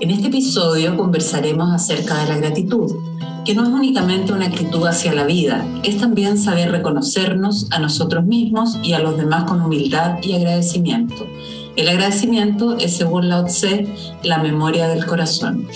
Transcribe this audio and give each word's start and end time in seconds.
En 0.00 0.10
este 0.10 0.28
episodio 0.28 0.96
conversaremos 0.96 1.70
acerca 1.74 2.16
de 2.22 2.28
la 2.30 2.38
gratitud, 2.38 2.90
que 3.44 3.54
no 3.54 3.64
es 3.64 3.68
únicamente 3.68 4.32
una 4.32 4.46
actitud 4.46 4.86
hacia 4.86 5.12
la 5.12 5.24
vida, 5.24 5.66
es 5.82 5.98
también 5.98 6.38
saber 6.38 6.70
reconocernos 6.70 7.66
a 7.70 7.78
nosotros 7.80 8.24
mismos 8.24 8.78
y 8.82 8.94
a 8.94 9.00
los 9.00 9.18
demás 9.18 9.44
con 9.44 9.60
humildad 9.60 10.14
y 10.22 10.32
agradecimiento. 10.32 11.26
El 11.76 11.86
agradecimiento 11.86 12.78
es, 12.78 12.96
según 12.96 13.28
Lao 13.28 13.44
Tse, 13.44 13.94
la 14.22 14.38
memoria 14.38 14.88
del 14.88 15.04
corazón. 15.04 15.66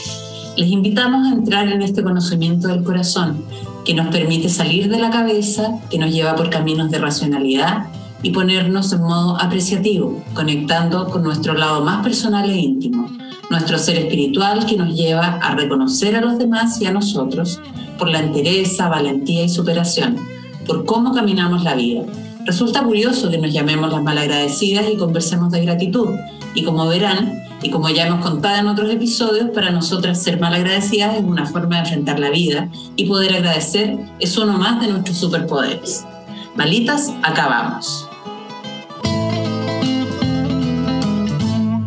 Les 0.56 0.70
invitamos 0.70 1.26
a 1.26 1.34
entrar 1.34 1.68
en 1.68 1.82
este 1.82 2.02
conocimiento 2.02 2.68
del 2.68 2.82
corazón, 2.82 3.44
que 3.84 3.92
nos 3.92 4.06
permite 4.06 4.48
salir 4.48 4.88
de 4.88 5.00
la 5.00 5.10
cabeza, 5.10 5.80
que 5.90 5.98
nos 5.98 6.10
lleva 6.10 6.34
por 6.34 6.48
caminos 6.48 6.90
de 6.90 6.98
racionalidad 6.98 7.88
y 8.22 8.30
ponernos 8.30 8.90
en 8.94 9.02
modo 9.02 9.38
apreciativo, 9.38 10.24
conectando 10.32 11.10
con 11.10 11.22
nuestro 11.22 11.52
lado 11.52 11.84
más 11.84 12.02
personal 12.02 12.48
e 12.48 12.56
íntimo 12.56 13.10
nuestro 13.50 13.78
ser 13.78 13.96
espiritual 13.98 14.66
que 14.66 14.76
nos 14.76 14.94
lleva 14.94 15.38
a 15.42 15.54
reconocer 15.54 16.16
a 16.16 16.20
los 16.20 16.38
demás 16.38 16.80
y 16.80 16.86
a 16.86 16.92
nosotros 16.92 17.60
por 17.98 18.08
la 18.10 18.20
entereza, 18.20 18.88
valentía 18.88 19.44
y 19.44 19.48
superación, 19.48 20.16
por 20.66 20.84
cómo 20.84 21.12
caminamos 21.12 21.62
la 21.62 21.74
vida. 21.74 22.02
Resulta 22.44 22.82
curioso 22.82 23.30
que 23.30 23.38
nos 23.38 23.52
llamemos 23.52 23.90
las 23.90 24.02
malagradecidas 24.02 24.86
y 24.92 24.96
conversemos 24.96 25.50
de 25.50 25.64
gratitud. 25.64 26.10
Y 26.54 26.62
como 26.62 26.86
verán, 26.86 27.42
y 27.62 27.70
como 27.70 27.88
ya 27.88 28.06
hemos 28.06 28.22
contado 28.22 28.58
en 28.58 28.66
otros 28.66 28.90
episodios, 28.92 29.48
para 29.50 29.70
nosotras 29.70 30.22
ser 30.22 30.38
malagradecidas 30.38 31.16
es 31.16 31.24
una 31.24 31.46
forma 31.46 31.76
de 31.76 31.82
enfrentar 31.82 32.20
la 32.20 32.30
vida 32.30 32.68
y 32.96 33.06
poder 33.06 33.36
agradecer 33.36 33.98
es 34.20 34.36
uno 34.36 34.58
más 34.58 34.80
de 34.80 34.88
nuestros 34.88 35.16
superpoderes. 35.16 36.04
Malitas, 36.54 37.12
acabamos. 37.22 38.06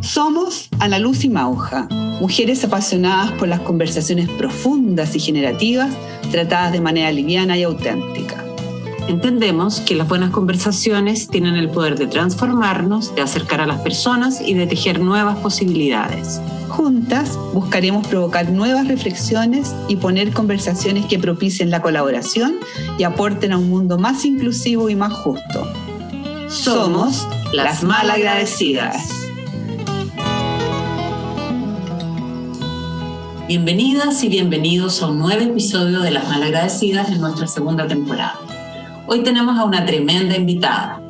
Somos 0.01 0.66
Ana 0.79 0.99
Luz 0.99 1.23
y 1.23 1.29
Mauja, 1.29 1.87
mujeres 2.19 2.63
apasionadas 2.63 3.31
por 3.33 3.47
las 3.47 3.61
conversaciones 3.61 4.29
profundas 4.29 5.15
y 5.15 5.19
generativas 5.19 5.91
tratadas 6.31 6.71
de 6.71 6.81
manera 6.81 7.11
liviana 7.11 7.57
y 7.57 7.63
auténtica. 7.63 8.43
Entendemos 9.07 9.79
que 9.79 9.95
las 9.95 10.07
buenas 10.07 10.31
conversaciones 10.31 11.29
tienen 11.29 11.55
el 11.55 11.69
poder 11.69 11.97
de 11.97 12.07
transformarnos, 12.07 13.15
de 13.15 13.21
acercar 13.21 13.61
a 13.61 13.65
las 13.65 13.79
personas 13.81 14.41
y 14.41 14.53
de 14.53 14.67
tejer 14.67 14.99
nuevas 14.99 15.37
posibilidades. 15.37 16.41
Juntas 16.67 17.37
buscaremos 17.53 18.05
provocar 18.05 18.51
nuevas 18.51 18.87
reflexiones 18.87 19.73
y 19.87 19.95
poner 19.95 20.31
conversaciones 20.31 21.05
que 21.05 21.17
propicien 21.17 21.71
la 21.71 21.81
colaboración 21.81 22.57
y 22.99 23.03
aporten 23.03 23.53
a 23.53 23.57
un 23.57 23.69
mundo 23.69 23.97
más 23.97 24.25
inclusivo 24.25 24.89
y 24.89 24.95
más 24.95 25.13
justo. 25.13 25.67
Somos 26.49 27.27
las 27.53 27.83
malagradecidas. 27.83 29.26
Bienvenidas 33.47 34.25
y 34.25 34.27
bienvenidos 34.27 35.01
a 35.01 35.07
un 35.07 35.19
nuevo 35.19 35.41
episodio 35.41 36.01
de 36.01 36.11
Las 36.11 36.27
Malagradecidas 36.27 37.09
en 37.09 37.21
nuestra 37.21 37.47
segunda 37.47 37.87
temporada. 37.87 38.37
Hoy 39.07 39.23
tenemos 39.23 39.57
a 39.57 39.63
una 39.63 39.85
tremenda 39.85 40.35
invitada, 40.35 41.01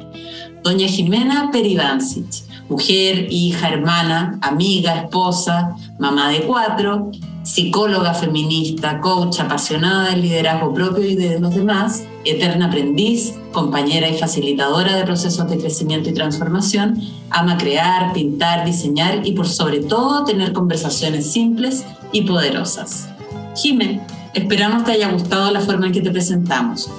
doña 0.62 0.88
Jimena 0.88 1.50
Perivancic, 1.52 2.44
mujer, 2.70 3.26
hija, 3.32 3.70
hermana, 3.70 4.38
amiga, 4.44 5.02
esposa, 5.02 5.76
mamá 5.98 6.30
de 6.30 6.42
cuatro, 6.44 7.10
psicóloga 7.48 8.14
feminista, 8.14 9.00
coach 9.00 9.40
apasionada 9.40 10.10
del 10.10 10.22
liderazgo 10.22 10.74
propio 10.74 11.06
y 11.06 11.16
de 11.16 11.40
los 11.40 11.56
demás, 11.56 12.04
eterna 12.26 12.66
aprendiz, 12.66 13.36
compañera 13.54 14.10
y 14.10 14.18
facilitadora 14.18 14.98
de 14.98 15.06
procesos 15.06 15.50
de 15.50 15.58
crecimiento 15.58 16.10
y 16.10 16.14
transformación, 16.14 17.02
ama 17.30 17.58
crear, 17.58 18.12
pintar, 18.12 18.66
diseñar 18.66 19.26
y 19.26 19.32
por 19.32 19.48
sobre 19.48 19.80
todo 19.80 20.26
tener 20.26 20.52
conversaciones 20.52 21.32
simples 21.32 21.86
y 22.12 22.24
poderosas. 22.24 23.08
Jimé, 23.56 24.02
esperamos 24.34 24.84
te 24.84 24.92
haya 24.92 25.10
gustado 25.10 25.50
la 25.50 25.62
forma 25.62 25.88
en 25.88 25.94
que 25.94 26.02
te 26.02 26.12
presentamos. 26.12 26.90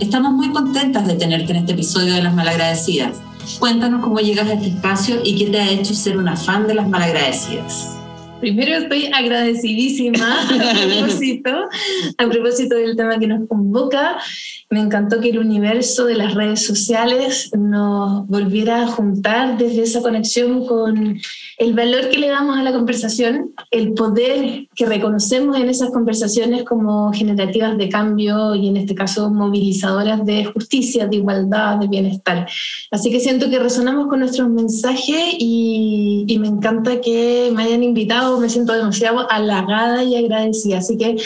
Estamos 0.00 0.32
muy 0.32 0.50
contentas 0.50 1.06
de 1.06 1.14
tenerte 1.14 1.52
en 1.52 1.58
este 1.58 1.72
episodio 1.74 2.14
de 2.14 2.22
Las 2.22 2.34
Malagradecidas. 2.34 3.18
Cuéntanos 3.60 4.02
cómo 4.02 4.18
llegas 4.18 4.48
a 4.48 4.54
este 4.54 4.70
espacio 4.70 5.20
y 5.22 5.36
qué 5.36 5.46
te 5.46 5.60
ha 5.60 5.70
hecho 5.70 5.94
ser 5.94 6.18
una 6.18 6.36
fan 6.36 6.66
de 6.66 6.74
Las 6.74 6.88
Malagradecidas. 6.88 7.99
Primero 8.40 8.74
estoy 8.76 9.06
agradecidísima 9.12 10.48
a 12.18 12.26
propósito, 12.28 12.74
del 12.74 12.96
tema 12.96 13.18
que 13.18 13.26
nos 13.26 13.46
convoca. 13.46 14.18
Me 14.70 14.80
encantó 14.80 15.20
que 15.20 15.28
el 15.30 15.38
universo 15.38 16.06
de 16.06 16.14
las 16.14 16.34
redes 16.34 16.64
sociales 16.64 17.50
nos 17.56 18.26
volviera 18.28 18.82
a 18.82 18.86
juntar 18.86 19.58
desde 19.58 19.82
esa 19.82 20.00
conexión 20.00 20.66
con 20.66 21.20
el 21.60 21.74
valor 21.74 22.08
que 22.08 22.18
le 22.18 22.28
damos 22.28 22.56
a 22.56 22.62
la 22.62 22.72
conversación, 22.72 23.54
el 23.70 23.92
poder 23.92 24.66
que 24.74 24.86
reconocemos 24.86 25.58
en 25.58 25.68
esas 25.68 25.90
conversaciones 25.90 26.64
como 26.64 27.12
generativas 27.12 27.76
de 27.76 27.90
cambio 27.90 28.54
y 28.54 28.68
en 28.68 28.78
este 28.78 28.94
caso 28.94 29.30
movilizadoras 29.30 30.24
de 30.24 30.46
justicia, 30.46 31.06
de 31.06 31.16
igualdad, 31.16 31.76
de 31.76 31.86
bienestar. 31.86 32.48
Así 32.90 33.10
que 33.10 33.20
siento 33.20 33.50
que 33.50 33.58
resonamos 33.58 34.08
con 34.08 34.20
nuestros 34.20 34.48
mensajes 34.48 35.34
y, 35.38 36.24
y 36.26 36.38
me 36.38 36.48
encanta 36.48 36.98
que 37.02 37.52
me 37.54 37.64
hayan 37.64 37.82
invitado 37.82 38.40
me 38.40 38.48
siento 38.48 38.72
demasiado 38.72 39.30
halagada 39.30 40.02
y 40.02 40.16
agradecida. 40.16 40.78
Así 40.78 40.96
que 40.96 41.16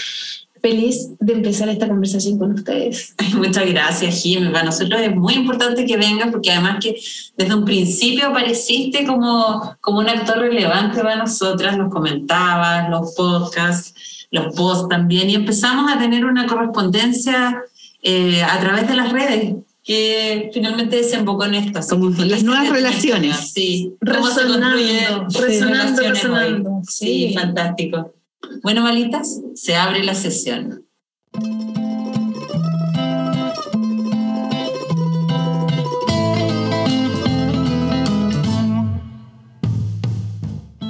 feliz 0.65 1.11
de 1.21 1.35
empezar 1.35 1.69
esta 1.69 1.87
conversación 1.87 2.39
con 2.39 2.53
ustedes. 2.53 3.15
Muchas 3.35 3.67
gracias, 3.67 4.23
Jimmy. 4.23 4.49
Para 4.49 4.65
nosotros 4.65 4.99
es 4.99 5.15
muy 5.15 5.35
importante 5.35 5.85
que 5.85 5.99
vengas 5.99 6.31
porque 6.31 6.53
además 6.53 6.79
que 6.83 6.99
desde 7.37 7.55
un 7.55 7.67
principio 7.67 8.29
apareciste 8.29 9.05
como, 9.05 9.77
como 9.83 9.99
un 9.99 10.09
actor 10.09 10.39
relevante 10.39 11.03
para 11.03 11.17
nosotras, 11.17 11.77
nos 11.77 11.93
comentabas, 11.93 12.89
los 12.89 13.13
podcasts, 13.15 14.27
los 14.31 14.55
posts 14.55 14.89
también, 14.89 15.29
y 15.29 15.35
empezamos 15.35 15.93
a 15.93 15.99
tener 15.99 16.25
una 16.25 16.47
correspondencia 16.47 17.61
eh, 18.03 18.43
a 18.43 18.59
través 18.59 18.89
de 18.89 18.95
las 18.95 19.13
redes 19.13 19.57
que 19.83 20.51
finalmente 20.55 20.97
desembocó 20.97 21.45
en 21.45 21.57
esto. 21.57 21.81
Como 21.91 22.09
las 22.09 22.43
nuevas 22.43 22.71
relaciones. 22.71 23.53
Sí, 23.53 23.93
resonando, 24.01 25.27
resonando, 25.29 26.03
resonando. 26.09 26.81
Sí, 26.89 27.29
sí, 27.29 27.35
fantástico. 27.35 28.14
Bueno, 28.62 28.82
malitas, 28.82 29.41
se 29.55 29.77
abre 29.77 30.03
la 30.03 30.15
sesión. 30.15 30.84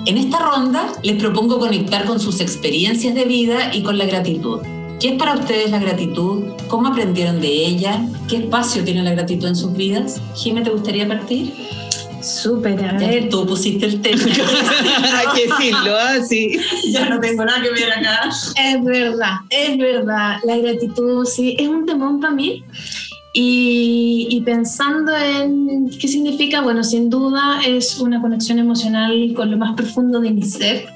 En 0.06 0.18
esta 0.18 0.38
ronda 0.38 0.92
les 1.02 1.16
propongo 1.16 1.58
conectar 1.58 2.04
con 2.04 2.20
sus 2.20 2.40
experiencias 2.40 3.14
de 3.14 3.24
vida 3.24 3.74
y 3.74 3.82
con 3.82 3.96
la 3.96 4.04
gratitud. 4.04 4.60
¿Qué 5.00 5.08
es 5.08 5.14
para 5.14 5.34
ustedes 5.34 5.70
la 5.70 5.78
gratitud? 5.78 6.44
¿Cómo 6.68 6.88
aprendieron 6.88 7.40
de 7.40 7.48
ella? 7.48 8.06
¿Qué 8.28 8.36
espacio 8.36 8.84
tiene 8.84 9.02
la 9.02 9.12
gratitud 9.12 9.48
en 9.48 9.56
sus 9.56 9.74
vidas? 9.74 10.20
Jimé, 10.34 10.62
¿te 10.62 10.70
gustaría 10.70 11.08
partir? 11.08 11.52
Súper, 12.24 12.82
a 12.82 12.92
ver. 12.94 13.28
Tú 13.28 13.46
pusiste 13.46 13.84
el 13.84 14.00
tema. 14.00 14.22
Hay 14.24 15.26
que 15.34 15.46
decirlo, 15.46 15.96
así. 15.96 16.56
¿ah? 16.58 16.76
Ya 16.90 17.08
no 17.10 17.20
tengo 17.20 17.44
nada 17.44 17.60
que 17.62 17.70
ver 17.70 17.92
acá. 17.92 18.30
Es 18.56 18.82
verdad, 18.82 19.34
es 19.50 19.76
verdad. 19.76 20.38
La 20.44 20.56
gratitud, 20.56 21.26
sí, 21.26 21.54
es 21.58 21.68
un 21.68 21.84
temón 21.84 22.20
para 22.20 22.32
mí. 22.32 22.64
Y, 23.36 24.40
pensando 24.44 25.12
en 25.16 25.90
qué 25.90 26.06
significa, 26.06 26.60
bueno, 26.60 26.84
sin 26.84 27.10
duda 27.10 27.60
es 27.66 27.98
una 27.98 28.22
conexión 28.22 28.60
emocional 28.60 29.32
con 29.34 29.50
lo 29.50 29.56
más 29.56 29.74
profundo 29.74 30.20
de 30.20 30.30
mi 30.30 30.42
ser. 30.42 30.86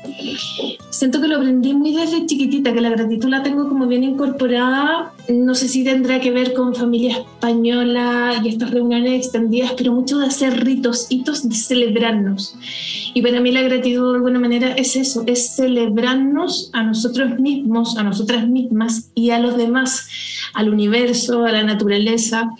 Siento 0.91 1.21
que 1.21 1.27
lo 1.27 1.37
aprendí 1.37 1.75
muy 1.75 1.93
desde 1.95 2.27
chiquitita, 2.27 2.73
que 2.73 2.81
la 2.81 2.91
gratitud 2.91 3.29
la 3.29 3.43
tengo 3.43 3.69
como 3.69 3.89
bien 3.89 4.05
incorporada. 4.05 5.13
No 5.29 5.55
sé 5.55 5.69
si 5.69 5.85
tendrá 5.85 6.21
que 6.21 6.31
ver 6.31 6.55
con 6.55 6.75
familia 6.75 7.19
española 7.19 8.41
y 8.43 8.49
estas 8.49 8.71
reuniones 8.71 9.13
extendidas, 9.13 9.73
pero 9.77 9.93
mucho 9.93 10.19
de 10.19 10.27
hacer 10.27 10.65
ritos, 10.65 11.07
hitos 11.11 11.47
de 11.49 11.55
celebrarnos. 11.55 12.57
Y 13.13 13.21
para 13.21 13.41
mí 13.41 13.53
la 13.53 13.63
gratitud 13.63 14.11
de 14.11 14.17
alguna 14.17 14.41
manera 14.41 14.73
es 14.73 14.97
eso, 14.97 15.25
es 15.27 15.55
celebrarnos 15.55 16.71
a 16.73 16.83
nosotros 16.83 17.39
mismos, 17.39 17.99
a 17.99 18.05
nosotras 18.05 18.49
mismas 18.49 19.11
y 19.15 19.31
a 19.31 19.39
los 19.39 19.57
demás, 19.57 20.09
al 20.55 20.73
universo, 20.73 21.45
a 21.45 21.53
la 21.53 21.63
naturaleza 21.63 22.51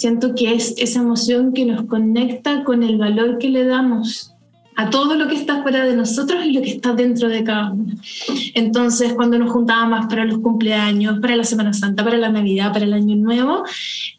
Siento 0.00 0.34
que 0.34 0.54
es 0.54 0.72
esa 0.78 1.00
emoción 1.00 1.52
que 1.52 1.66
nos 1.66 1.84
conecta 1.84 2.64
con 2.64 2.82
el 2.82 2.96
valor 2.96 3.36
que 3.36 3.50
le 3.50 3.66
damos 3.66 4.32
a 4.80 4.88
todo 4.88 5.14
lo 5.14 5.28
que 5.28 5.34
está 5.34 5.62
fuera 5.62 5.84
de 5.84 5.94
nosotros 5.94 6.42
y 6.44 6.52
lo 6.52 6.62
que 6.62 6.70
está 6.70 6.94
dentro 6.94 7.28
de 7.28 7.44
cada 7.44 7.72
uno. 7.72 7.92
Entonces, 8.54 9.12
cuando 9.12 9.38
nos 9.38 9.50
juntábamos 9.50 10.06
para 10.06 10.24
los 10.24 10.38
cumpleaños, 10.38 11.18
para 11.20 11.36
la 11.36 11.44
Semana 11.44 11.74
Santa, 11.74 12.02
para 12.02 12.16
la 12.16 12.30
Navidad, 12.30 12.72
para 12.72 12.86
el 12.86 12.94
Año 12.94 13.14
Nuevo, 13.16 13.62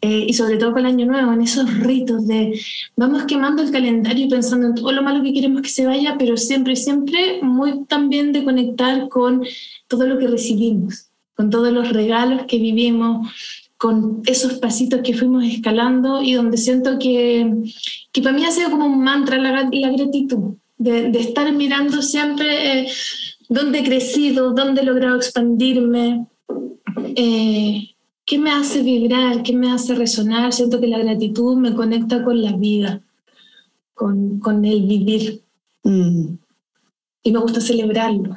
eh, 0.00 0.24
y 0.28 0.32
sobre 0.34 0.58
todo 0.58 0.70
para 0.72 0.88
el 0.88 0.94
Año 0.94 1.06
Nuevo, 1.06 1.32
en 1.32 1.42
esos 1.42 1.68
ritos 1.80 2.28
de 2.28 2.60
vamos 2.96 3.24
quemando 3.24 3.60
el 3.62 3.72
calendario 3.72 4.28
pensando 4.28 4.68
en 4.68 4.74
todo 4.76 4.92
lo 4.92 5.02
malo 5.02 5.22
que 5.22 5.32
queremos 5.32 5.62
que 5.62 5.68
se 5.68 5.84
vaya, 5.84 6.14
pero 6.16 6.36
siempre, 6.36 6.76
siempre 6.76 7.40
muy 7.42 7.84
también 7.86 8.32
de 8.32 8.44
conectar 8.44 9.08
con 9.08 9.42
todo 9.88 10.06
lo 10.06 10.16
que 10.16 10.28
recibimos, 10.28 11.08
con 11.34 11.50
todos 11.50 11.72
los 11.72 11.88
regalos 11.92 12.42
que 12.46 12.58
vivimos, 12.58 13.28
con 13.82 14.22
esos 14.26 14.60
pasitos 14.60 15.00
que 15.02 15.12
fuimos 15.12 15.44
escalando 15.44 16.22
y 16.22 16.34
donde 16.34 16.56
siento 16.56 17.00
que, 17.00 17.52
que 18.12 18.22
para 18.22 18.32
mí 18.32 18.44
ha 18.44 18.52
sido 18.52 18.70
como 18.70 18.86
un 18.86 19.02
mantra 19.02 19.38
la, 19.38 19.68
la 19.72 19.90
gratitud. 19.90 20.54
de, 20.78 21.10
estar 21.18 21.52
mirando 21.52 22.00
siempre 22.00 22.82
eh, 22.82 22.88
dónde 23.48 23.80
he 23.80 23.82
crecido, 23.82 24.52
dónde 24.52 24.82
he 24.82 24.84
logrado 24.84 25.16
expandirme, 25.16 26.28
eh, 27.16 27.88
qué 28.24 28.38
me 28.38 28.52
hace 28.52 28.84
vibrar, 28.84 29.42
qué 29.42 29.52
me 29.52 29.72
hace 29.72 29.96
resonar. 29.96 30.52
Siento 30.52 30.80
que 30.80 30.86
la 30.86 31.00
gratitud 31.00 31.56
me 31.56 31.74
conecta 31.74 32.22
con 32.22 32.40
la 32.40 32.52
vida, 32.52 33.00
con, 33.94 34.38
con 34.38 34.64
el 34.64 34.82
vivir. 34.86 35.42
Mm. 35.82 36.34
Y 37.24 37.32
me 37.32 37.38
gusta 37.40 37.60
celebrarlo. 37.60 38.36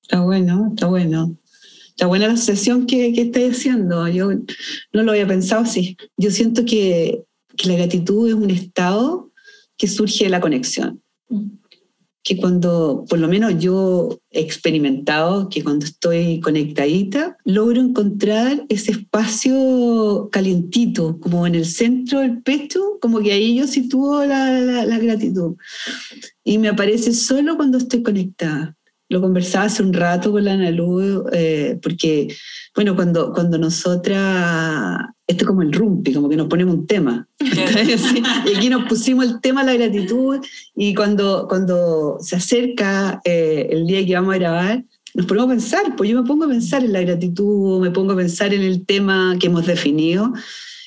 Está 0.00 0.22
bueno, 0.22 0.68
está 0.70 0.86
bueno. 0.86 1.36
Está 2.02 2.08
buena 2.08 2.26
la 2.26 2.36
sesión 2.36 2.86
que, 2.86 3.12
que 3.12 3.22
estáis 3.22 3.58
haciendo. 3.58 4.08
Yo 4.08 4.32
no 4.92 5.02
lo 5.04 5.12
había 5.12 5.24
pensado 5.24 5.62
así. 5.62 5.96
Yo 6.16 6.32
siento 6.32 6.64
que, 6.64 7.22
la 7.62 7.76
gratitud 7.76 8.28
es 8.28 8.34
un 8.34 8.50
estado 8.50 9.30
que 9.78 9.86
surge 9.86 10.24
de 10.24 10.30
la 10.30 10.40
conexión. 10.40 11.00
Que 12.24 12.38
cuando, 12.38 13.04
por 13.08 13.20
lo 13.20 13.28
menos 13.28 13.56
yo 13.60 14.18
he 14.32 14.40
experimentado, 14.40 15.48
que 15.48 15.62
cuando 15.62 15.84
estoy 15.84 16.40
conectadita, 16.40 17.36
logro 17.44 17.80
encontrar 17.80 18.64
ese 18.68 18.90
espacio 18.90 20.28
calientito, 20.32 21.20
como 21.20 21.46
en 21.46 21.54
el 21.54 21.66
centro 21.66 22.18
del 22.18 22.42
pecho, 22.42 22.98
como 23.00 23.20
que 23.20 23.30
ahí 23.30 23.54
yo 23.54 23.68
sitúo 23.68 24.24
la, 24.24 24.50
la 24.84 24.98
gratitud. 24.98 25.54
Y 26.42 26.58
me 26.58 26.66
aparece 26.66 27.12
solo 27.12 27.56
cuando 27.56 27.78
estoy 27.78 28.02
conectada 28.02 28.76
lo 29.12 29.20
conversaba 29.20 29.66
hace 29.66 29.82
un 29.82 29.92
rato 29.92 30.32
con 30.32 30.42
la 30.42 30.54
Ana 30.54 30.74
eh, 31.32 31.78
porque, 31.82 32.34
bueno, 32.74 32.96
cuando, 32.96 33.30
cuando 33.34 33.58
nosotras, 33.58 35.00
esto 35.26 35.44
es 35.44 35.46
como 35.46 35.60
el 35.60 35.70
rumpi, 35.70 36.14
como 36.14 36.30
que 36.30 36.36
nos 36.36 36.48
ponemos 36.48 36.74
un 36.74 36.86
tema. 36.86 37.28
y 37.38 38.56
aquí 38.56 38.70
nos 38.70 38.88
pusimos 38.88 39.26
el 39.26 39.40
tema 39.42 39.64
de 39.64 39.72
la 39.72 39.84
gratitud 39.84 40.38
y 40.74 40.94
cuando, 40.94 41.46
cuando 41.46 42.16
se 42.20 42.36
acerca 42.36 43.20
eh, 43.24 43.68
el 43.70 43.86
día 43.86 44.04
que 44.06 44.14
vamos 44.14 44.34
a 44.34 44.38
grabar, 44.38 44.84
nos 45.12 45.26
ponemos 45.26 45.50
a 45.50 45.52
pensar, 45.52 45.94
pues 45.94 46.08
yo 46.08 46.22
me 46.22 46.26
pongo 46.26 46.46
a 46.46 46.48
pensar 46.48 46.82
en 46.82 46.94
la 46.94 47.02
gratitud, 47.02 47.82
me 47.82 47.90
pongo 47.90 48.14
a 48.14 48.16
pensar 48.16 48.54
en 48.54 48.62
el 48.62 48.86
tema 48.86 49.36
que 49.38 49.48
hemos 49.48 49.66
definido 49.66 50.32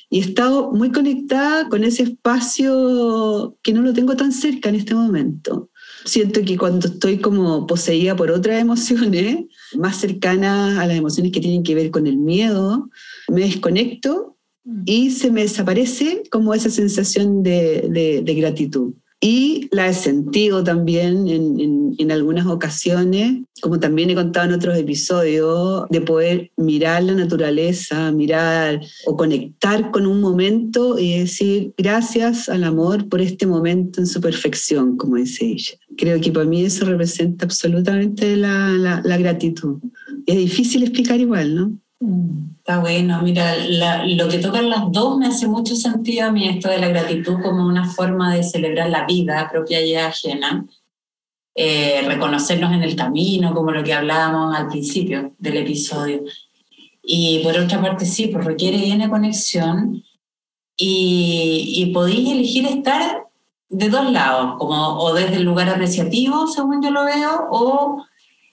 y 0.10 0.18
he 0.18 0.22
estado 0.22 0.72
muy 0.72 0.92
conectada 0.92 1.70
con 1.70 1.84
ese 1.84 2.02
espacio 2.04 3.56
que 3.62 3.72
no 3.72 3.84
lo 3.84 3.94
tengo 3.94 4.16
tan 4.16 4.32
cerca 4.32 4.70
en 4.70 4.76
este 4.76 4.96
momento 4.96 5.70
siento 6.06 6.42
que 6.44 6.58
cuando 6.58 6.88
estoy 6.88 7.18
como 7.18 7.68
poseída 7.68 8.16
por 8.16 8.32
otras 8.32 8.62
emociones, 8.62 9.46
más 9.76 9.98
cercanas 9.98 10.78
a 10.78 10.88
las 10.88 10.98
emociones 10.98 11.32
que 11.32 11.42
tienen 11.42 11.64
que 11.64 11.76
ver 11.76 11.92
con 11.92 12.08
el 12.08 12.18
miedo, 12.18 12.90
me 13.28 13.42
desconecto 13.42 14.38
mm. 14.64 14.84
y 14.86 15.12
se 15.12 15.32
me 15.32 15.42
desaparece 15.42 16.24
como 16.32 16.54
esa 16.54 16.70
sensación 16.70 17.44
de, 17.44 18.22
de 18.24 18.36
gratitud. 18.36 18.94
Y 19.28 19.70
la 19.72 19.88
he 19.88 19.94
sentido 19.96 20.64
también 20.64 21.28
en, 21.28 21.96
en, 21.98 22.12
algunas 22.12 22.46
ocasiones, 22.46 23.42
como 23.60 23.80
también 23.80 24.12
he 24.12 24.14
contado 24.14 24.46
en 24.46 24.54
otros 24.54 24.78
episodios, 24.78 25.86
de 25.90 26.02
poder 26.02 26.52
mirar 26.58 27.02
la 27.02 27.14
naturaleza, 27.14 28.12
mirar 28.12 28.82
o 29.08 29.18
conectar 29.18 29.90
con 29.90 30.06
un 30.06 30.22
momento 30.22 31.00
y 31.00 31.18
decir 31.18 31.74
gracias 31.76 32.50
al 32.50 32.66
amor 32.66 33.10
por 33.10 33.20
este 33.20 33.48
momento 33.48 34.00
en 34.00 34.06
su 34.06 34.22
perfección, 34.22 34.96
como 34.96 35.16
dice 35.16 35.44
ella. 35.48 35.74
Creo 35.98 36.22
que 36.22 36.32
para 36.32 36.46
mí 36.46 36.64
eso 36.64 36.86
representa 36.86 37.46
absolutamente 37.46 38.36
la, 38.38 38.74
la, 38.74 39.02
la 39.04 39.18
gratitud. 39.18 39.80
Es 40.28 40.38
difícil 40.38 40.84
explicar 40.84 41.20
igual, 41.20 41.56
¿no? 41.56 41.80
Está 42.00 42.80
bueno, 42.80 43.22
mira, 43.22 43.56
lo 44.06 44.28
que 44.28 44.40
tocan 44.40 44.70
las 44.70 44.92
dos 44.92 45.18
me 45.18 45.28
hace 45.28 45.48
mucho 45.48 45.76
sentido 45.76 46.28
a 46.28 46.32
mí 46.32 46.48
esto 46.48 46.70
de 46.70 46.80
la 46.80 46.90
gratitud 46.90 47.42
como 47.42 47.66
una 47.66 47.90
forma 47.90 48.34
de 48.34 48.44
celebrar 48.44 48.90
la 48.90 49.06
vida 49.06 49.50
propia 49.50 49.84
y 49.86 49.96
ajena, 49.96 50.66
eh, 51.56 52.04
reconocernos 52.06 52.74
en 52.74 52.84
el 52.84 52.96
camino, 52.96 53.54
como 53.54 53.72
lo 53.72 53.84
que 53.84 53.94
hablábamos 53.94 54.56
al 54.56 54.68
principio 54.68 55.34
del 55.38 55.58
episodio. 55.58 56.24
Y 57.02 57.40
por 57.44 57.58
otra 57.58 57.82
parte, 57.82 58.06
sí, 58.06 58.28
pues 58.28 58.44
requiere 58.44 58.90
N 58.90 59.10
conexión 59.10 60.04
y, 60.76 61.76
y 61.78 61.94
podéis 61.94 62.30
elegir 62.30 62.66
estar 62.66 63.26
de 63.70 63.90
dos 63.90 64.12
lados, 64.12 64.56
como 64.58 65.00
o 65.00 65.14
desde 65.14 65.38
el 65.38 65.44
lugar 65.44 65.70
apreciativo, 65.70 66.48
según 66.48 66.84
yo 66.84 66.92
lo 66.92 67.06
veo, 67.06 67.48
o 67.52 68.06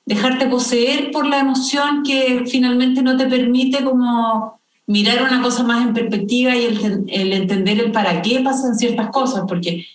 dejarte 0.04 0.46
poseer 0.46 1.10
por 1.10 1.26
la 1.26 1.40
emoción 1.40 2.02
que 2.02 2.44
finalmente 2.46 3.02
no 3.02 3.16
te 3.16 3.26
permite 3.26 3.84
como 3.84 4.60
mirar 4.86 5.22
una 5.22 5.40
cosa 5.40 5.62
más 5.62 5.86
en 5.86 5.94
perspectiva 5.94 6.56
y 6.56 6.64
el, 6.66 7.32
entender 7.32 7.80
el 7.80 7.92
para 7.92 8.20
qué 8.20 8.40
pasan 8.40 8.76
ciertas 8.76 9.10
cosas, 9.10 9.44
porque 9.46 9.86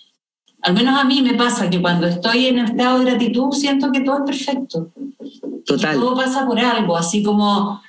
al 0.62 0.74
menos 0.74 0.98
a 0.98 1.04
mí 1.04 1.22
me 1.22 1.34
pasa 1.34 1.70
que 1.70 1.80
cuando 1.80 2.06
estoy 2.06 2.46
en 2.46 2.58
estado 2.58 2.98
de 2.98 3.10
gratitud 3.10 3.52
siento 3.52 3.92
que 3.92 4.00
todo 4.00 4.18
es 4.18 4.24
perfecto. 4.24 4.90
Total. 5.64 5.96
todo 5.96 6.16
pasa 6.16 6.46
por 6.46 6.58
algo, 6.58 6.96
así 6.96 7.22
como 7.22 7.82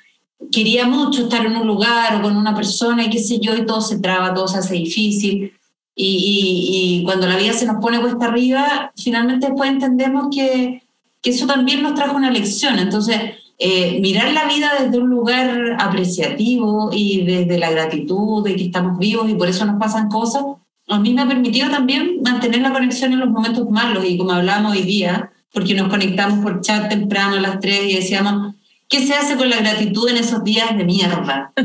quería 0.52 0.86
mucho 0.86 1.22
estar 1.22 1.44
en 1.46 1.56
un 1.56 1.66
lugar 1.66 2.16
o 2.16 2.22
con 2.22 2.36
una 2.36 2.54
persona 2.54 3.04
y 3.04 3.10
qué 3.10 3.18
sé 3.18 3.40
yo, 3.40 3.56
y 3.56 3.64
todo 3.64 3.80
se 3.80 3.98
traba, 3.98 4.34
todo 4.34 4.46
se 4.48 4.58
hace 4.58 4.74
difícil. 4.74 5.52
Y, 5.96 7.00
y 7.00 7.04
cuando 7.04 7.26
la 7.26 7.36
vida 7.36 7.52
se 7.52 7.66
nos 7.66 7.76
pone 7.80 8.00
cuesta 8.00 8.26
arriba, 8.26 8.92
finalmente 8.96 9.46
después 9.46 9.70
entendemos 9.70 10.28
que 10.34 10.82
que 11.22 11.30
eso 11.30 11.46
también 11.46 11.82
nos 11.82 11.94
trajo 11.94 12.16
una 12.16 12.30
lección. 12.30 12.78
Entonces, 12.78 13.18
eh, 13.58 14.00
mirar 14.00 14.32
la 14.32 14.46
vida 14.46 14.72
desde 14.80 14.98
un 14.98 15.10
lugar 15.10 15.76
apreciativo 15.78 16.90
y 16.92 17.24
desde 17.24 17.58
la 17.58 17.70
gratitud 17.70 18.42
de 18.42 18.56
que 18.56 18.64
estamos 18.64 18.98
vivos 18.98 19.28
y 19.28 19.34
por 19.34 19.48
eso 19.48 19.66
nos 19.66 19.78
pasan 19.78 20.08
cosas, 20.08 20.44
a 20.88 20.98
mí 20.98 21.12
me 21.12 21.22
ha 21.22 21.28
permitido 21.28 21.68
también 21.70 22.22
mantener 22.22 22.62
la 22.62 22.72
conexión 22.72 23.12
en 23.12 23.20
los 23.20 23.28
momentos 23.28 23.68
malos 23.70 24.04
y 24.04 24.16
como 24.16 24.32
hablábamos 24.32 24.72
hoy 24.72 24.82
día, 24.82 25.30
porque 25.52 25.74
nos 25.74 25.88
conectamos 25.88 26.40
por 26.40 26.60
chat 26.62 26.88
temprano 26.88 27.36
a 27.36 27.40
las 27.40 27.60
3 27.60 27.84
y 27.84 27.94
decíamos, 27.96 28.54
¿qué 28.88 29.06
se 29.06 29.14
hace 29.14 29.36
con 29.36 29.50
la 29.50 29.58
gratitud 29.58 30.08
en 30.08 30.16
esos 30.16 30.42
días 30.42 30.76
de 30.76 30.84
mierda? 30.84 31.52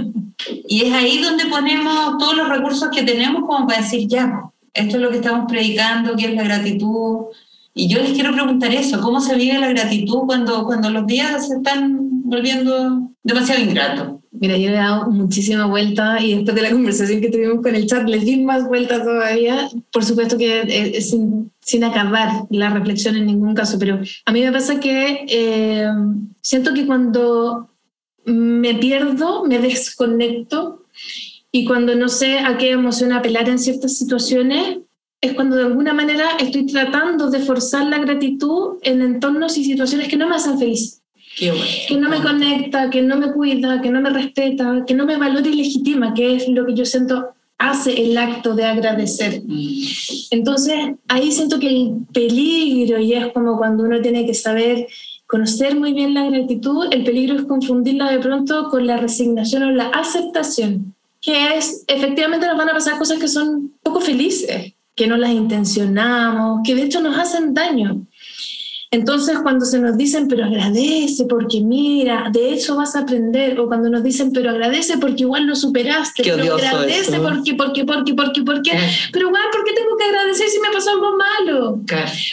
Y 0.67 0.81
es 0.81 0.93
ahí 0.93 1.19
donde 1.19 1.45
ponemos 1.45 2.17
todos 2.19 2.35
los 2.35 2.49
recursos 2.49 2.89
que 2.93 3.03
tenemos 3.03 3.43
como 3.45 3.65
para 3.65 3.81
decir, 3.81 4.07
ya, 4.07 4.43
esto 4.73 4.97
es 4.97 5.01
lo 5.01 5.09
que 5.09 5.17
estamos 5.17 5.45
predicando, 5.47 6.15
que 6.15 6.25
es 6.25 6.35
la 6.35 6.43
gratitud, 6.43 7.27
y 7.77 7.89
yo 7.89 8.01
les 8.01 8.13
quiero 8.13 8.31
preguntar 8.31 8.73
eso, 8.73 9.01
¿cómo 9.01 9.19
se 9.19 9.35
vive 9.35 9.59
la 9.59 9.67
gratitud 9.67 10.19
cuando, 10.25 10.63
cuando 10.63 10.89
los 10.89 11.05
días 11.05 11.45
se 11.49 11.55
están 11.55 12.21
volviendo 12.23 13.11
demasiado 13.21 13.61
ingratos? 13.61 14.21
Mira, 14.31 14.55
yo 14.55 14.69
le 14.69 14.75
he 14.75 14.77
dado 14.77 15.11
muchísima 15.11 15.65
vuelta 15.65 16.21
y 16.21 16.35
después 16.35 16.55
de 16.55 16.61
la 16.61 16.71
conversación 16.71 17.19
que 17.19 17.29
tuvimos 17.29 17.61
con 17.61 17.75
el 17.75 17.85
chat, 17.85 18.07
les 18.07 18.23
di 18.23 18.37
más 18.37 18.65
vueltas 18.65 19.03
todavía. 19.03 19.67
Por 19.91 20.05
supuesto 20.05 20.37
que 20.37 20.61
es 20.95 21.09
sin, 21.09 21.51
sin, 21.59 21.83
acabar 21.83 22.45
la 22.49 22.69
reflexión 22.69 23.17
en 23.17 23.25
ningún 23.25 23.53
caso, 23.53 23.77
pero 23.77 23.99
a 24.25 24.31
mí 24.31 24.41
me 24.41 24.53
pasa 24.53 24.79
que 24.79 25.25
eh, 25.27 25.89
siento 26.41 26.73
que 26.73 26.85
cuando 26.85 27.71
me 28.23 28.75
pierdo, 28.75 29.43
me 29.43 29.59
desconecto 29.59 30.85
y 31.51 31.65
cuando 31.65 31.93
no 31.95 32.07
sé 32.07 32.39
a 32.39 32.57
qué 32.57 32.71
emoción 32.71 33.11
apelar 33.11 33.49
en 33.49 33.59
ciertas 33.59 33.97
situaciones, 33.97 34.79
es 35.21 35.33
cuando 35.33 35.55
de 35.55 35.63
alguna 35.63 35.93
manera 35.93 36.31
estoy 36.39 36.65
tratando 36.65 37.29
de 37.29 37.39
forzar 37.39 37.87
la 37.87 37.99
gratitud 37.99 38.77
en 38.83 39.01
entornos 39.01 39.57
y 39.57 39.63
situaciones 39.63 40.07
que 40.07 40.17
no 40.17 40.27
me 40.27 40.35
hacen 40.35 40.59
feliz. 40.59 41.01
Que 41.37 41.97
no 41.99 42.09
me 42.09 42.21
conecta, 42.21 42.89
que 42.89 43.01
no 43.01 43.17
me 43.17 43.33
cuida, 43.33 43.81
que 43.81 43.89
no 43.89 43.99
me 43.99 44.09
respeta, 44.09 44.85
que 44.87 44.93
no 44.93 45.05
me 45.05 45.17
valora 45.17 45.47
y 45.47 45.55
legitima, 45.55 46.13
que 46.13 46.35
es 46.35 46.47
lo 46.47 46.65
que 46.65 46.73
yo 46.73 46.85
siento 46.85 47.35
hace 47.57 48.03
el 48.03 48.17
acto 48.17 48.55
de 48.55 48.65
agradecer. 48.65 49.41
Mm. 49.45 49.81
Entonces, 50.31 50.75
ahí 51.07 51.31
siento 51.31 51.59
que 51.59 51.67
el 51.67 51.93
peligro, 52.13 52.99
y 52.99 53.13
es 53.13 53.33
como 53.33 53.57
cuando 53.57 53.83
uno 53.83 54.01
tiene 54.01 54.25
que 54.25 54.33
saber 54.33 54.87
conocer 55.27 55.75
muy 55.75 55.93
bien 55.93 56.13
la 56.13 56.29
gratitud, 56.29 56.87
el 56.91 57.03
peligro 57.03 57.35
es 57.35 57.43
confundirla 57.43 58.11
de 58.11 58.19
pronto 58.19 58.69
con 58.69 58.85
la 58.85 58.97
resignación 58.97 59.63
o 59.63 59.71
la 59.71 59.87
aceptación, 59.87 60.93
que 61.21 61.57
es, 61.57 61.83
efectivamente 61.87 62.45
nos 62.45 62.57
van 62.57 62.69
a 62.69 62.73
pasar 62.73 62.97
cosas 62.97 63.19
que 63.19 63.27
son 63.27 63.73
poco 63.81 64.01
felices, 64.01 64.74
que 64.95 65.07
no 65.07 65.17
las 65.17 65.31
intencionamos, 65.31 66.61
que 66.63 66.75
de 66.75 66.83
hecho 66.83 67.01
nos 67.01 67.17
hacen 67.17 67.53
daño. 67.53 68.05
Entonces, 68.91 69.39
cuando 69.43 69.65
se 69.65 69.79
nos 69.79 69.97
dicen, 69.97 70.27
pero 70.29 70.45
agradece 70.45 71.25
porque 71.25 71.59
mira, 71.59 72.29
de 72.31 72.53
eso 72.53 72.77
vas 72.77 72.95
a 72.95 72.99
aprender, 72.99 73.59
o 73.59 73.67
cuando 73.67 73.89
nos 73.89 74.03
dicen, 74.03 74.31
pero 74.31 74.51
agradece 74.51 74.97
porque 74.97 75.23
igual 75.23 75.45
lo 75.47 75.55
superaste, 75.55 76.23
pero 76.23 76.55
agradece 76.55 77.19
porque, 77.19 77.55
porque, 77.55 77.83
porque, 77.83 78.13
porque, 78.13 78.43
porque, 78.43 78.71
eh. 78.71 78.89
pero 79.11 79.27
igual, 79.27 79.43
¿por 79.51 79.65
qué 79.65 79.73
tengo 79.73 79.97
que 79.97 80.05
agradecer 80.05 80.47
si 80.47 80.59
me 80.59 80.69
pasó 80.71 80.91
algo 80.91 81.17
malo? 81.17 81.81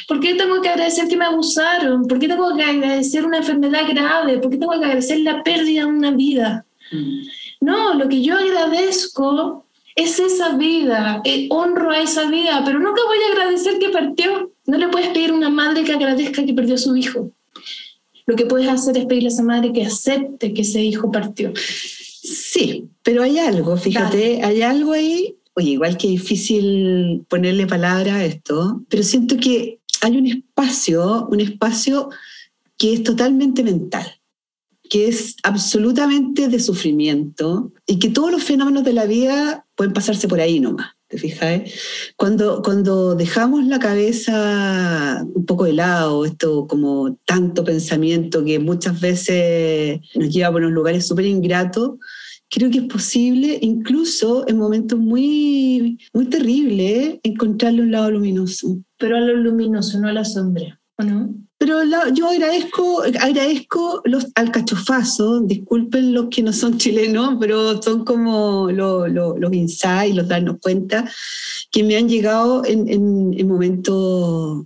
¿Por 0.06 0.20
qué 0.20 0.34
tengo 0.34 0.60
que 0.60 0.68
agradecer 0.68 1.08
que 1.08 1.16
me 1.16 1.24
abusaron? 1.24 2.06
¿Por 2.06 2.20
qué 2.20 2.28
tengo 2.28 2.54
que 2.54 2.62
agradecer 2.62 3.24
una 3.24 3.38
enfermedad 3.38 3.82
grave? 3.88 4.38
¿Por 4.38 4.50
qué 4.50 4.58
tengo 4.58 4.72
que 4.72 4.84
agradecer 4.84 5.20
la 5.20 5.42
pérdida 5.42 5.80
de 5.80 5.86
una 5.86 6.12
vida? 6.12 6.64
Mm. 6.92 7.22
No, 7.60 7.94
lo 7.94 8.08
que 8.08 8.22
yo 8.22 8.36
agradezco 8.36 9.66
es 9.94 10.18
esa 10.18 10.56
vida, 10.56 11.20
eh, 11.24 11.48
honro 11.50 11.90
a 11.90 12.00
esa 12.00 12.30
vida, 12.30 12.62
pero 12.64 12.78
nunca 12.78 13.00
voy 13.06 13.18
a 13.18 13.32
agradecer 13.32 13.78
que 13.78 13.90
partió. 13.90 14.52
No 14.66 14.78
le 14.78 14.88
puedes 14.88 15.08
pedir 15.08 15.30
a 15.30 15.34
una 15.34 15.50
madre 15.50 15.84
que 15.84 15.92
agradezca 15.92 16.44
que 16.44 16.54
perdió 16.54 16.76
a 16.76 16.78
su 16.78 16.96
hijo. 16.96 17.32
Lo 18.26 18.36
que 18.36 18.46
puedes 18.46 18.68
hacer 18.68 18.96
es 18.96 19.06
pedirle 19.06 19.28
a 19.28 19.32
esa 19.32 19.42
madre 19.42 19.72
que 19.72 19.84
acepte 19.84 20.54
que 20.54 20.62
ese 20.62 20.82
hijo 20.82 21.10
partió. 21.10 21.52
Sí, 21.56 22.88
pero 23.02 23.22
hay 23.22 23.38
algo, 23.38 23.76
fíjate, 23.76 24.42
hay 24.42 24.62
algo 24.62 24.92
ahí, 24.92 25.36
oye, 25.54 25.70
igual 25.70 25.96
que 25.96 26.08
difícil 26.08 27.24
ponerle 27.28 27.66
palabra 27.66 28.16
a 28.16 28.24
esto, 28.24 28.82
pero 28.88 29.02
siento 29.02 29.36
que 29.36 29.80
hay 30.02 30.16
un 30.16 30.26
espacio, 30.26 31.26
un 31.30 31.40
espacio 31.40 32.10
que 32.78 32.94
es 32.94 33.02
totalmente 33.02 33.64
mental, 33.64 34.06
que 34.88 35.08
es 35.08 35.36
absolutamente 35.42 36.48
de 36.48 36.60
sufrimiento 36.60 37.72
y 37.86 37.98
que 37.98 38.10
todos 38.10 38.30
los 38.30 38.44
fenómenos 38.44 38.84
de 38.84 38.92
la 38.92 39.06
vida 39.06 39.66
pueden 39.82 39.94
pasarse 39.94 40.28
por 40.28 40.40
ahí 40.40 40.60
nomás. 40.60 40.92
¿Te 41.08 41.18
fijas? 41.18 41.62
Cuando, 42.16 42.62
cuando 42.62 43.16
dejamos 43.16 43.66
la 43.66 43.80
cabeza 43.80 45.26
un 45.34 45.44
poco 45.44 45.64
de 45.64 45.72
lado, 45.72 46.24
esto 46.24 46.68
como 46.68 47.18
tanto 47.26 47.64
pensamiento 47.64 48.44
que 48.44 48.60
muchas 48.60 49.00
veces 49.00 50.00
nos 50.14 50.32
lleva 50.32 50.46
a 50.46 50.50
unos 50.52 50.70
lugares 50.70 51.08
súper 51.08 51.26
ingratos, 51.26 51.98
creo 52.48 52.70
que 52.70 52.78
es 52.78 52.84
posible, 52.84 53.58
incluso 53.60 54.46
en 54.46 54.56
momentos 54.56 55.00
muy, 55.00 55.98
muy 56.14 56.26
terribles, 56.26 57.18
encontrarle 57.24 57.82
un 57.82 57.90
lado 57.90 58.12
luminoso. 58.12 58.78
Pero 58.98 59.16
a 59.16 59.20
lo 59.20 59.34
luminoso, 59.34 59.98
no 59.98 60.06
a 60.06 60.12
la 60.12 60.24
sombra, 60.24 60.80
¿o 60.96 61.02
no? 61.02 61.34
Pero 61.62 61.84
yo 62.12 62.28
agradezco, 62.28 63.02
agradezco 63.02 64.02
los 64.04 64.26
alcachofazos, 64.34 65.46
disculpen 65.46 66.12
los 66.12 66.26
que 66.28 66.42
no 66.42 66.52
son 66.52 66.76
chilenos, 66.76 67.36
pero 67.38 67.80
son 67.80 68.04
como 68.04 68.68
los 68.72 69.52
insights, 69.52 70.16
los 70.16 70.26
darnos 70.26 70.56
cuenta, 70.60 71.08
que 71.70 71.84
me 71.84 71.94
han 71.94 72.08
llegado 72.08 72.64
en, 72.64 73.46
momentos 73.46 74.64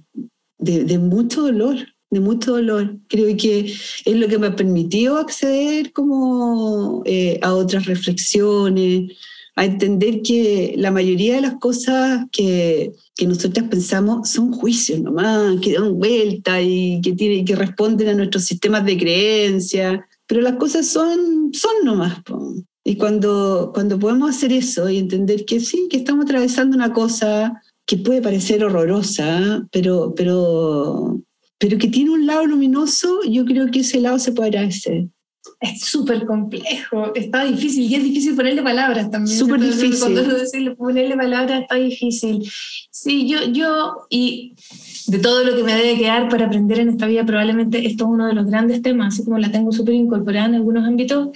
de, 0.56 0.98
mucho 0.98 1.42
dolor, 1.42 1.76
de 2.08 2.20
mucho 2.20 2.52
dolor. 2.52 2.96
Creo 3.08 3.36
que 3.36 3.74
es 4.06 4.16
lo 4.16 4.26
que 4.26 4.38
me 4.38 4.46
ha 4.46 4.56
permitido 4.56 5.18
acceder 5.18 5.92
como 5.92 7.02
eh, 7.04 7.38
a 7.42 7.52
otras 7.52 7.84
reflexiones, 7.84 9.12
a 9.56 9.64
entender 9.64 10.20
que 10.20 10.74
la 10.76 10.90
mayoría 10.90 11.36
de 11.36 11.40
las 11.40 11.54
cosas 11.54 12.26
que, 12.30 12.92
que 13.14 13.26
nosotras 13.26 13.66
pensamos 13.68 14.28
son 14.28 14.52
juicios 14.52 15.00
nomás, 15.00 15.58
que 15.60 15.72
dan 15.72 15.98
vuelta 15.98 16.60
y 16.60 17.00
que, 17.00 17.14
tienen, 17.14 17.46
que 17.46 17.56
responden 17.56 18.08
a 18.08 18.14
nuestros 18.14 18.44
sistemas 18.44 18.84
de 18.84 18.98
creencia, 18.98 20.06
pero 20.26 20.42
las 20.42 20.56
cosas 20.56 20.86
son, 20.86 21.50
son 21.54 21.72
nomás. 21.84 22.18
Y 22.84 22.96
cuando, 22.96 23.72
cuando 23.74 23.98
podemos 23.98 24.30
hacer 24.30 24.52
eso 24.52 24.90
y 24.90 24.98
entender 24.98 25.46
que 25.46 25.58
sí, 25.60 25.88
que 25.90 25.96
estamos 25.96 26.26
atravesando 26.26 26.76
una 26.76 26.92
cosa 26.92 27.62
que 27.86 27.96
puede 27.96 28.20
parecer 28.20 28.62
horrorosa, 28.62 29.66
pero, 29.72 30.12
pero, 30.14 31.18
pero 31.58 31.78
que 31.78 31.88
tiene 31.88 32.10
un 32.10 32.26
lado 32.26 32.44
luminoso, 32.44 33.22
yo 33.24 33.46
creo 33.46 33.70
que 33.70 33.80
ese 33.80 34.00
lado 34.00 34.18
se 34.18 34.32
puede 34.32 34.50
agradecer 34.50 35.08
es 35.60 35.80
súper 35.80 36.26
complejo, 36.26 37.14
está 37.14 37.44
difícil 37.44 37.90
y 37.90 37.94
es 37.94 38.02
difícil 38.02 38.34
ponerle 38.36 38.62
palabras 38.62 39.10
también. 39.10 39.38
Súper 39.38 39.60
difícil. 39.60 39.98
Cuando 39.98 40.22
uno 40.24 40.34
dice 40.38 40.70
ponerle 40.72 41.16
palabras 41.16 41.62
está 41.62 41.76
difícil. 41.76 42.50
Sí, 42.90 43.28
yo, 43.28 43.44
yo, 43.52 44.06
y 44.10 44.54
de 45.06 45.18
todo 45.18 45.44
lo 45.44 45.54
que 45.54 45.62
me 45.62 45.74
debe 45.74 45.96
quedar 45.96 46.28
para 46.28 46.46
aprender 46.46 46.80
en 46.80 46.90
esta 46.90 47.06
vida, 47.06 47.24
probablemente 47.24 47.86
esto 47.86 48.04
es 48.04 48.10
uno 48.10 48.26
de 48.26 48.34
los 48.34 48.46
grandes 48.46 48.82
temas, 48.82 49.14
así 49.14 49.24
como 49.24 49.38
la 49.38 49.50
tengo 49.50 49.72
súper 49.72 49.94
incorporada 49.94 50.46
en 50.46 50.56
algunos 50.56 50.86
ámbitos, 50.86 51.28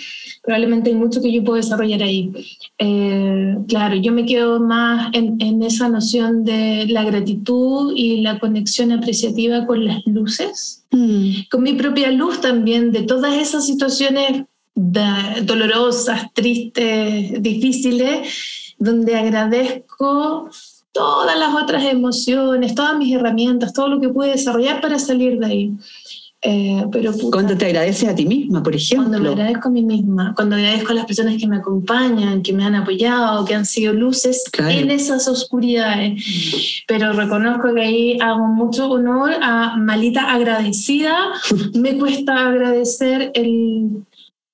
probablemente 0.43 0.91
hay 0.91 0.97
mucho 0.97 1.23
que 1.23 1.33
yo 1.33 1.45
puedo 1.45 1.57
desarrollar 1.57 2.03
ahí. 2.03 2.33
Eh, 2.79 3.57
claro, 3.69 3.97
yo 3.97 4.13
me 4.13 4.27
quedo 4.27 4.61
más 4.61 5.11
en, 5.13 5.41
en, 5.41 5.63
esa 5.63 5.89
noción 5.89 6.45
de 6.45 6.87
la 6.89 7.05
gratitud 7.05 7.93
y 7.95 8.23
la 8.23 8.39
conexión 8.39 8.93
apreciativa 8.93 9.67
con 9.67 9.85
las 9.85 10.05
luces, 10.07 10.85
mm. 10.91 11.49
con 11.51 11.63
mi 11.63 11.75
propia 11.75 12.11
luz 12.11 12.41
también, 12.41 12.93
de 12.93 13.03
todas 13.03 13.35
esas 13.37 13.67
situaciones 13.67 14.45
dolorosas, 14.75 16.33
tristes, 16.33 17.43
difíciles, 17.43 18.75
donde 18.79 19.17
agradezco 19.17 20.49
todas 20.93 21.39
las 21.39 21.55
otras 21.55 21.85
emociones, 21.85 22.75
todas 22.75 22.97
mis 22.99 23.15
herramientas, 23.15 23.73
todo 23.73 23.89
lo 23.89 24.01
que 24.01 24.09
pude 24.09 24.31
desarrollar 24.31 24.81
para 24.81 24.99
salir 24.99 25.39
de 25.39 25.47
ahí. 25.47 25.73
Eh, 26.43 26.87
pero 26.91 27.13
cuando 27.31 27.55
te 27.55 27.67
agradeces 27.67 28.09
a 28.09 28.15
ti 28.15 28.25
misma, 28.25 28.63
por 28.63 28.75
ejemplo. 28.75 29.09
Cuando 29.09 29.23
me 29.23 29.29
agradezco 29.29 29.69
a 29.69 29.73
mí 29.73 29.83
misma, 29.83 30.33
cuando 30.35 30.57
agradezco 30.57 30.93
a 30.93 30.95
las 30.95 31.05
personas 31.05 31.37
que 31.37 31.47
me 31.47 31.57
acompañan, 31.57 32.43
que 32.43 32.55
me 32.55 32.65
han 32.65 32.75
apoyado, 32.75 33.45
que 33.45 33.55
han 33.55 33.67
sido 33.67 33.93
luces 33.93 34.45
en 34.59 34.91
esas 34.91 35.29
oscuridades. 35.29 36.23
Pero 36.89 37.13
reconozco 37.13 37.75
que 37.75 37.83
ahí 37.83 38.19
hago 38.21 38.47
mucho 38.47 38.89
honor 38.89 39.33
a 39.43 39.77
Malita 39.77 40.33
agradecida. 40.33 41.15
me 41.75 41.99
cuesta 41.99 42.49
agradecer 42.49 43.33
el, 43.35 44.07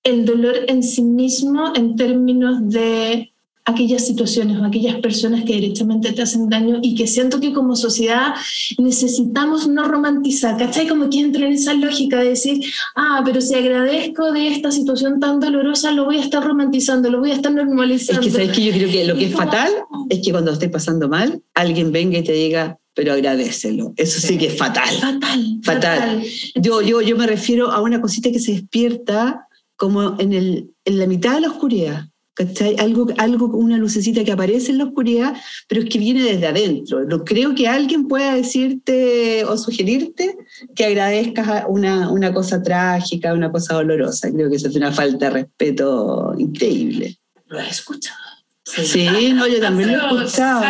el 0.02 0.24
dolor 0.24 0.56
en 0.66 0.82
sí 0.82 1.02
mismo 1.02 1.72
en 1.76 1.94
términos 1.94 2.68
de 2.68 3.32
aquellas 3.66 4.06
situaciones 4.06 4.58
o 4.58 4.64
aquellas 4.64 4.96
personas 5.00 5.44
que 5.44 5.54
directamente 5.54 6.12
te 6.12 6.22
hacen 6.22 6.48
daño 6.48 6.78
y 6.82 6.94
que 6.94 7.08
siento 7.08 7.40
que 7.40 7.52
como 7.52 7.74
sociedad 7.74 8.34
necesitamos 8.78 9.66
no 9.66 9.88
romantizar, 9.88 10.56
¿cachai? 10.56 10.86
Como 10.86 11.10
que 11.10 11.18
entra 11.18 11.46
en 11.46 11.54
esa 11.54 11.74
lógica 11.74 12.20
de 12.20 12.30
decir, 12.30 12.64
ah, 12.94 13.22
pero 13.24 13.40
si 13.40 13.56
agradezco 13.56 14.30
de 14.30 14.48
esta 14.48 14.70
situación 14.70 15.18
tan 15.18 15.40
dolorosa, 15.40 15.90
lo 15.90 16.04
voy 16.04 16.18
a 16.18 16.22
estar 16.22 16.44
romantizando, 16.44 17.10
lo 17.10 17.18
voy 17.18 17.32
a 17.32 17.34
estar 17.34 17.52
normalizando. 17.52 18.22
Es 18.22 18.28
que, 18.28 18.32
¿sabes 18.32 18.56
que 18.56 18.64
Yo 18.64 18.72
creo 18.72 18.88
que 18.88 19.04
lo 19.04 19.16
que 19.16 19.26
es 19.26 19.32
fatal 19.32 19.72
es 20.10 20.20
que 20.20 20.30
cuando 20.30 20.52
estés 20.52 20.70
pasando 20.70 21.08
mal, 21.08 21.42
alguien 21.54 21.90
venga 21.90 22.18
y 22.18 22.22
te 22.22 22.32
diga, 22.32 22.78
pero 22.94 23.14
agradecelo. 23.14 23.92
Eso 23.96 24.20
sí, 24.20 24.38
que 24.38 24.46
es 24.46 24.56
fatal. 24.56 24.94
Fatal. 25.00 25.58
Fatal. 25.64 26.22
Yo, 26.54 26.82
yo, 26.82 27.02
yo 27.02 27.16
me 27.16 27.26
refiero 27.26 27.72
a 27.72 27.82
una 27.82 28.00
cosita 28.00 28.30
que 28.30 28.38
se 28.38 28.52
despierta 28.52 29.48
como 29.74 30.14
en, 30.20 30.32
el, 30.32 30.70
en 30.84 30.98
la 31.00 31.06
mitad 31.06 31.34
de 31.34 31.40
la 31.40 31.48
oscuridad 31.48 32.06
¿cachai? 32.36 32.76
Algo, 32.78 33.06
algo, 33.16 33.46
una 33.46 33.78
lucecita 33.78 34.22
que 34.22 34.30
aparece 34.30 34.70
en 34.70 34.78
la 34.78 34.84
oscuridad, 34.84 35.34
pero 35.66 35.82
es 35.82 35.88
que 35.88 35.98
viene 35.98 36.22
desde 36.22 36.46
adentro. 36.46 37.04
No 37.04 37.24
creo 37.24 37.54
que 37.54 37.66
alguien 37.66 38.06
pueda 38.06 38.34
decirte 38.34 39.44
o 39.44 39.56
sugerirte 39.56 40.36
que 40.74 40.84
agradezcas 40.84 41.64
una, 41.68 42.10
una 42.10 42.32
cosa 42.32 42.62
trágica, 42.62 43.32
una 43.32 43.50
cosa 43.50 43.74
dolorosa. 43.74 44.30
Creo 44.30 44.50
que 44.50 44.56
eso 44.56 44.68
es 44.68 44.76
una 44.76 44.92
falta 44.92 45.26
de 45.26 45.30
respeto 45.30 46.34
increíble. 46.38 47.18
Lo 47.46 47.58
he 47.58 47.68
escuchado. 47.68 48.25
Sí, 48.66 49.08
no, 49.32 49.46
yo 49.46 49.60
también 49.60 49.92
lo 49.92 50.18
he 50.18 50.24
escuchado. 50.24 50.62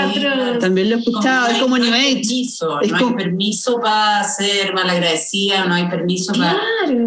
También 0.61 0.91
lo 0.91 0.97
he 0.97 0.99
escuchado, 0.99 1.47
es 1.49 1.59
como 1.59 1.79
New 1.79 1.93
Age. 1.93 2.23
No 2.61 2.79
hay 2.79 3.15
permiso 3.15 3.81
para 3.81 4.23
ser 4.23 4.75
malagradecida, 4.75 5.65
no 5.65 5.75
hay 5.75 5.89
permiso 5.89 6.35
para, 6.35 6.61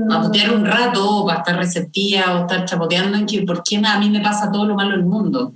para 0.08 0.52
un 0.52 0.66
rato, 0.66 1.26
para 1.28 1.40
estar 1.40 1.58
receptiva 1.58 2.36
o 2.36 2.42
estar 2.42 2.66
chapoteando 2.66 3.20
en 3.20 3.28
que 3.28 3.44
por 3.44 3.62
qué 3.64 3.78
a 3.78 4.00
mí 4.00 4.10
me 4.10 4.20
pasa 4.20 4.52
todo 4.52 4.66
lo 4.66 4.76
malo 4.76 4.92
del 4.92 5.06
mundo. 5.06 5.54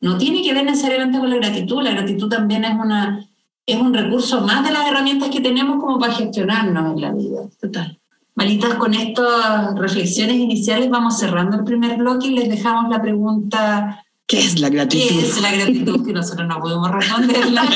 No 0.00 0.16
tiene 0.16 0.42
que 0.42 0.54
ver 0.54 0.64
necesariamente 0.64 1.18
con 1.18 1.28
la 1.28 1.36
gratitud, 1.36 1.82
la 1.82 1.90
gratitud 1.90 2.28
también 2.28 2.64
es, 2.64 2.72
una, 2.72 3.26
es 3.66 3.76
un 3.76 3.92
recurso 3.92 4.42
más 4.42 4.64
de 4.64 4.70
las 4.70 4.86
herramientas 4.86 5.28
que 5.28 5.40
tenemos 5.40 5.80
como 5.80 5.98
para 5.98 6.14
gestionarnos 6.14 6.94
en 6.94 7.00
la 7.00 7.12
vida. 7.12 7.40
Total. 7.60 7.98
Malitas, 8.36 8.74
con 8.74 8.94
estas 8.94 9.74
reflexiones 9.74 10.36
iniciales 10.36 10.88
vamos 10.88 11.18
cerrando 11.18 11.56
el 11.56 11.64
primer 11.64 11.96
bloque 11.96 12.28
y 12.28 12.36
les 12.36 12.48
dejamos 12.48 12.88
la 12.88 13.02
pregunta 13.02 14.04
¿Qué 14.28 14.40
es 14.40 14.60
la 14.60 14.68
gratitud? 14.68 15.08
¿Qué 15.08 15.26
es 15.26 15.40
la 15.40 15.50
gratitud? 15.50 16.04
Que 16.04 16.12
nosotros 16.12 16.46
no 16.46 16.60
podemos 16.60 16.90
responderla. 16.90 17.62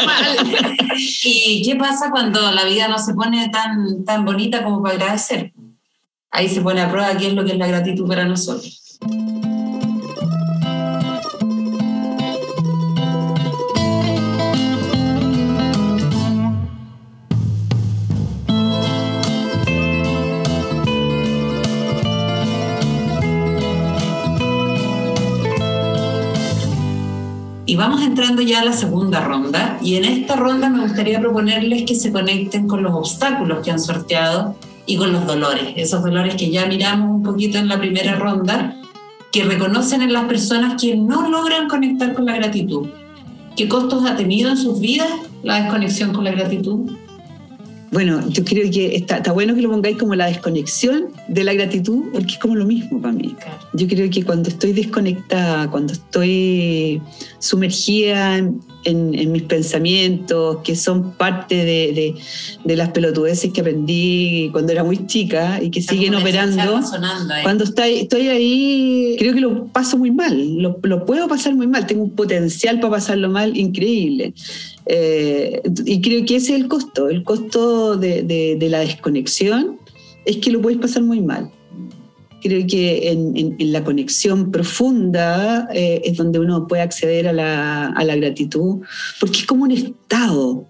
¿Y 1.25 1.62
qué 1.64 1.76
pasa 1.76 2.11
cuando 2.11 2.52
la 2.52 2.64
vida 2.66 2.88
no 2.88 2.99
se 2.99 3.14
pone 3.14 3.49
tan, 3.49 4.04
tan 4.04 4.26
bonita 4.26 4.62
como 4.62 4.82
para 4.82 4.97
agradecer? 4.97 5.54
Ahí 6.30 6.50
se 6.50 6.61
pone 6.61 6.82
a 6.82 6.90
prueba 6.90 7.16
qué 7.16 7.28
es 7.28 7.32
lo 7.32 7.42
que 7.47 7.52
es 7.52 7.59
la 7.59 7.68
gratitud 7.68 8.06
para 8.06 8.26
nosotros. 8.26 8.99
Y 27.73 27.76
vamos 27.76 28.02
entrando 28.02 28.43
ya 28.43 28.61
a 28.61 28.64
la 28.67 28.75
segunda 28.75 29.25
ronda. 29.25 29.79
Y 29.81 29.95
en 29.95 30.05
esta 30.05 30.37
ronda 30.37 30.69
me 30.69 30.83
gustaría 30.83 31.19
proponerles 31.21 31.85
que 31.85 31.95
se 31.95 32.12
conecten 32.12 32.69
con 32.69 32.83
los 32.83 32.93
obstáculos 32.93 33.64
que 33.64 33.71
han 33.71 33.81
sorteado 33.81 34.57
y 34.85 34.99
con 34.99 35.11
los 35.11 35.26
dolores. 35.26 35.73
Esos 35.76 36.02
dolores 36.02 36.35
que 36.35 36.50
ya 36.50 36.67
miramos 36.67 37.09
un 37.17 37.23
poquito 37.23 37.57
en 37.57 37.69
la 37.69 37.79
primera 37.79 38.17
ronda, 38.17 38.76
que 39.31 39.45
reconocen 39.45 40.02
en 40.02 40.12
las 40.12 40.26
personas 40.26 40.79
que 40.79 40.97
no 40.97 41.31
logran 41.31 41.67
conectar 41.67 42.12
con 42.12 42.26
la 42.26 42.37
gratitud. 42.37 42.88
¿Qué 43.57 43.71
costos 43.71 44.05
ha 44.05 44.17
tenido 44.17 44.50
en 44.50 44.59
sus 44.59 44.79
vidas 44.79 45.09
la 45.43 45.62
desconexión 45.62 46.12
con 46.12 46.25
la 46.25 46.33
gratitud? 46.33 46.91
Bueno, 47.92 48.26
yo 48.30 48.42
creo 48.42 48.70
que 48.70 48.96
está, 48.96 49.18
está, 49.18 49.32
bueno 49.32 49.54
que 49.54 49.61
lo 49.61 49.70
pongáis 49.70 49.99
como 49.99 50.14
la 50.14 50.25
desconexión 50.25 51.08
de 51.28 51.44
la 51.44 51.52
gratitud, 51.52 52.04
porque 52.11 52.32
es 52.32 52.38
como 52.38 52.56
lo 52.56 52.64
mismo 52.64 53.02
para 53.02 53.12
mí. 53.12 53.37
Yo 53.75 53.87
creo 53.87 54.08
que 54.08 54.25
cuando 54.25 54.49
estoy 54.49 54.72
desconectada, 54.72 55.70
cuando 55.70 55.92
estoy 55.92 57.02
sumergida 57.38 58.38
en, 58.38 58.61
en, 58.85 59.33
mis 59.33 59.43
pensamientos, 59.43 60.59
que 60.65 60.77
son 60.77 61.12
parte 61.12 61.65
de, 61.65 62.15
de, 62.65 62.77
las 62.77 62.91
pelotudeces 62.91 63.53
que 63.53 63.61
aprendí 63.61 64.51
cuando 64.53 64.73
era 64.73 64.85
muy 64.85 65.07
chica 65.07 65.62
y 65.62 65.71
que 65.71 65.83
siguen 65.83 66.15
operando. 66.15 66.81
Cuando 67.43 67.65
estoy, 67.65 68.01
estoy 68.01 68.29
ahí, 68.29 69.17
creo 69.19 69.35
que 69.35 69.41
lo 69.41 69.67
paso 69.67 69.99
muy 69.99 70.11
mal, 70.11 70.57
lo, 70.57 70.79
lo, 70.83 71.05
puedo 71.05 71.29
pasar 71.29 71.55
muy 71.55 71.67
mal, 71.67 71.87
tengo 71.87 72.03
un 72.03 72.11
potencial 72.11 72.81
para 72.81 72.93
pasarlo 72.93 73.29
mal 73.29 73.57
increíble. 73.57 74.35
Eh, 74.87 75.62
y 75.85 76.01
creo 76.01 76.25
que 76.27 76.37
ese 76.37 76.55
es 76.55 76.61
el 76.61 76.69
costo, 76.69 77.09
el 77.09 77.23
costo 77.23 77.97
de, 77.97 78.23
de 78.23 78.69
la 78.69 78.81
desconexión 78.81 79.79
es 80.25 80.37
que 80.39 80.51
lo 80.51 80.61
puedes 80.61 80.79
pasar 80.79 81.03
muy 81.03 81.21
mal 81.21 81.51
creo 82.42 82.66
que 82.66 83.11
en, 83.11 83.72
la 83.72 83.84
conexión 83.84 84.50
profunda 84.50 85.68
eh, 85.72 86.02
es 86.04 86.16
donde 86.16 86.38
uno 86.38 86.66
puede 86.66 86.82
acceder 86.82 87.28
a 87.28 87.32
la, 87.32 88.16
gratitud, 88.16 88.80
porque 89.20 89.38
es 89.38 89.46
como 89.46 89.64
un 89.64 89.70
estado, 89.70 90.66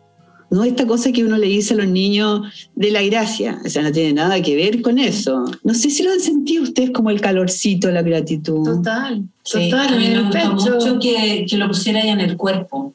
¿no? 0.50 0.64
Esta 0.64 0.86
cosa 0.86 1.10
que 1.10 1.24
uno 1.24 1.38
le 1.38 1.46
dice 1.46 1.74
a 1.74 1.78
los 1.78 1.88
niños 1.88 2.70
de 2.74 2.90
la 2.90 3.02
gracia, 3.02 3.60
o 3.64 3.68
sea, 3.68 3.82
no 3.82 3.90
tiene 3.90 4.12
nada 4.12 4.40
que 4.42 4.54
ver 4.54 4.82
con 4.82 4.98
eso. 4.98 5.44
No 5.64 5.74
sé 5.74 5.90
si 5.90 6.02
lo 6.02 6.12
han 6.12 6.20
sentido 6.20 6.62
ustedes 6.62 6.90
como 6.90 7.10
el 7.10 7.20
calorcito, 7.20 7.90
la 7.90 8.02
gratitud. 8.02 8.64
Total, 8.64 9.24
total. 9.42 9.94
a 9.94 9.96
mí 9.96 10.08
me 10.08 10.22
gusta 10.22 10.50
mucho 10.50 10.98
que, 11.00 11.46
lo 11.56 11.68
pusiera 11.68 12.02
ahí 12.02 12.10
en 12.10 12.20
el 12.20 12.36
cuerpo. 12.36 12.94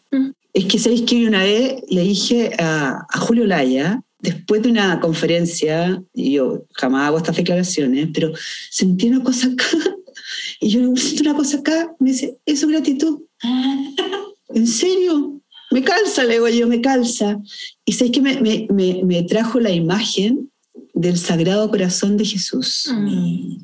Es 0.53 0.65
que, 0.65 0.79
¿sabéis 0.79 1.01
que 1.01 1.27
una 1.27 1.43
vez 1.43 1.83
le 1.89 2.01
dije 2.01 2.51
a, 2.59 3.05
a 3.09 3.19
Julio 3.19 3.45
Laya, 3.45 4.01
después 4.19 4.61
de 4.61 4.69
una 4.69 4.99
conferencia, 4.99 6.01
y 6.13 6.33
yo 6.33 6.65
jamás 6.73 7.07
hago 7.07 7.17
estas 7.17 7.35
declaraciones, 7.35 8.09
pero 8.13 8.31
sentí 8.69 9.07
una 9.07 9.23
cosa 9.23 9.47
acá, 9.47 9.65
y 10.59 10.69
yo 10.69 10.95
siento 10.95 11.23
una 11.23 11.35
cosa 11.35 11.57
acá, 11.57 11.95
me 11.99 12.11
dice, 12.11 12.37
eso 12.45 12.65
es 12.65 12.71
gratitud. 12.71 13.21
¿En 14.49 14.67
serio? 14.67 15.41
Me 15.71 15.83
calza, 15.83 16.23
le 16.23 16.33
digo 16.33 16.47
yo, 16.47 16.67
me 16.67 16.81
calza. 16.81 17.39
Y 17.85 17.93
sé 17.93 18.09
que 18.11 18.21
me, 18.21 18.39
me, 18.41 19.03
me, 19.03 19.23
trajo 19.23 19.59
la 19.59 19.71
imagen 19.71 20.49
del 20.93 21.17
Sagrado 21.17 21.69
Corazón 21.69 22.15
de 22.15 22.25
Jesús. 22.25 22.89
Mm. 22.91 23.57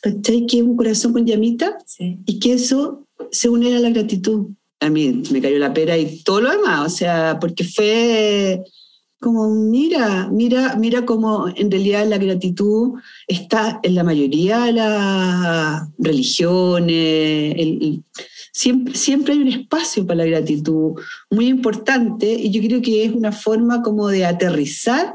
¿Cachai? 0.00 0.46
Que 0.46 0.58
es 0.58 0.62
un 0.62 0.76
corazón 0.76 1.12
con 1.12 1.26
llamita 1.26 1.76
y 1.98 2.38
que 2.38 2.52
eso 2.52 3.06
se 3.30 3.48
une 3.48 3.74
a 3.74 3.80
la 3.80 3.90
gratitud. 3.90 4.48
A 4.80 4.90
mí 4.90 5.22
me 5.30 5.40
cayó 5.40 5.58
la 5.58 5.72
pera 5.74 5.96
y 5.96 6.22
todo 6.22 6.42
lo 6.42 6.50
demás, 6.50 6.92
o 6.92 6.96
sea, 6.96 7.38
porque 7.40 7.64
fue 7.64 8.62
como 9.20 9.48
mira, 9.50 10.28
mira, 10.30 10.76
mira 10.76 11.06
cómo 11.06 11.48
en 11.48 11.70
realidad 11.70 12.06
la 12.06 12.18
gratitud 12.18 12.94
está 13.26 13.80
en 13.82 13.94
la 13.94 14.04
mayoría 14.04 14.64
de 14.64 14.72
las 14.72 15.88
religiones. 15.98 17.56
siempre, 18.52 18.94
siempre 18.94 19.32
hay 19.32 19.40
un 19.40 19.48
espacio 19.48 20.06
para 20.06 20.18
la 20.18 20.26
gratitud 20.26 20.92
muy 21.30 21.48
importante 21.48 22.32
y 22.32 22.50
yo 22.50 22.60
creo 22.62 22.82
que 22.82 23.04
es 23.04 23.12
una 23.12 23.32
forma 23.32 23.82
como 23.82 24.08
de 24.08 24.26
aterrizar 24.26 25.14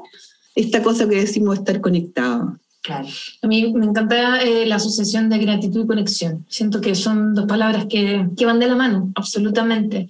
esta 0.56 0.82
cosa 0.82 1.08
que 1.08 1.16
decimos 1.18 1.60
estar 1.60 1.80
conectados. 1.80 2.54
Claro. 2.90 3.08
A 3.44 3.48
mí 3.48 3.72
me 3.74 3.86
encanta 3.86 4.42
eh, 4.42 4.66
la 4.66 4.78
asociación 4.78 5.30
de 5.30 5.38
gratitud 5.38 5.84
y 5.84 5.88
conexión. 5.88 6.44
Siento 6.50 6.82
que 6.82 6.96
son 6.96 7.36
dos 7.36 7.46
palabras 7.46 7.86
que, 7.88 8.28
que, 8.36 8.46
van 8.48 8.60
de 8.60 8.66
la 8.66 8.76
mano, 8.76 9.12
absolutamente. 9.14 10.08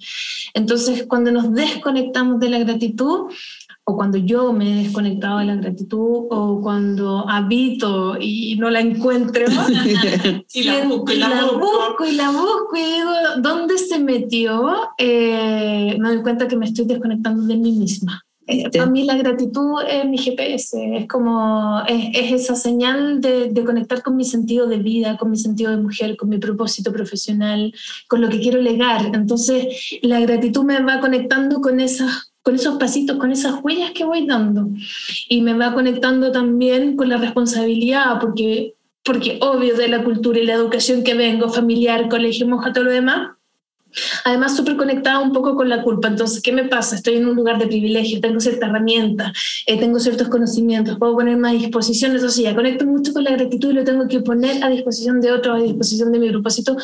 Entonces, 0.54 1.04
cuando 1.06 1.30
nos 1.30 1.52
desconectamos 1.52 2.40
de 2.40 2.48
la 2.48 2.58
gratitud, 2.58 3.30
o 3.84 3.96
cuando 3.96 4.16
yo 4.16 4.52
me 4.54 4.72
he 4.72 4.82
desconectado 4.84 5.40
de 5.40 5.44
la 5.44 5.56
gratitud, 5.56 6.26
o 6.30 6.60
cuando 6.62 7.28
habito 7.28 8.16
y 8.18 8.56
no 8.56 8.70
la 8.70 8.80
encuentro, 8.80 9.44
y 10.54 10.62
la 10.62 10.84
busco, 10.86 11.12
y 11.12 11.16
la, 11.16 11.44
busco. 11.52 12.06
y 12.06 12.12
la 12.12 12.30
busco, 12.30 12.76
y 12.76 12.82
digo, 12.82 13.12
¿dónde 13.42 13.76
se 13.76 13.98
metió? 13.98 14.72
Eh, 14.96 15.98
me 15.98 16.14
doy 16.14 16.22
cuenta 16.22 16.48
que 16.48 16.56
me 16.56 16.64
estoy 16.64 16.86
desconectando 16.86 17.42
de 17.42 17.56
mí 17.56 17.72
misma. 17.72 18.24
Eh, 18.50 18.70
para 18.70 18.86
mí 18.86 19.04
la 19.04 19.16
gratitud 19.16 19.80
es 19.88 20.04
mi 20.04 20.18
GPS, 20.18 20.96
es 20.96 21.08
como, 21.08 21.82
es, 21.86 22.10
es 22.14 22.32
esa 22.42 22.54
señal 22.56 23.20
de, 23.20 23.48
de, 23.48 23.64
conectar 23.64 24.02
con 24.02 24.16
mi 24.16 24.24
sentido 24.24 24.66
de 24.66 24.78
vida, 24.78 25.16
con 25.16 25.30
mi 25.30 25.36
sentido 25.36 25.70
de 25.70 25.76
mujer, 25.76 26.16
con 26.16 26.28
mi 26.28 26.38
propósito 26.38 26.92
profesional, 26.92 27.72
con 28.08 28.20
lo 28.20 28.28
que 28.28 28.40
quiero 28.40 28.60
legar. 28.60 29.10
Entonces, 29.14 29.98
la 30.02 30.20
gratitud 30.20 30.64
me 30.64 30.82
va 30.82 31.00
conectando 31.00 31.60
con 31.60 31.80
esas 31.80 32.30
con 32.42 32.54
esos 32.54 32.78
pasitos, 32.78 33.18
con 33.18 33.30
esas 33.30 33.62
huellas 33.62 33.92
que 33.92 34.04
voy 34.04 34.26
dando. 34.26 34.68
Y 35.28 35.42
me 35.42 35.54
va 35.54 35.74
conectando 35.74 36.32
también 36.32 36.96
con 36.96 37.08
la 37.08 37.18
responsabilidad, 37.18 38.18
porque, 38.20 38.74
porque 39.04 39.38
obvio 39.42 39.76
de 39.76 39.88
la 39.88 40.02
cultura 40.02 40.38
y 40.38 40.46
la 40.46 40.54
educación 40.54 41.04
que 41.04 41.14
vengo, 41.14 41.50
familiar, 41.50 42.08
colegio, 42.08 42.48
monja, 42.48 42.72
todo 42.72 42.84
lo 42.84 42.90
demás, 42.90 43.36
Además, 44.24 44.56
súper 44.56 44.76
conectada 44.76 45.20
un 45.20 45.32
poco 45.32 45.54
con 45.54 45.68
la 45.68 45.82
culpa. 45.82 46.08
Entonces, 46.08 46.42
¿qué 46.42 46.52
me 46.52 46.64
pasa? 46.64 46.96
Estoy 46.96 47.16
en 47.16 47.26
un 47.26 47.36
lugar 47.36 47.58
de 47.58 47.66
privilegio, 47.66 48.20
tengo 48.20 48.40
cierta 48.40 48.66
herramienta, 48.66 49.32
eh, 49.66 49.78
tengo 49.78 49.98
ciertos 49.98 50.28
conocimientos, 50.28 50.98
puedo 50.98 51.14
ponerme 51.14 51.48
a 51.48 51.52
disposición. 51.52 52.18
Sí, 52.30 52.42
ya 52.42 52.54
conecto 52.54 52.86
mucho 52.86 53.12
con 53.12 53.24
la 53.24 53.32
gratitud 53.32 53.70
y 53.70 53.74
lo 53.74 53.84
tengo 53.84 54.06
que 54.08 54.20
poner 54.20 54.62
a 54.62 54.68
disposición 54.68 55.20
de 55.20 55.32
otros, 55.32 55.58
a 55.58 55.62
disposición 55.62 56.12
de 56.12 56.18
mi 56.18 56.30
propósito. 56.30 56.76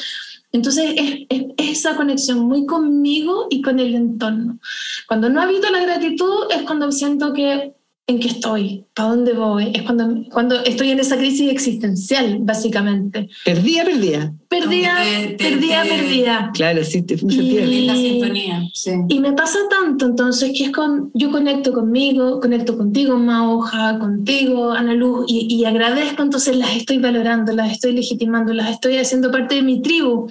Entonces, 0.52 0.94
es, 0.96 1.26
es, 1.28 1.44
esa 1.56 1.96
conexión 1.96 2.40
muy 2.40 2.66
conmigo 2.66 3.46
y 3.50 3.62
con 3.62 3.78
el 3.78 3.94
entorno. 3.94 4.58
Cuando 5.06 5.28
no 5.28 5.40
habito 5.40 5.70
la 5.70 5.82
gratitud 5.82 6.50
es 6.50 6.62
cuando 6.62 6.90
siento 6.90 7.32
que 7.32 7.75
en 8.08 8.20
qué 8.20 8.28
estoy, 8.28 8.84
para 8.94 9.08
dónde 9.08 9.32
voy. 9.32 9.72
Es 9.74 9.82
cuando, 9.82 10.08
cuando 10.30 10.62
estoy 10.64 10.92
en 10.92 11.00
esa 11.00 11.16
crisis 11.16 11.50
existencial, 11.50 12.38
básicamente. 12.40 13.28
Perdía, 13.44 13.84
perdía. 13.84 14.32
Perdía, 14.48 14.96
perdía, 15.36 15.82
perdía. 15.82 16.50
Claro, 16.54 16.84
sí, 16.84 17.02
te 17.02 17.14
y, 17.14 17.84
la 17.84 17.96
sintonía. 17.96 18.62
Y 19.08 19.18
me 19.18 19.32
pasa 19.32 19.58
tanto, 19.68 20.06
entonces, 20.06 20.52
que 20.56 20.66
es 20.66 20.70
con, 20.70 21.10
yo 21.14 21.32
conecto 21.32 21.72
conmigo, 21.72 22.38
conecto 22.40 22.76
contigo, 22.76 23.18
Mauja, 23.18 23.98
contigo, 23.98 24.70
Ana 24.70 24.94
Luz, 24.94 25.26
y, 25.26 25.52
y 25.52 25.64
agradezco, 25.64 26.22
entonces 26.22 26.56
las 26.56 26.76
estoy 26.76 26.98
valorando, 26.98 27.52
las 27.52 27.72
estoy 27.72 27.92
legitimando, 27.92 28.52
las 28.54 28.70
estoy 28.70 28.98
haciendo 28.98 29.32
parte 29.32 29.56
de 29.56 29.62
mi 29.62 29.82
tribu. 29.82 30.28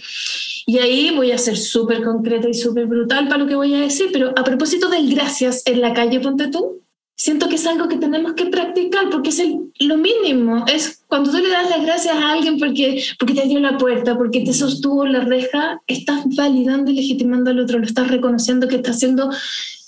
Y 0.65 0.77
ahí 0.77 1.11
voy 1.13 1.31
a 1.31 1.37
ser 1.37 1.57
súper 1.57 2.01
concreta 2.03 2.47
y 2.47 2.53
súper 2.53 2.85
brutal 2.87 3.27
para 3.27 3.39
lo 3.39 3.47
que 3.47 3.55
voy 3.55 3.75
a 3.75 3.81
decir, 3.81 4.07
pero 4.13 4.29
a 4.29 4.45
propósito 4.45 4.87
del 4.87 5.13
gracias 5.13 5.61
en 5.65 5.81
la 5.81 5.93
calle, 5.93 6.21
ponte 6.21 6.47
tú, 6.47 6.84
siento 7.15 7.47
que 7.47 7.55
es 7.55 7.65
algo 7.65 7.87
que 7.87 7.97
tenemos 7.97 8.33
que 8.33 8.45
practicar 8.45 9.09
porque 9.09 9.29
es 9.29 9.39
el, 9.39 9.71
lo 9.79 9.97
mínimo. 9.97 10.65
Es 10.67 11.03
cuando 11.07 11.31
tú 11.31 11.37
le 11.37 11.49
das 11.49 11.69
las 11.69 11.81
gracias 11.81 12.15
a 12.15 12.31
alguien 12.31 12.59
porque, 12.59 13.03
porque 13.17 13.33
te 13.33 13.47
dio 13.47 13.59
la 13.59 13.77
puerta, 13.77 14.17
porque 14.17 14.41
te 14.41 14.53
sostuvo 14.53 15.05
la 15.05 15.21
reja, 15.21 15.81
estás 15.87 16.23
validando 16.35 16.91
y 16.91 16.95
legitimando 16.95 17.51
al 17.51 17.59
otro, 17.59 17.79
lo 17.79 17.85
estás 17.85 18.09
reconociendo 18.09 18.67
que 18.67 18.75
está 18.75 18.91
haciendo 18.91 19.29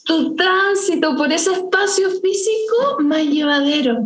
tu 0.05 0.35
tránsito 0.35 1.17
por 1.17 1.33
ese 1.33 1.51
espacio 1.51 2.09
físico 2.09 3.01
más 3.01 3.25
llevadero. 3.25 4.05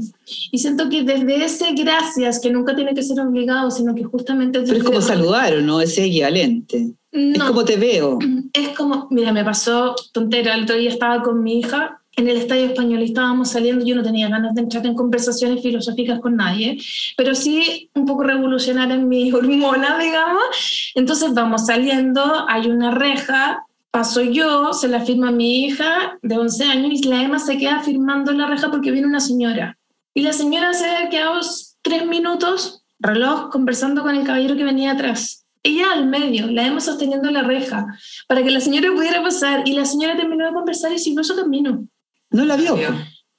Y 0.52 0.58
siento 0.58 0.90
que 0.90 1.04
desde 1.04 1.46
ese 1.46 1.74
gracias, 1.74 2.40
que 2.40 2.50
nunca 2.50 2.76
tiene 2.76 2.96
que 2.96 3.04
ser 3.04 3.20
obligado, 3.20 3.70
sino 3.70 3.94
que 3.94 4.04
justamente... 4.04 4.62
Pero 4.62 4.78
es 4.78 4.84
como 4.84 5.00
saludar, 5.00 5.54
¿o 5.54 5.62
no? 5.62 5.80
Es 5.80 5.96
equivalente. 6.00 6.96
es 7.12 7.44
como 7.44 7.64
te 7.66 7.76
veo. 7.78 8.18
Es 8.52 8.70
como, 8.70 9.10
mira, 9.12 9.32
me 9.32 9.46
pasó 9.46 9.94
tontera, 10.12 10.56
el 10.56 10.64
otro 10.64 10.76
día 10.76 10.90
estaba 10.90 11.22
con 11.22 11.44
mi 11.44 11.60
hija 11.60 12.01
en 12.18 12.28
el 12.28 12.38
Estadio 12.38 12.66
Español 12.66 13.02
y 13.02 13.06
estábamos 13.06 13.52
saliendo, 13.52 13.86
yo 13.86 13.96
no 13.96 14.04
tenía 14.04 14.30
ganas 14.30 14.54
de 14.54 14.62
entrar 14.62 14.86
en 14.86 14.96
conversaciones 14.96 15.62
filosóficas 15.62 16.20
con 16.20 16.36
nadie, 16.36 16.78
pero 17.16 17.34
sí 17.36 17.90
un 17.96 18.06
poco 18.06 18.24
revolucionar 18.24 18.92
en 18.92 19.08
mi 19.08 19.32
hormona, 19.34 19.98
digamos. 19.98 20.92
Entonces 20.96 21.34
vamos 21.34 21.66
saliendo, 21.66 22.46
hay 22.48 22.68
una 22.68 22.92
reja, 22.92 23.66
paso 23.92 24.22
yo, 24.22 24.74
se 24.74 24.88
la 24.88 25.02
firma 25.02 25.32
mi 25.32 25.66
hija 25.66 26.18
de 26.22 26.38
11 26.38 26.64
años 26.66 26.92
y 26.94 27.04
la 27.08 27.24
Emma 27.24 27.40
se 27.40 27.58
queda 27.58 27.82
firmando 27.82 28.32
la 28.34 28.48
reja 28.48 28.70
porque 28.70 28.92
viene 28.92 29.08
una 29.08 29.20
señora. 29.20 29.78
Y 30.14 30.22
la 30.22 30.34
señora 30.34 30.74
se 30.74 30.86
ha 30.86 31.10
quedado 31.10 31.40
tres 31.82 32.06
minutos, 32.06 32.84
reloj, 33.00 33.50
conversando 33.50 34.02
con 34.02 34.16
el 34.16 34.26
caballero 34.26 34.56
que 34.56 34.64
venía 34.66 34.92
atrás. 34.92 35.46
Ella 35.64 35.94
al 35.94 36.08
medio, 36.08 36.48
la 36.48 36.66
Emma 36.66 36.80
sosteniendo 36.80 37.30
la 37.30 37.44
reja, 37.44 37.86
para 38.28 38.44
que 38.44 38.50
la 38.50 38.60
señora 38.60 38.92
pudiera 38.94 39.22
pasar. 39.22 39.62
Y 39.66 39.74
la 39.74 39.86
señora 39.86 40.18
terminó 40.18 40.46
de 40.46 40.54
conversar 40.54 40.92
y 40.92 40.98
siguió 40.98 41.24
su 41.24 41.36
camino. 41.36 41.88
No 42.32 42.46
la 42.46 42.56
vio. 42.56 42.78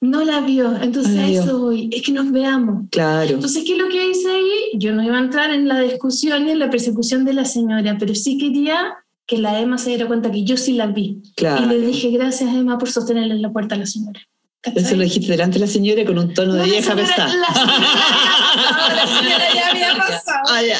No 0.01 0.23
la 0.25 0.41
vio, 0.41 0.75
entonces 0.81 1.17
eso 1.29 1.59
voy, 1.59 1.89
es 1.91 2.01
que 2.01 2.11
nos 2.11 2.29
veamos. 2.29 2.89
Claro. 2.91 3.35
Entonces, 3.35 3.63
¿qué 3.65 3.71
es 3.71 3.77
lo 3.77 3.87
que 3.87 4.05
hice 4.09 4.29
ahí? 4.29 4.71
Yo 4.73 4.93
no 4.93 5.01
iba 5.01 5.17
a 5.17 5.21
entrar 5.21 5.49
en 5.49 5.67
la 5.69 5.79
discusión 5.79 6.45
y 6.45 6.51
en 6.51 6.59
la 6.59 6.69
persecución 6.69 7.23
de 7.23 7.31
la 7.31 7.45
señora, 7.45 7.95
pero 7.97 8.13
sí 8.13 8.37
quería 8.37 8.95
que 9.25 9.37
la 9.37 9.61
Emma 9.61 9.77
se 9.77 9.91
diera 9.91 10.05
cuenta 10.07 10.29
que 10.29 10.43
yo 10.43 10.57
sí 10.57 10.73
la 10.73 10.87
vi. 10.87 11.21
Claro. 11.37 11.63
Y 11.65 11.69
le 11.69 11.87
dije, 11.87 12.09
gracias 12.11 12.53
Emma 12.53 12.77
por 12.77 12.91
sostenerle 12.91 13.35
la 13.35 13.53
puerta 13.53 13.75
a 13.75 13.77
la 13.77 13.85
señora. 13.85 14.19
Eso 14.63 14.95
lo 14.95 15.03
dijiste 15.03 15.31
delante 15.31 15.59
de 15.59 15.65
la 15.65 15.71
señora 15.71 16.05
con 16.05 16.17
un 16.17 16.33
tono 16.33 16.53
de 16.53 16.63
vieja 16.63 16.95
pesada. 16.95 17.33
La, 17.35 19.07
señora 19.07 19.53
ya 19.53 19.69
había 19.69 19.97
pasado. 19.97 20.43
Ah, 20.49 20.61
ya. 20.63 20.77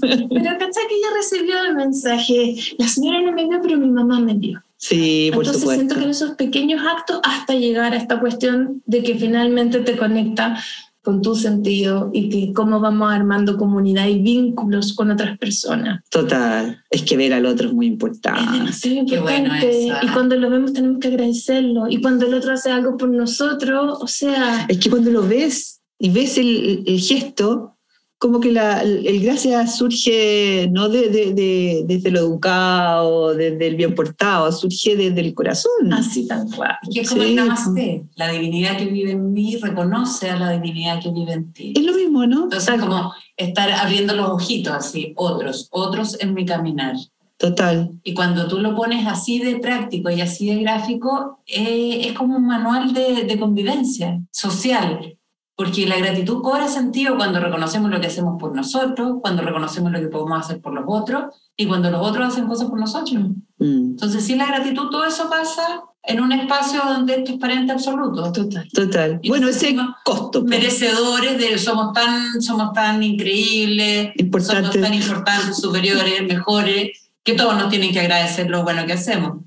Pero 0.00 0.58
¿cachai 0.58 0.86
que 0.88 0.96
ella 0.96 1.08
recibió 1.16 1.62
el 1.64 1.74
mensaje? 1.76 2.56
La 2.78 2.88
señora 2.88 3.22
no 3.22 3.32
me 3.32 3.46
vio, 3.46 3.58
pero 3.62 3.78
mi 3.78 3.88
mamá 3.88 4.20
me 4.20 4.34
vio. 4.34 4.62
Sí, 4.76 5.30
por 5.32 5.44
Entonces 5.44 5.70
siento 5.70 5.94
que 5.94 6.04
en 6.04 6.10
esos 6.10 6.32
pequeños 6.32 6.82
actos 6.86 7.20
hasta 7.22 7.54
llegar 7.54 7.92
a 7.92 7.96
esta 7.96 8.20
cuestión 8.20 8.82
de 8.84 9.02
que 9.02 9.14
finalmente 9.16 9.80
te 9.80 9.96
conecta 9.96 10.58
con 11.06 11.22
tu 11.22 11.36
sentido 11.36 12.10
y 12.12 12.28
que 12.28 12.52
cómo 12.52 12.80
vamos 12.80 13.12
armando 13.12 13.56
comunidad 13.56 14.08
y 14.08 14.18
vínculos 14.18 14.92
con 14.92 15.12
otras 15.12 15.38
personas. 15.38 16.02
Total, 16.10 16.82
es 16.90 17.02
que 17.02 17.16
ver 17.16 17.32
al 17.32 17.46
otro 17.46 17.68
es 17.68 17.74
muy 17.74 17.86
importante. 17.86 18.70
Es 18.70 18.84
importante. 18.84 19.88
y 20.02 20.08
cuando 20.08 20.34
lo 20.34 20.50
vemos 20.50 20.72
tenemos 20.72 20.98
que 20.98 21.06
agradecerlo. 21.06 21.88
Y 21.88 22.00
cuando 22.00 22.26
el 22.26 22.34
otro 22.34 22.54
hace 22.54 22.72
algo 22.72 22.96
por 22.96 23.08
nosotros, 23.08 23.98
o 24.00 24.08
sea... 24.08 24.66
Es 24.68 24.78
que 24.78 24.90
cuando 24.90 25.12
lo 25.12 25.22
ves 25.22 25.80
y 25.96 26.10
ves 26.10 26.38
el, 26.38 26.82
el 26.84 26.98
gesto, 26.98 27.75
como 28.18 28.40
que 28.40 28.50
la, 28.50 28.82
el, 28.82 29.20
gracia 29.20 29.66
surge 29.66 30.68
no 30.72 30.88
de, 30.88 31.10
de, 31.10 31.84
desde 31.86 32.10
lo 32.10 32.20
educado, 32.20 33.34
desde 33.34 33.66
el 33.66 33.76
bien 33.76 33.94
portado, 33.94 34.50
surge 34.52 34.96
desde 34.96 35.20
el 35.20 35.34
corazón. 35.34 35.92
Así 35.92 36.26
tal 36.26 36.46
cual. 36.54 36.76
Que 36.92 37.00
es 37.00 37.10
como 37.10 37.22
el 37.22 37.36
namaste, 37.36 38.06
la 38.14 38.30
divinidad 38.30 38.78
que 38.78 38.86
vive 38.86 39.12
en 39.12 39.32
mí 39.32 39.56
reconoce 39.56 40.30
a 40.30 40.38
la 40.38 40.52
divinidad 40.52 41.02
que 41.02 41.10
vive 41.10 41.32
en 41.32 41.52
ti. 41.52 41.74
Es 41.76 41.84
lo 41.84 41.92
mismo, 41.92 42.26
¿no? 42.26 42.44
Entonces, 42.44 42.74
es 42.74 42.80
como 42.80 43.12
estar 43.36 43.70
abriendo 43.70 44.14
los 44.14 44.30
ojitos 44.30 44.72
así, 44.72 45.12
otros, 45.16 45.68
otros 45.70 46.18
en 46.20 46.32
mi 46.32 46.46
caminar. 46.46 46.96
Total. 47.36 47.90
Y 48.02 48.14
cuando 48.14 48.48
tú 48.48 48.60
lo 48.60 48.74
pones 48.74 49.06
así 49.06 49.40
de 49.40 49.56
práctico 49.56 50.08
y 50.08 50.22
así 50.22 50.48
de 50.48 50.62
gráfico, 50.62 51.40
eh, 51.46 52.08
es 52.08 52.12
como 52.14 52.36
un 52.36 52.46
manual 52.46 52.94
de, 52.94 53.24
de 53.24 53.38
convivencia 53.38 54.22
social 54.30 55.15
porque 55.56 55.86
la 55.86 55.96
gratitud 55.96 56.42
cobra 56.42 56.68
sentido 56.68 57.16
cuando 57.16 57.40
reconocemos 57.40 57.90
lo 57.90 57.98
que 57.98 58.08
hacemos 58.08 58.38
por 58.38 58.54
nosotros, 58.54 59.16
cuando 59.22 59.42
reconocemos 59.42 59.90
lo 59.90 59.98
que 59.98 60.08
podemos 60.08 60.38
hacer 60.38 60.60
por 60.60 60.74
los 60.74 60.84
otros 60.86 61.34
y 61.56 61.66
cuando 61.66 61.90
los 61.90 62.06
otros 62.06 62.28
hacen 62.28 62.46
cosas 62.46 62.68
por 62.68 62.78
nosotros. 62.78 63.24
Mm. 63.58 63.92
Entonces, 63.92 64.22
sin 64.22 64.36
la 64.36 64.46
gratitud, 64.46 64.90
todo 64.90 65.06
eso 65.06 65.30
pasa 65.30 65.80
en 66.02 66.20
un 66.20 66.30
espacio 66.32 66.82
donde 66.84 67.14
es 67.14 67.24
transparente 67.24 67.72
absoluto. 67.72 68.30
Total. 68.32 68.68
Total. 68.70 69.20
bueno, 69.26 69.48
ese 69.48 69.74
costo. 70.04 70.40
Pues. 70.40 70.50
Merecedores 70.50 71.38
de 71.38 71.58
somos 71.58 71.94
tan, 71.94 72.42
somos 72.42 72.74
tan 72.74 73.02
increíbles, 73.02 74.12
somos 74.40 74.72
tan 74.72 74.92
importantes, 74.92 75.56
superiores, 75.56 76.22
mejores, 76.28 77.10
que 77.24 77.32
todos 77.32 77.56
nos 77.56 77.70
tienen 77.70 77.92
que 77.92 78.00
agradecer 78.00 78.50
lo 78.50 78.62
bueno 78.62 78.84
que 78.84 78.92
hacemos. 78.92 79.38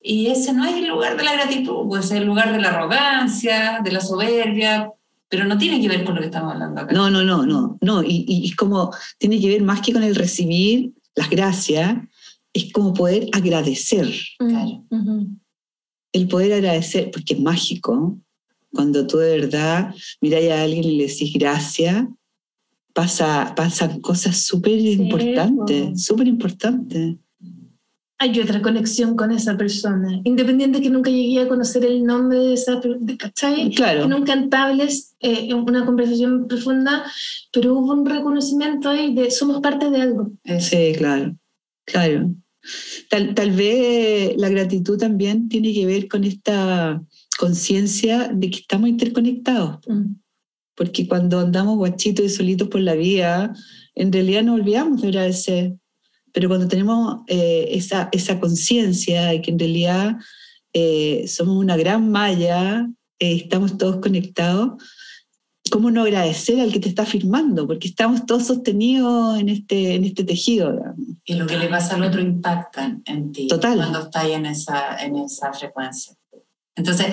Y 0.00 0.28
ese 0.28 0.54
no 0.54 0.64
es 0.64 0.76
el 0.76 0.88
lugar 0.88 1.16
de 1.18 1.24
la 1.24 1.34
gratitud, 1.34 1.86
pues 1.86 2.06
es 2.06 2.12
el 2.12 2.24
lugar 2.24 2.52
de 2.52 2.60
la 2.60 2.70
arrogancia, 2.70 3.80
de 3.84 3.92
la 3.92 4.00
soberbia, 4.00 4.90
pero 5.32 5.46
no 5.46 5.56
tiene 5.56 5.80
que 5.80 5.88
ver 5.88 6.04
con 6.04 6.14
lo 6.14 6.20
que 6.20 6.26
estamos 6.26 6.52
hablando 6.52 6.82
acá. 6.82 6.92
No, 6.92 7.08
no, 7.08 7.24
no, 7.24 7.46
no, 7.46 7.78
no. 7.80 8.02
Y, 8.02 8.26
y, 8.28 8.48
es 8.48 8.54
como, 8.54 8.94
tiene 9.16 9.40
que 9.40 9.48
ver 9.48 9.62
más 9.62 9.80
que 9.80 9.94
con 9.94 10.02
el 10.02 10.14
recibir 10.14 10.92
las 11.14 11.30
gracias, 11.30 11.96
es 12.52 12.70
como 12.70 12.92
poder 12.92 13.28
agradecer. 13.32 14.12
Claro. 14.38 14.84
El 16.12 16.28
poder 16.28 16.52
agradecer, 16.52 17.10
porque 17.10 17.32
es 17.32 17.40
mágico. 17.40 18.18
Cuando 18.74 19.06
tú 19.06 19.16
de 19.16 19.40
verdad 19.40 19.94
miras 20.20 20.42
a 20.50 20.64
alguien 20.64 20.84
y 20.84 20.98
le 20.98 21.06
decís 21.06 21.32
gracias, 21.32 22.04
pasa, 22.92 23.54
pasan 23.56 24.02
cosas 24.02 24.36
súper 24.36 24.80
importantes, 24.80 26.04
súper 26.04 26.28
importantes 26.28 27.16
hay 28.22 28.38
otra 28.38 28.62
conexión 28.62 29.16
con 29.16 29.32
esa 29.32 29.56
persona, 29.56 30.20
independiente 30.22 30.80
que 30.80 30.90
nunca 30.90 31.10
llegué 31.10 31.40
a 31.40 31.48
conocer 31.48 31.84
el 31.84 32.04
nombre 32.04 32.38
de 32.38 32.54
esa 32.54 32.80
persona, 32.80 33.16
¿cachai? 33.18 33.74
Claro. 33.74 34.06
nunca 34.06 34.32
entables 34.32 35.16
eh, 35.18 35.52
una 35.52 35.84
conversación 35.84 36.46
profunda, 36.46 37.04
pero 37.52 37.74
hubo 37.74 37.92
un 37.92 38.06
reconocimiento 38.06 38.90
ahí 38.90 39.12
de 39.12 39.32
somos 39.32 39.60
parte 39.60 39.90
de 39.90 40.02
algo. 40.02 40.30
Sí, 40.60 40.92
claro, 40.96 41.34
claro. 41.84 42.32
Tal, 43.10 43.34
tal 43.34 43.50
vez 43.50 44.36
la 44.36 44.48
gratitud 44.50 44.96
también 44.96 45.48
tiene 45.48 45.74
que 45.74 45.84
ver 45.84 46.06
con 46.06 46.22
esta 46.22 47.02
conciencia 47.36 48.28
de 48.32 48.50
que 48.50 48.60
estamos 48.60 48.88
interconectados. 48.88 49.80
Mm. 49.88 50.14
Porque 50.76 51.08
cuando 51.08 51.40
andamos 51.40 51.76
guachitos 51.76 52.24
y 52.24 52.28
solitos 52.28 52.68
por 52.68 52.82
la 52.82 52.94
vida, 52.94 53.52
en 53.96 54.12
realidad 54.12 54.44
nos 54.44 54.60
olvidamos 54.60 55.02
de 55.02 55.08
agradecer 55.08 55.74
pero 56.32 56.48
cuando 56.48 56.66
tenemos 56.66 57.20
eh, 57.26 57.68
esa, 57.70 58.08
esa 58.12 58.40
conciencia 58.40 59.26
de 59.26 59.42
que 59.42 59.50
en 59.50 59.58
realidad 59.58 60.16
eh, 60.72 61.26
somos 61.28 61.56
una 61.56 61.76
gran 61.76 62.10
malla, 62.10 62.88
eh, 63.18 63.34
estamos 63.34 63.76
todos 63.76 63.96
conectados, 63.96 64.82
¿cómo 65.70 65.90
no 65.90 66.02
agradecer 66.02 66.60
al 66.60 66.72
que 66.72 66.80
te 66.80 66.88
está 66.88 67.04
firmando? 67.04 67.66
Porque 67.66 67.88
estamos 67.88 68.24
todos 68.24 68.46
sostenidos 68.46 69.38
en 69.38 69.50
este, 69.50 69.94
en 69.94 70.04
este 70.04 70.24
tejido. 70.24 70.78
Y 71.24 71.34
lo 71.34 71.46
que 71.46 71.58
le 71.58 71.68
pasa 71.68 71.96
al 71.96 72.02
otro 72.02 72.20
impacta 72.20 72.98
en 73.04 73.32
ti 73.32 73.46
Total. 73.46 73.76
cuando 73.76 74.00
estás 74.00 74.26
en 74.26 74.46
esa, 74.46 74.96
en 74.96 75.16
esa 75.16 75.52
frecuencia. 75.52 76.14
Entonces, 76.74 77.06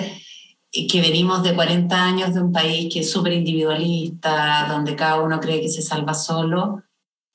que 0.72 1.00
venimos 1.00 1.42
de 1.42 1.54
40 1.54 2.02
años 2.02 2.34
de 2.34 2.40
un 2.40 2.52
país 2.52 2.92
que 2.92 3.00
es 3.00 3.10
súper 3.10 3.34
individualista, 3.34 4.66
donde 4.70 4.96
cada 4.96 5.20
uno 5.20 5.40
cree 5.40 5.60
que 5.60 5.68
se 5.68 5.82
salva 5.82 6.14
solo, 6.14 6.82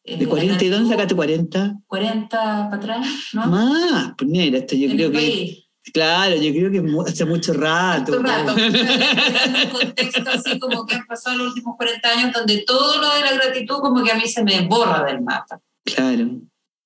¿De 0.05 0.27
40 0.27 0.63
y 0.63 0.69
dónde 0.69 0.89
sacaste 0.89 1.15
40? 1.15 1.79
40 1.87 2.37
para 2.37 2.75
atrás, 2.75 3.07
¿no? 3.33 3.47
Más, 3.47 4.13
pues 4.17 4.29
mira, 4.29 4.59
esto 4.59 4.75
yo 4.75 4.89
creo 4.89 5.11
que. 5.11 5.63
Claro, 5.93 6.35
yo 6.35 6.51
creo 6.51 6.71
que 6.71 7.11
hace 7.11 7.25
mucho 7.25 7.53
rato. 7.53 8.11
Mucho 8.11 8.23
rato. 8.23 8.55
en 8.57 9.67
un 9.67 9.69
contexto 9.71 10.29
así 10.31 10.59
como 10.59 10.85
que 10.85 10.95
han 10.95 11.05
pasado 11.05 11.37
los 11.37 11.49
últimos 11.49 11.75
40 11.77 12.09
años 12.09 12.33
donde 12.33 12.63
todo 12.65 12.99
lo 12.99 13.13
de 13.13 13.21
la 13.21 13.33
gratitud 13.33 13.77
como 13.81 14.03
que 14.03 14.11
a 14.11 14.15
mí 14.15 14.27
se 14.27 14.43
me 14.43 14.61
borra 14.61 15.03
del 15.03 15.21
mapa. 15.21 15.59
Claro. 15.83 16.41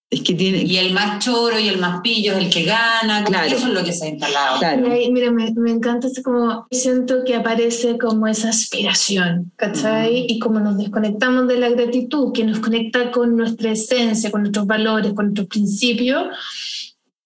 Es 0.09 0.23
que 0.23 0.33
tiene... 0.33 0.63
Y 0.63 0.77
el 0.77 0.93
más 0.93 1.23
choro 1.23 1.59
y 1.59 1.67
el 1.67 1.77
más 1.77 2.01
pillo 2.01 2.33
es 2.33 2.39
el 2.39 2.49
que 2.49 2.63
gana, 2.63 3.23
claro. 3.23 3.47
eso 3.47 3.67
es 3.67 3.73
lo 3.73 3.83
que 3.83 3.93
se 3.93 4.05
ha 4.05 4.09
instalado. 4.09 4.57
Claro. 4.57 4.87
mira, 5.11 5.31
me, 5.31 5.51
me, 5.51 5.71
encanta, 5.71 6.07
es 6.07 6.23
como, 6.23 6.67
siento 6.71 7.23
que 7.23 7.35
aparece 7.35 7.97
como 7.99 8.25
esa 8.27 8.49
aspiración, 8.49 9.51
¿cachai? 9.55 10.25
Y 10.27 10.39
como 10.39 10.59
nos 10.59 10.77
desconectamos 10.77 11.47
de 11.47 11.59
la 11.59 11.69
gratitud, 11.69 12.33
que 12.33 12.43
nos 12.43 12.59
conecta 12.59 13.11
con 13.11 13.35
nuestra 13.35 13.71
esencia, 13.71 14.31
con 14.31 14.41
nuestros 14.41 14.65
valores, 14.65 15.13
con 15.13 15.25
nuestros 15.25 15.47
principios, 15.47 16.27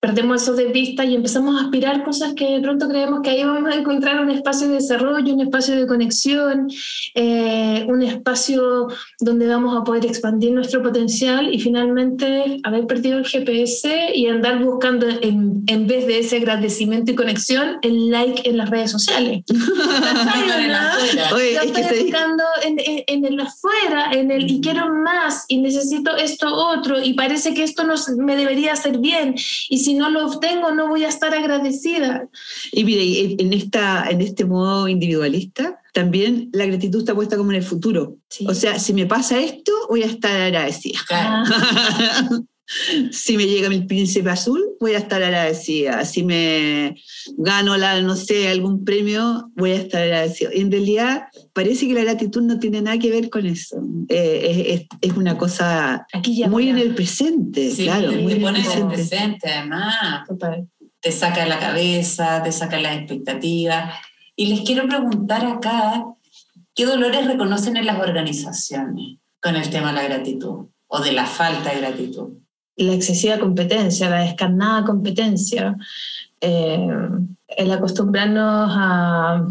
perdemos 0.03 0.41
eso 0.41 0.53
de 0.53 0.65
vista 0.65 1.05
y 1.05 1.15
empezamos 1.15 1.55
a 1.55 1.63
aspirar 1.63 2.03
cosas 2.03 2.33
que 2.33 2.55
de 2.55 2.59
pronto 2.59 2.89
creemos 2.89 3.21
que 3.21 3.29
ahí 3.29 3.45
vamos 3.45 3.73
a 3.73 3.77
encontrar 3.77 4.19
un 4.19 4.29
espacio 4.31 4.67
de 4.67 4.73
desarrollo, 4.73 5.33
un 5.33 5.39
espacio 5.39 5.77
de 5.77 5.87
conexión, 5.87 6.69
eh, 7.15 7.85
un 7.87 8.01
espacio 8.01 8.89
donde 9.21 9.47
vamos 9.47 9.79
a 9.79 9.85
poder 9.85 10.05
expandir 10.05 10.51
nuestro 10.51 10.83
potencial 10.83 11.53
y 11.53 11.57
finalmente 11.61 12.59
haber 12.63 12.85
perdido 12.85 13.17
el 13.19 13.25
GPS 13.25 14.11
y 14.13 14.27
andar 14.27 14.61
buscando 14.61 15.07
en, 15.07 15.63
en 15.67 15.87
vez 15.87 16.05
de 16.05 16.19
ese 16.19 16.35
agradecimiento 16.35 17.13
y 17.13 17.15
conexión 17.15 17.77
el 17.81 18.09
like 18.09 18.49
en 18.49 18.57
las 18.57 18.69
redes 18.69 18.91
sociales. 18.91 19.45
Oye, 21.33 21.55
estoy 21.63 22.03
buscando 22.03 22.43
en, 22.61 22.77
en, 22.77 23.03
en, 23.07 23.25
el 23.25 23.39
afuera, 23.39 24.11
en 24.11 24.31
el 24.31 24.51
y 24.51 24.59
quiero 24.59 24.93
más 24.93 25.45
y 25.47 25.61
necesito 25.61 26.13
esto 26.17 26.53
otro 26.53 27.01
y 27.01 27.13
parece 27.13 27.53
que 27.53 27.63
esto 27.63 27.85
no 27.85 27.93
me 28.17 28.35
debería 28.35 28.73
hacer 28.73 28.97
bien 28.97 29.35
y 29.69 29.77
si 29.77 29.92
no 29.93 30.09
lo 30.09 30.27
obtengo 30.27 30.71
no 30.71 30.87
voy 30.87 31.03
a 31.03 31.09
estar 31.09 31.33
agradecida. 31.33 32.27
Y 32.71 32.83
mire, 32.83 33.35
en, 33.39 33.53
esta, 33.53 34.09
en 34.09 34.21
este 34.21 34.45
modo 34.45 34.87
individualista, 34.87 35.79
también 35.93 36.49
la 36.53 36.65
gratitud 36.65 36.99
está 36.99 37.13
puesta 37.13 37.37
como 37.37 37.51
en 37.51 37.57
el 37.57 37.63
futuro. 37.63 38.17
O 38.47 38.53
sea, 38.53 38.79
si 38.79 38.93
me 38.93 39.05
pasa 39.05 39.39
esto, 39.39 39.71
voy 39.89 40.03
a 40.03 40.07
estar 40.07 40.39
agradecida. 40.41 40.99
Ah. 41.11 42.29
si 43.11 43.37
me 43.37 43.45
llega 43.45 43.69
mi 43.69 43.81
príncipe 43.81 44.29
azul, 44.29 44.61
voy 44.79 44.93
a 44.93 44.99
estar 44.99 45.21
agradecida. 45.21 46.05
Si 46.05 46.23
me 46.23 46.95
gano, 47.37 47.77
la, 47.77 48.01
no 48.01 48.15
sé, 48.15 48.47
algún 48.47 48.83
premio, 48.85 49.51
voy 49.55 49.71
a 49.71 49.75
estar 49.75 50.01
agradecida. 50.01 50.49
En 50.53 50.71
realidad, 50.71 51.23
parece 51.53 51.87
que 51.87 51.93
la 51.93 52.03
gratitud 52.03 52.41
no 52.41 52.59
tiene 52.59 52.81
nada 52.81 52.97
que 52.97 53.09
ver 53.09 53.29
con 53.29 53.45
eso. 53.45 53.81
Eh, 54.09 54.87
es, 55.01 55.09
es, 55.09 55.17
una 55.17 55.37
cosa 55.37 56.07
muy 56.49 56.69
en 56.69 56.77
el 56.77 56.95
presente, 56.95 57.71
claro. 57.75 58.11
Muy 58.13 58.33
en 58.33 58.45
el 58.45 58.87
presente. 58.87 59.49
además. 59.49 60.27
Te 60.99 61.11
saca 61.11 61.45
la 61.45 61.59
cabeza, 61.59 62.41
te 62.43 62.51
saca 62.51 62.79
las 62.79 62.95
expectativas. 62.97 63.93
Y 64.35 64.47
les 64.47 64.61
quiero 64.61 64.87
preguntar 64.87 65.45
acá, 65.45 66.05
¿qué 66.73 66.85
dolores 66.85 67.27
reconocen 67.27 67.75
en 67.75 67.85
las 67.85 67.99
organizaciones 67.99 69.17
con 69.41 69.57
el 69.57 69.69
tema 69.69 69.89
de 69.89 69.95
la 69.95 70.03
gratitud 70.03 70.67
o 70.87 70.99
de 71.01 71.11
la 71.11 71.25
falta 71.25 71.71
de 71.71 71.81
gratitud? 71.81 72.42
La 72.75 72.93
excesiva 72.93 73.39
competencia, 73.39 74.09
la 74.09 74.21
descarnada 74.21 74.85
competencia, 74.85 75.77
eh, 76.41 77.09
el 77.47 77.71
acostumbrarnos 77.71 78.69
a, 78.71 79.47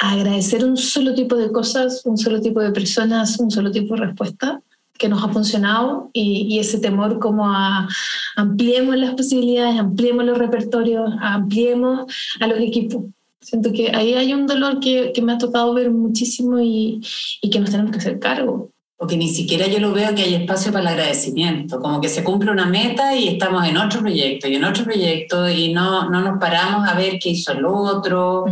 agradecer 0.00 0.64
un 0.64 0.76
solo 0.76 1.14
tipo 1.14 1.36
de 1.36 1.52
cosas, 1.52 2.02
un 2.06 2.16
solo 2.16 2.40
tipo 2.40 2.60
de 2.60 2.72
personas, 2.72 3.38
un 3.38 3.50
solo 3.50 3.70
tipo 3.70 3.94
de 3.94 4.06
respuesta 4.06 4.60
que 4.98 5.08
nos 5.08 5.22
ha 5.22 5.28
funcionado 5.28 6.10
y, 6.14 6.58
ese 6.58 6.78
temor 6.78 7.18
como 7.18 7.46
a 7.46 7.88
ampliemos 8.36 8.96
las 8.96 9.14
posibilidades, 9.14 9.78
ampliemos 9.78 10.24
los 10.24 10.38
repertorios, 10.38 11.12
ampliemos 11.20 12.06
a 12.40 12.46
los 12.46 12.58
equipos. 12.58 13.04
Siento 13.40 13.70
que 13.72 13.90
ahí 13.94 14.14
hay 14.14 14.32
un 14.32 14.46
dolor 14.46 14.80
que, 14.80 15.12
que 15.12 15.20
me 15.20 15.32
ha 15.32 15.38
tocado 15.38 15.74
ver 15.74 15.90
muchísimo 15.90 16.58
y, 16.58 17.00
y 17.42 17.50
que 17.50 17.60
nos 17.60 17.70
tenemos 17.70 17.92
que 17.92 17.98
hacer 17.98 18.18
cargo 18.18 18.71
porque 19.02 19.16
ni 19.16 19.28
siquiera 19.28 19.66
yo 19.66 19.80
lo 19.80 19.90
veo 19.90 20.14
que 20.14 20.22
hay 20.22 20.36
espacio 20.36 20.70
para 20.70 20.82
el 20.82 20.88
agradecimiento, 20.96 21.80
como 21.80 22.00
que 22.00 22.08
se 22.08 22.22
cumple 22.22 22.52
una 22.52 22.66
meta 22.66 23.16
y 23.16 23.26
estamos 23.26 23.66
en 23.66 23.76
otro 23.76 23.98
proyecto 23.98 24.46
y 24.46 24.54
en 24.54 24.62
otro 24.62 24.84
proyecto 24.84 25.48
y 25.48 25.72
no, 25.72 26.08
no 26.08 26.20
nos 26.20 26.38
paramos 26.38 26.88
a 26.88 26.94
ver 26.94 27.18
qué 27.18 27.30
hizo 27.30 27.50
el 27.50 27.64
otro. 27.64 28.44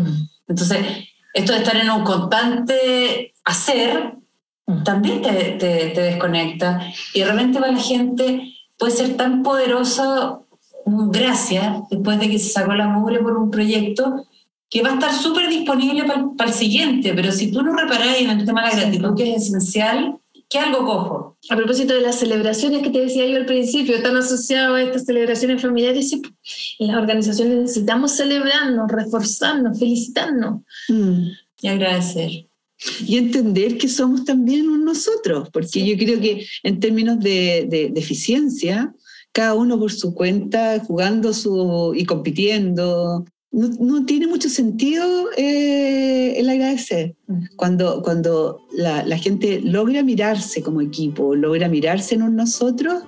Entonces, 0.48 0.78
esto 1.34 1.52
de 1.52 1.58
estar 1.58 1.76
en 1.76 1.88
un 1.88 2.02
constante 2.02 3.32
hacer 3.44 4.14
mm. 4.66 4.82
también 4.82 5.22
te, 5.22 5.30
te, 5.30 5.90
te 5.90 6.00
desconecta. 6.00 6.80
Y 7.14 7.20
de 7.20 7.26
repente 7.26 7.60
para 7.60 7.70
la 7.70 7.80
gente 7.80 8.52
puede 8.76 8.92
ser 8.92 9.16
tan 9.16 9.44
poderoso, 9.44 10.48
gracias, 10.84 11.76
después 11.90 12.18
de 12.18 12.28
que 12.28 12.40
se 12.40 12.50
sacó 12.50 12.72
la 12.74 12.88
mugre 12.88 13.20
por 13.20 13.36
un 13.36 13.52
proyecto, 13.52 14.26
que 14.68 14.82
va 14.82 14.90
a 14.90 14.94
estar 14.94 15.12
súper 15.12 15.48
disponible 15.48 16.02
para, 16.04 16.50
el 16.50 16.52
siguiente, 16.52 17.12
pero 17.14 17.30
si 17.30 17.52
tú 17.52 17.62
no 17.62 17.72
reparas 17.72 18.16
en 18.18 18.30
el 18.30 18.44
tema 18.44 18.62
de 18.64 18.74
la 18.74 18.82
gratitud, 18.82 19.16
que 19.16 19.36
es 19.36 19.46
esencial, 19.46 20.19
¿qué 20.50 20.58
algo 20.58 20.84
cojo? 20.84 21.38
A 21.48 21.56
propósito 21.56 21.94
de 21.94 22.02
las 22.02 22.18
celebraciones 22.18 22.82
que 22.82 22.90
te 22.90 23.00
decía 23.00 23.26
yo 23.26 23.36
al 23.36 23.46
principio, 23.46 23.96
están 23.96 24.16
asociadas 24.16 24.74
a 24.74 24.82
estas 24.82 25.06
celebraciones 25.06 25.62
familiares, 25.62 26.12
en 26.12 26.86
las 26.88 26.96
organizaciones 26.96 27.56
necesitamos 27.56 28.16
celebrarnos, 28.16 28.90
reforzarnos, 28.90 29.78
felicitarnos 29.78 30.62
mm. 30.88 31.26
y 31.62 31.68
agradecer. 31.68 32.30
Y 33.06 33.18
entender 33.18 33.78
que 33.78 33.88
somos 33.88 34.24
también 34.24 34.84
nosotros, 34.84 35.48
porque 35.52 35.86
yo 35.86 35.96
creo 35.96 36.20
que 36.20 36.46
en 36.62 36.80
términos 36.80 37.20
de, 37.20 37.66
de, 37.68 37.90
de 37.90 38.00
eficiencia, 38.00 38.92
cada 39.32 39.54
uno 39.54 39.78
por 39.78 39.92
su 39.92 40.14
cuenta, 40.14 40.80
jugando 40.80 41.32
su, 41.32 41.92
y 41.94 42.04
compitiendo, 42.04 43.24
no, 43.52 44.04
tiene 44.06 44.26
mucho 44.26 44.48
sentido 44.48 45.04
eh, 45.36 46.34
el 46.38 46.48
agradecer. 46.48 47.16
Cuando, 47.56 48.02
cuando 48.02 48.60
la, 48.72 49.18
gente 49.18 49.60
logra 49.60 50.02
mirarse 50.02 50.62
como 50.62 50.80
equipo, 50.80 51.34
logra 51.34 51.68
mirarse 51.68 52.14
en 52.14 52.36
nosotros, 52.36 53.02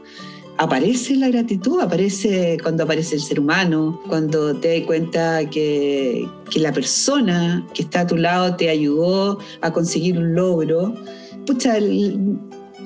aparece 0.59 1.16
la 1.16 1.28
gratitud, 1.28 1.81
aparece 1.81 2.59
cuando 2.62 2.85
aparece 2.85 3.16
el 3.16 3.20
ser 3.20 3.40
humano, 3.40 4.00
cuando 4.09 4.57
te 4.57 4.78
das 4.78 4.87
cuenta 4.87 5.48
que, 5.48 6.28
la 6.57 6.72
persona 6.72 7.66
que 7.72 7.83
está 7.83 8.00
a 8.00 8.07
tu 8.07 8.16
lado 8.16 8.57
te 8.57 8.68
ayudó 8.68 9.38
a 9.61 9.72
conseguir 9.72 10.18
un 10.18 10.35
logro. 10.35 10.94
Pucha, 11.46 11.78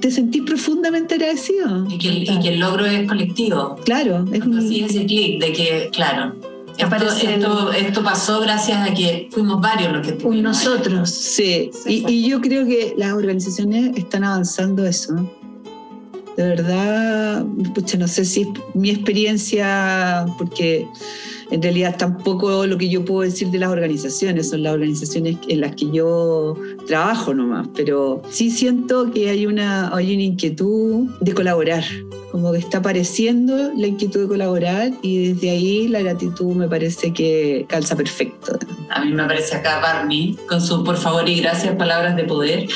te 0.01 0.11
sentís 0.11 0.43
profundamente 0.43 1.15
agradecido. 1.15 1.87
Y 1.91 1.99
que, 1.99 2.49
el 2.49 2.61
logro 2.61 2.87
es 2.87 3.09
colectivo. 3.09 3.77
Claro. 3.85 4.25
Es 4.33 4.43
un... 4.43 4.59
ese 4.59 5.07
clic 5.07 5.41
de 5.41 5.53
que, 5.53 5.91
claro, 5.93 6.36
esto, 6.79 7.73
esto, 7.73 8.03
pasó 8.03 8.41
gracias 8.41 8.89
a 8.89 8.95
que 8.95 9.29
fuimos 9.31 9.61
varios 9.61 9.93
los 9.93 10.07
que 10.07 10.27
Un 10.27 10.43
nosotros. 10.43 11.11
Sí, 11.11 11.71
y, 11.87 12.05
y, 12.11 12.29
yo 12.29 12.41
creo 12.41 12.67
que 12.67 12.95
las 12.97 13.13
organizaciones 13.13 13.97
están 13.97 14.25
avanzando 14.25 14.87
eso. 14.87 15.15
De 16.37 16.43
verdad, 16.43 17.45
pucha, 17.75 17.97
no 17.97 18.07
sé 18.07 18.25
si 18.25 18.43
es 18.43 18.49
mi 18.75 18.91
experiencia, 18.91 20.27
porque 20.37 20.87
en 21.51 21.63
realidad 21.63 21.97
tampoco 21.97 22.67
lo 22.67 22.77
que 22.77 22.89
yo 22.89 23.05
puedo 23.05 23.23
decir 23.23 23.49
de 23.49 23.59
las 23.59 23.71
organizaciones, 23.71 24.51
son 24.51 24.63
las 24.63 24.75
organizaciones 24.75 25.37
en 25.49 25.61
las 25.61 25.77
que 25.77 25.91
yo 25.91 26.57
trabajo 26.87 27.35
nomás, 27.35 27.69
pero 27.75 28.23
sí 28.31 28.51
siento 28.51 29.11
que 29.11 29.31
hay 29.31 29.47
una, 29.47 29.95
hay 29.95 30.15
una 30.15 30.25
inquietud 30.25 31.09
de 31.21 31.35
colaborar, 31.35 31.85
como 32.31 32.53
que 32.53 32.59
está 32.59 32.79
apareciendo 32.79 33.73
la 33.77 33.87
inquietud 33.87 34.23
de 34.23 34.29
colaborar 34.29 34.93
y 35.03 35.29
desde 35.29 35.51
ahí 35.51 35.89
la 35.89 36.01
gratitud 36.01 36.55
me 36.55 36.69
parece 36.69 37.13
que 37.13 37.67
calza 37.69 37.97
perfecto. 37.97 38.59
A 38.91 39.05
mí 39.05 39.13
me 39.13 39.25
parece 39.25 39.57
acá 39.57 39.81
Barney 39.81 40.37
con 40.49 40.61
su 40.61 40.83
por 40.85 40.97
favor 40.97 41.29
y 41.29 41.41
gracias 41.41 41.75
palabras 41.77 42.17
de 42.17 42.25
poder 42.25 42.67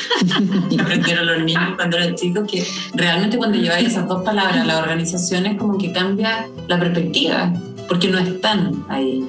que 0.69 0.81
aprendieron 0.81 1.25
los 1.25 1.43
niños 1.43 1.75
cuando 1.75 1.97
eran 1.97 2.15
chicos, 2.15 2.49
que 2.49 2.65
realmente 2.93 3.37
cuando 3.37 3.57
lleváis 3.57 3.89
esas 3.89 4.07
dos 4.07 4.23
palabras 4.23 4.57
a 4.57 4.65
las 4.65 4.79
organizaciones 4.79 5.57
como 5.57 5.77
que 5.77 5.91
cambia 5.91 6.47
la 6.67 6.79
perspectiva 6.79 7.53
porque 7.87 8.07
no 8.07 8.19
están 8.19 8.85
ahí. 8.87 9.27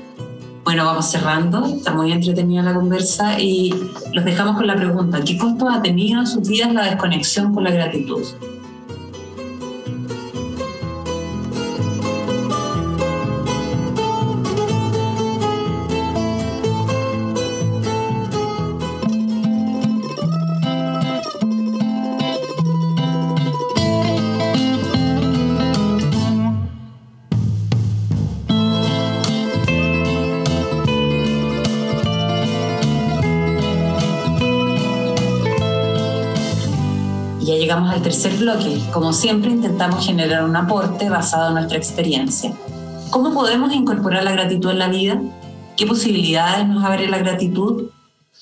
Bueno, 0.64 0.84
vamos 0.84 1.10
cerrando, 1.10 1.66
está 1.66 1.92
muy 1.92 2.12
entretenida 2.12 2.62
la 2.62 2.74
conversa 2.74 3.40
y 3.40 3.74
los 4.12 4.24
dejamos 4.24 4.56
con 4.56 4.68
la 4.68 4.76
pregunta, 4.76 5.20
¿qué 5.24 5.36
costo 5.36 5.68
ha 5.68 5.82
tenido 5.82 6.20
en 6.20 6.26
sus 6.28 6.48
vidas 6.48 6.72
la 6.72 6.84
desconexión 6.84 7.52
con 7.52 7.64
la 7.64 7.72
gratitud? 7.72 8.22
Tercer 38.02 38.36
bloque. 38.36 38.78
Como 38.92 39.12
siempre, 39.12 39.50
intentamos 39.50 40.04
generar 40.04 40.44
un 40.44 40.56
aporte 40.56 41.08
basado 41.08 41.48
en 41.48 41.54
nuestra 41.54 41.78
experiencia. 41.78 42.52
¿Cómo 43.10 43.32
podemos 43.32 43.74
incorporar 43.74 44.24
la 44.24 44.32
gratitud 44.32 44.70
en 44.70 44.78
la 44.78 44.88
vida? 44.88 45.20
¿Qué 45.76 45.86
posibilidades 45.86 46.66
nos 46.66 46.84
abre 46.84 47.08
la 47.08 47.18
gratitud? 47.18 47.90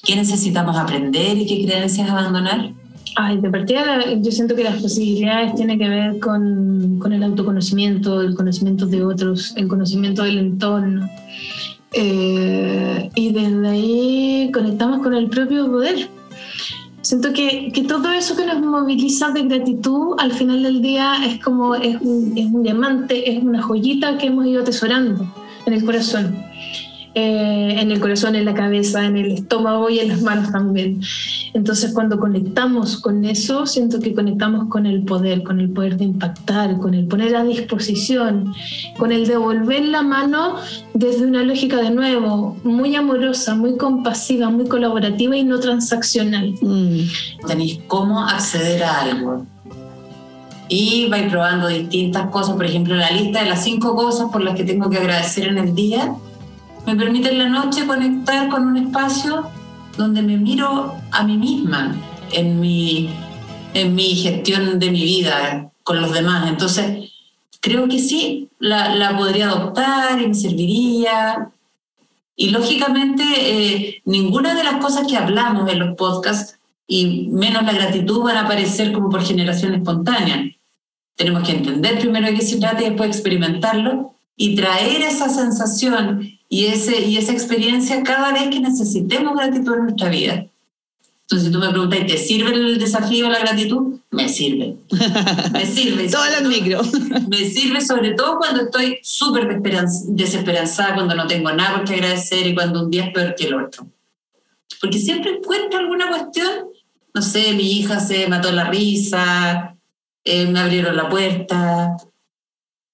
¿Qué 0.02 0.16
necesitamos 0.16 0.76
aprender 0.76 1.36
y 1.36 1.46
qué 1.46 1.64
creencias 1.64 2.08
abandonar? 2.08 2.72
Ay, 3.16 3.38
de 3.40 3.50
partida 3.50 4.14
yo 4.14 4.30
siento 4.30 4.54
que 4.54 4.64
las 4.64 4.80
posibilidades 4.80 5.54
tienen 5.54 5.78
que 5.78 5.88
ver 5.88 6.20
con, 6.20 6.98
con 6.98 7.12
el 7.12 7.22
autoconocimiento, 7.22 8.20
el 8.20 8.34
conocimiento 8.34 8.86
de 8.86 9.04
otros, 9.04 9.52
el 9.56 9.68
conocimiento 9.68 10.22
del 10.22 10.38
entorno. 10.38 11.08
Eh, 11.92 13.10
y 13.16 13.32
desde 13.32 13.68
ahí 13.68 14.50
conectamos 14.54 15.02
con 15.02 15.14
el 15.14 15.28
propio 15.28 15.66
poder 15.66 16.08
Siento 17.02 17.32
que, 17.32 17.72
que, 17.72 17.84
todo 17.84 18.10
eso 18.10 18.36
que 18.36 18.44
nos 18.44 18.60
moviliza 18.60 19.30
de 19.30 19.44
gratitud 19.44 20.16
al 20.18 20.32
final 20.32 20.62
del 20.62 20.82
día 20.82 21.14
es 21.24 21.42
como 21.42 21.74
es 21.74 21.96
un, 22.00 22.36
es 22.36 22.46
un 22.46 22.62
diamante, 22.62 23.30
es 23.30 23.42
una 23.42 23.62
joyita 23.62 24.18
que 24.18 24.26
hemos 24.26 24.46
ido 24.46 24.60
atesorando 24.62 25.26
en 25.64 25.72
el 25.72 25.84
corazón. 25.84 26.49
Eh, 27.12 27.74
en 27.80 27.90
el 27.90 27.98
corazón, 27.98 28.36
en 28.36 28.44
la 28.44 28.54
cabeza, 28.54 29.04
en 29.04 29.16
el 29.16 29.32
estómago 29.32 29.90
y 29.90 29.98
en 29.98 30.08
las 30.10 30.22
manos 30.22 30.52
también. 30.52 31.00
Entonces 31.54 31.92
cuando 31.92 32.20
conectamos 32.20 32.98
con 32.98 33.24
eso, 33.24 33.66
siento 33.66 33.98
que 33.98 34.14
conectamos 34.14 34.68
con 34.68 34.86
el 34.86 35.02
poder, 35.02 35.42
con 35.42 35.58
el 35.58 35.70
poder 35.70 35.96
de 35.96 36.04
impactar, 36.04 36.78
con 36.78 36.94
el 36.94 37.06
poner 37.08 37.34
a 37.34 37.42
disposición, 37.42 38.54
con 38.96 39.10
el 39.10 39.26
devolver 39.26 39.86
la 39.86 40.02
mano 40.02 40.54
desde 40.94 41.26
una 41.26 41.42
lógica 41.42 41.78
de 41.78 41.90
nuevo, 41.90 42.56
muy 42.62 42.94
amorosa, 42.94 43.56
muy 43.56 43.76
compasiva, 43.76 44.48
muy 44.48 44.68
colaborativa 44.68 45.36
y 45.36 45.42
no 45.42 45.58
transaccional. 45.58 46.54
Mm. 46.62 47.00
Tenéis 47.44 47.80
cómo 47.88 48.20
acceder 48.20 48.84
a 48.84 49.00
algo 49.00 49.46
y 50.68 51.08
vais 51.08 51.28
probando 51.28 51.66
distintas 51.66 52.30
cosas, 52.30 52.54
por 52.54 52.66
ejemplo, 52.66 52.94
la 52.94 53.10
lista 53.10 53.42
de 53.42 53.48
las 53.48 53.64
cinco 53.64 53.96
cosas 53.96 54.30
por 54.30 54.42
las 54.42 54.54
que 54.54 54.62
tengo 54.62 54.88
que 54.88 54.98
agradecer 54.98 55.48
en 55.48 55.58
el 55.58 55.74
día 55.74 56.14
me 56.86 56.96
permite 56.96 57.30
en 57.30 57.38
la 57.38 57.48
noche 57.48 57.86
conectar 57.86 58.48
con 58.48 58.66
un 58.66 58.76
espacio 58.76 59.48
donde 59.96 60.22
me 60.22 60.36
miro 60.36 60.94
a 61.10 61.22
mí 61.24 61.36
misma 61.36 61.94
en 62.32 62.60
mi, 62.60 63.10
en 63.74 63.94
mi 63.94 64.14
gestión 64.14 64.78
de 64.78 64.90
mi 64.90 65.02
vida 65.04 65.70
con 65.82 66.00
los 66.00 66.12
demás. 66.12 66.48
Entonces, 66.48 67.10
creo 67.60 67.88
que 67.88 67.98
sí, 67.98 68.48
la, 68.58 68.94
la 68.94 69.16
podría 69.16 69.48
adoptar 69.48 70.20
y 70.20 70.28
me 70.28 70.34
serviría. 70.34 71.50
Y 72.36 72.50
lógicamente, 72.50 73.22
eh, 73.24 74.02
ninguna 74.04 74.54
de 74.54 74.64
las 74.64 74.76
cosas 74.76 75.06
que 75.06 75.16
hablamos 75.16 75.70
en 75.70 75.78
los 75.78 75.96
podcasts, 75.96 76.58
y 76.86 77.28
menos 77.30 77.62
la 77.62 77.72
gratitud, 77.72 78.22
van 78.22 78.36
a 78.36 78.42
aparecer 78.42 78.92
como 78.92 79.10
por 79.10 79.22
generación 79.22 79.74
espontánea. 79.74 80.50
Tenemos 81.14 81.46
que 81.46 81.52
entender 81.52 82.00
primero 82.00 82.26
de 82.26 82.34
qué 82.34 82.42
se 82.42 82.58
trata 82.58 82.82
y 82.82 82.86
después 82.86 83.10
experimentarlo 83.10 84.14
y 84.34 84.56
traer 84.56 85.02
esa 85.02 85.28
sensación 85.28 86.39
y, 86.52 86.66
ese, 86.66 87.00
y 87.02 87.16
esa 87.16 87.32
experiencia 87.32 88.02
cada 88.02 88.32
vez 88.32 88.48
que 88.48 88.58
necesitemos 88.58 89.34
gratitud 89.34 89.72
en 89.72 89.82
nuestra 89.84 90.08
vida. 90.10 90.46
Entonces, 91.22 91.46
si 91.46 91.52
tú 91.52 91.60
me 91.60 91.68
preguntas, 91.70 92.00
¿te 92.08 92.18
sirve 92.18 92.52
el 92.52 92.76
desafío 92.76 93.26
de 93.26 93.30
la 93.30 93.38
gratitud? 93.38 94.00
Me 94.10 94.28
sirve. 94.28 94.76
Me 95.52 95.64
sirve. 95.64 96.10
Todas 96.10 96.32
las 96.32 96.42
micro. 96.42 96.80
Me 97.28 97.48
sirve 97.48 97.80
sobre 97.80 98.14
todo 98.14 98.36
cuando 98.38 98.62
estoy 98.62 98.98
súper 99.00 99.62
desesperanzada, 99.62 100.94
cuando 100.94 101.14
no 101.14 101.28
tengo 101.28 101.52
nada 101.52 101.76
por 101.76 101.84
que 101.84 101.94
agradecer 101.94 102.48
y 102.48 102.54
cuando 102.54 102.82
un 102.82 102.90
día 102.90 103.04
es 103.04 103.14
peor 103.14 103.36
que 103.36 103.46
el 103.46 103.54
otro. 103.54 103.86
Porque 104.80 104.98
siempre 104.98 105.36
encuentro 105.36 105.78
alguna 105.78 106.08
cuestión, 106.08 106.48
no 107.14 107.22
sé, 107.22 107.52
mi 107.52 107.78
hija 107.78 108.00
se 108.00 108.26
mató 108.26 108.50
la 108.50 108.64
risa, 108.64 109.76
eh, 110.24 110.46
me 110.46 110.58
abrieron 110.58 110.96
la 110.96 111.08
puerta, 111.08 111.96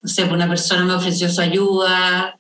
no 0.03 0.09
sé, 0.09 0.25
una 0.25 0.47
persona 0.47 0.85
me 0.85 0.93
ofreció 0.93 1.31
su 1.31 1.41
ayuda, 1.41 2.39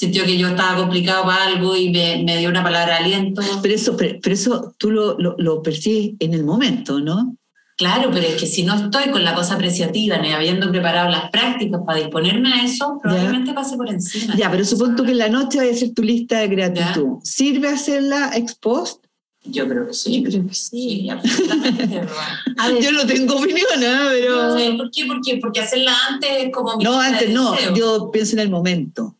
sintió 0.00 0.24
que 0.24 0.38
yo 0.38 0.48
estaba 0.48 0.78
complicado 0.78 1.24
para 1.24 1.44
algo 1.44 1.76
y 1.76 1.90
me, 1.90 2.22
me 2.24 2.38
dio 2.38 2.48
una 2.48 2.62
palabra 2.62 2.94
de 2.94 3.04
aliento. 3.04 3.42
Pero 3.60 3.74
eso, 3.74 3.98
pero, 3.98 4.18
eso 4.24 4.74
tú 4.78 4.90
lo, 4.90 5.18
lo, 5.18 5.34
lo, 5.36 5.62
percibes 5.62 6.14
en 6.20 6.32
el 6.32 6.42
momento, 6.42 7.00
¿no? 7.00 7.36
Claro, 7.76 8.10
pero 8.10 8.26
es 8.26 8.40
que 8.40 8.46
si 8.46 8.62
no 8.62 8.74
estoy 8.76 9.10
con 9.10 9.24
la 9.24 9.34
cosa 9.34 9.56
apreciativa 9.56 10.16
ni 10.16 10.32
habiendo 10.32 10.70
preparado 10.70 11.10
las 11.10 11.30
prácticas 11.30 11.82
para 11.86 11.98
disponerme 11.98 12.50
a 12.50 12.64
eso, 12.64 12.98
probablemente 13.02 13.52
pase 13.52 13.76
por 13.76 13.90
encima. 13.90 14.34
Ya, 14.38 14.50
pero 14.50 14.64
supongo 14.64 15.04
que 15.04 15.10
en 15.10 15.18
la 15.18 15.28
noche 15.28 15.60
a 15.60 15.70
hacer 15.70 15.92
tu 15.92 16.02
lista 16.02 16.38
de 16.38 16.48
gratitud. 16.48 17.18
¿Sirve 17.22 17.68
hacerla 17.68 18.30
ex 18.34 18.54
post? 18.54 19.04
Yo 19.44 19.68
creo 19.68 19.86
que 19.86 19.92
sí. 19.92 20.22
Yo 20.22 20.30
creo 20.30 20.46
que 20.46 20.54
sí. 20.54 20.68
Sí, 20.70 21.10
absolutamente. 21.10 22.00
A 22.56 22.68
ver, 22.68 22.82
Yo 22.82 22.92
no 22.92 23.06
tengo 23.06 23.36
opinión, 23.36 23.84
¿ah? 23.84 24.08
pero... 24.10 24.58
No, 24.58 24.76
¿Por 24.78 24.90
qué? 24.90 25.04
¿Por 25.04 25.20
qué? 25.20 25.36
Porque 25.36 25.60
hacerla 25.60 25.94
antes 26.08 26.30
es 26.38 26.52
como... 26.52 26.76
mi 26.78 26.84
No, 26.84 26.98
antes 26.98 27.28
no, 27.28 27.52
deseos. 27.52 27.78
yo 27.78 28.10
pienso 28.10 28.32
en 28.36 28.40
el 28.40 28.50
momento. 28.50 29.16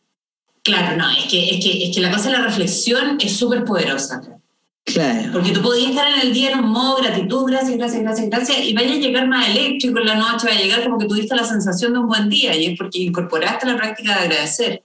Claro, 0.63 0.97
no, 0.97 1.09
es 1.09 1.25
que, 1.25 1.55
es 1.55 1.63
que, 1.63 1.85
es 1.85 1.95
que 1.95 2.01
la 2.01 2.11
cosa 2.11 2.29
de 2.29 2.37
la 2.37 2.43
reflexión 2.43 3.17
es 3.19 3.35
súper 3.35 3.65
poderosa. 3.65 4.21
Claro. 4.83 5.31
Porque 5.31 5.51
tú 5.51 5.61
podías 5.61 5.91
estar 5.91 6.07
en 6.07 6.21
el 6.21 6.33
día 6.33 6.51
en 6.51 6.59
un 6.59 6.71
modo 6.71 6.97
gratitud, 6.97 7.45
gracias, 7.49 7.77
gracias, 7.77 8.01
gracias, 8.01 8.29
gracias, 8.29 8.57
y 8.59 8.73
vaya 8.73 8.93
a 8.93 8.97
llegar 8.97 9.27
más 9.27 9.47
eléctrico 9.47 9.99
en 9.99 10.05
la 10.05 10.15
noche, 10.15 10.47
vaya 10.47 10.59
a 10.59 10.63
llegar 10.63 10.83
como 10.83 10.97
que 10.97 11.05
tuviste 11.05 11.35
la 11.35 11.43
sensación 11.43 11.93
de 11.93 11.99
un 11.99 12.07
buen 12.07 12.29
día, 12.29 12.55
y 12.55 12.65
es 12.65 12.77
porque 12.77 12.99
incorporaste 12.99 13.67
la 13.67 13.77
práctica 13.77 14.13
de 14.13 14.25
agradecer 14.25 14.83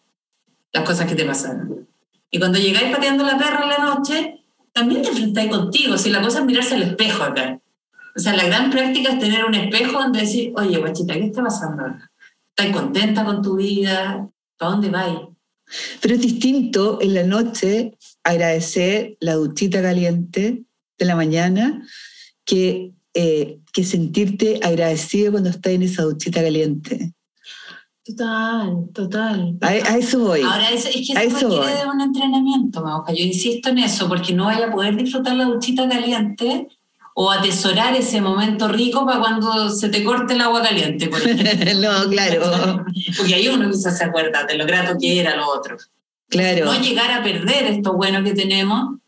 las 0.72 0.84
cosas 0.84 1.06
que 1.06 1.14
te 1.14 1.24
pasaron. 1.24 1.88
Y 2.30 2.38
cuando 2.38 2.58
llegáis 2.58 2.94
pateando 2.94 3.24
la 3.24 3.38
perra 3.38 3.62
en 3.62 3.68
la 3.70 3.78
noche, 3.78 4.44
también 4.72 5.02
te 5.02 5.08
enfrentáis 5.08 5.50
contigo, 5.50 5.96
si 5.96 6.10
la 6.10 6.20
cosa 6.20 6.40
es 6.40 6.44
mirarse 6.44 6.74
al 6.74 6.82
espejo 6.82 7.22
acá. 7.22 7.58
O 8.14 8.18
sea, 8.18 8.34
la 8.34 8.44
gran 8.44 8.70
práctica 8.70 9.12
es 9.12 9.18
tener 9.18 9.44
un 9.44 9.54
espejo 9.54 9.92
donde 9.98 10.20
decir, 10.20 10.52
oye, 10.56 10.78
guachita, 10.78 11.14
¿qué 11.14 11.24
está 11.24 11.42
pasando? 11.42 11.84
¿Estás 12.50 12.74
contenta 12.74 13.24
con 13.24 13.42
tu 13.42 13.56
vida? 13.56 14.28
¿Para 14.58 14.72
dónde 14.72 14.90
vais? 14.90 15.18
Pero 16.00 16.14
es 16.14 16.20
distinto 16.20 16.98
en 17.00 17.14
la 17.14 17.24
noche 17.24 17.96
agradecer 18.22 19.16
la 19.20 19.34
duchita 19.34 19.82
caliente 19.82 20.64
de 20.98 21.04
la 21.04 21.16
mañana 21.16 21.86
que, 22.44 22.92
eh, 23.14 23.58
que 23.72 23.84
sentirte 23.84 24.60
agradecido 24.62 25.32
cuando 25.32 25.50
estás 25.50 25.72
en 25.72 25.82
esa 25.82 26.02
duchita 26.02 26.42
caliente. 26.42 27.12
Total, 28.04 28.88
total. 28.94 29.58
A, 29.60 29.66
a 29.66 29.98
eso 29.98 30.20
voy. 30.20 30.40
Ahora, 30.42 30.70
es, 30.70 30.86
es 30.86 30.94
que 30.94 31.12
eso 31.12 31.20
eso 31.20 31.48
requiere 31.48 31.74
voy. 31.74 31.82
de 31.82 31.90
un 31.92 32.00
entrenamiento, 32.00 32.84
Mauja. 32.84 33.12
Yo 33.12 33.24
insisto 33.24 33.70
en 33.70 33.78
eso, 33.78 34.06
porque 34.06 34.32
no 34.32 34.44
vaya 34.44 34.68
a 34.68 34.72
poder 34.72 34.96
disfrutar 34.96 35.34
la 35.36 35.46
duchita 35.46 35.88
caliente 35.88 36.68
o 37.18 37.30
atesorar 37.30 37.96
ese 37.96 38.20
momento 38.20 38.68
rico 38.68 39.06
para 39.06 39.18
cuando 39.20 39.70
se 39.70 39.88
te 39.88 40.04
corte 40.04 40.34
el 40.34 40.40
agua 40.42 40.60
caliente, 40.62 41.08
por 41.08 41.20
ejemplo. 41.26 41.80
no, 41.80 42.10
claro, 42.10 42.84
Porque 43.16 43.34
ahí 43.34 43.48
uno 43.48 43.70
quizás 43.70 43.96
se 43.96 44.04
acuerda 44.04 44.44
de 44.44 44.58
lo 44.58 44.66
grato 44.66 44.96
que 45.00 45.18
era 45.20 45.34
lo 45.34 45.48
otro. 45.48 45.78
claro. 46.28 46.66
No 46.66 46.78
llegar 46.78 47.10
a 47.12 47.22
perder 47.22 47.64
esto 47.68 47.94
bueno 47.94 48.22
que 48.22 48.34
tenemos 48.34 48.98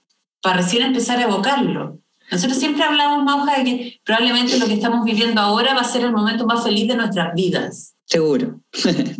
para 0.40 0.59
recién 0.62 0.85
empezar 0.85 1.18
a 1.18 1.25
evocarlo. 1.25 1.99
Nosotros 2.31 2.59
siempre 2.59 2.83
hablamos, 2.85 3.25
Mauja, 3.25 3.59
de 3.59 3.64
que 3.64 4.01
probablemente 4.05 4.59
lo 4.59 4.66
que 4.66 4.75
estamos 4.75 5.05
viviendo 5.05 5.40
ahora 5.40 5.75
va 5.75 5.81
a 5.81 5.85
ser 5.85 6.05
el 6.05 6.12
momento 6.12 6.47
más 6.47 6.62
feliz 6.64 6.88
de 6.88 6.97
nuestras 6.97 7.35
vidas. 7.35 7.94
Seguro. 8.07 8.61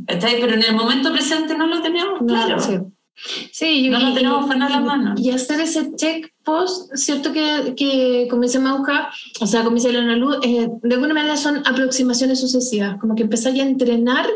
¿Cachai? 0.07 0.40
Pero 0.40 0.55
en 0.55 0.62
el 0.62 0.74
momento 0.74 1.12
presente 1.12 1.55
no 1.57 1.66
lo 1.66 1.83
tenemos 1.83 2.20
No, 2.22 2.27
claro. 2.27 2.59
sí. 2.61 2.79
Sí, 3.53 3.85
yo- 3.85 3.92
No 3.92 3.98
lo 3.98 4.11
y- 4.11 4.14
tenemos 4.14 4.44
y- 4.44 4.48
para 4.48 4.59
nada 4.61 4.77
en 4.77 4.81
la 4.81 4.87
mano. 4.87 5.14
Y 5.18 5.31
hacer 5.31 5.61
ese 5.61 5.90
check 5.96 6.33
post, 6.48 6.90
cierto 6.94 7.30
que, 7.30 7.74
que 7.76 8.26
dice 8.40 8.58
Mauja, 8.58 9.11
o 9.38 9.46
sea, 9.46 9.68
dice 9.68 9.92
Leona 9.92 10.16
Luz, 10.16 10.38
eh, 10.42 10.66
de 10.82 10.94
alguna 10.94 11.12
manera 11.12 11.37
son 11.37 11.58
aproximaciones 11.66 12.40
sucesivas, 12.40 12.96
como 12.98 13.14
que 13.14 13.24
empezar 13.24 13.52
a 13.52 13.58
entrenar 13.58 14.26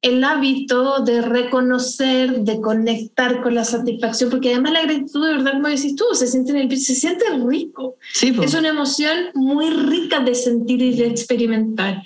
el 0.00 0.24
hábito 0.24 1.00
de 1.00 1.20
reconocer, 1.20 2.40
de 2.40 2.58
conectar 2.62 3.42
con 3.42 3.54
la 3.54 3.64
satisfacción, 3.64 4.30
porque 4.30 4.54
además 4.54 4.72
la 4.72 4.82
gratitud, 4.82 5.26
de 5.26 5.34
verdad, 5.34 5.52
como 5.52 5.68
decís 5.68 5.94
tú, 5.94 6.06
se 6.14 6.26
siente 6.26 6.52
en 6.52 6.70
el 6.70 6.78
se 6.78 6.94
siente 6.94 7.26
rico. 7.46 7.96
Sí, 8.14 8.32
pues. 8.32 8.54
Es 8.54 8.58
una 8.58 8.68
emoción 8.68 9.16
muy 9.34 9.68
rica 9.68 10.20
de 10.20 10.34
sentir 10.34 10.80
y 10.80 10.94
de 10.94 11.06
experimentar. 11.08 12.02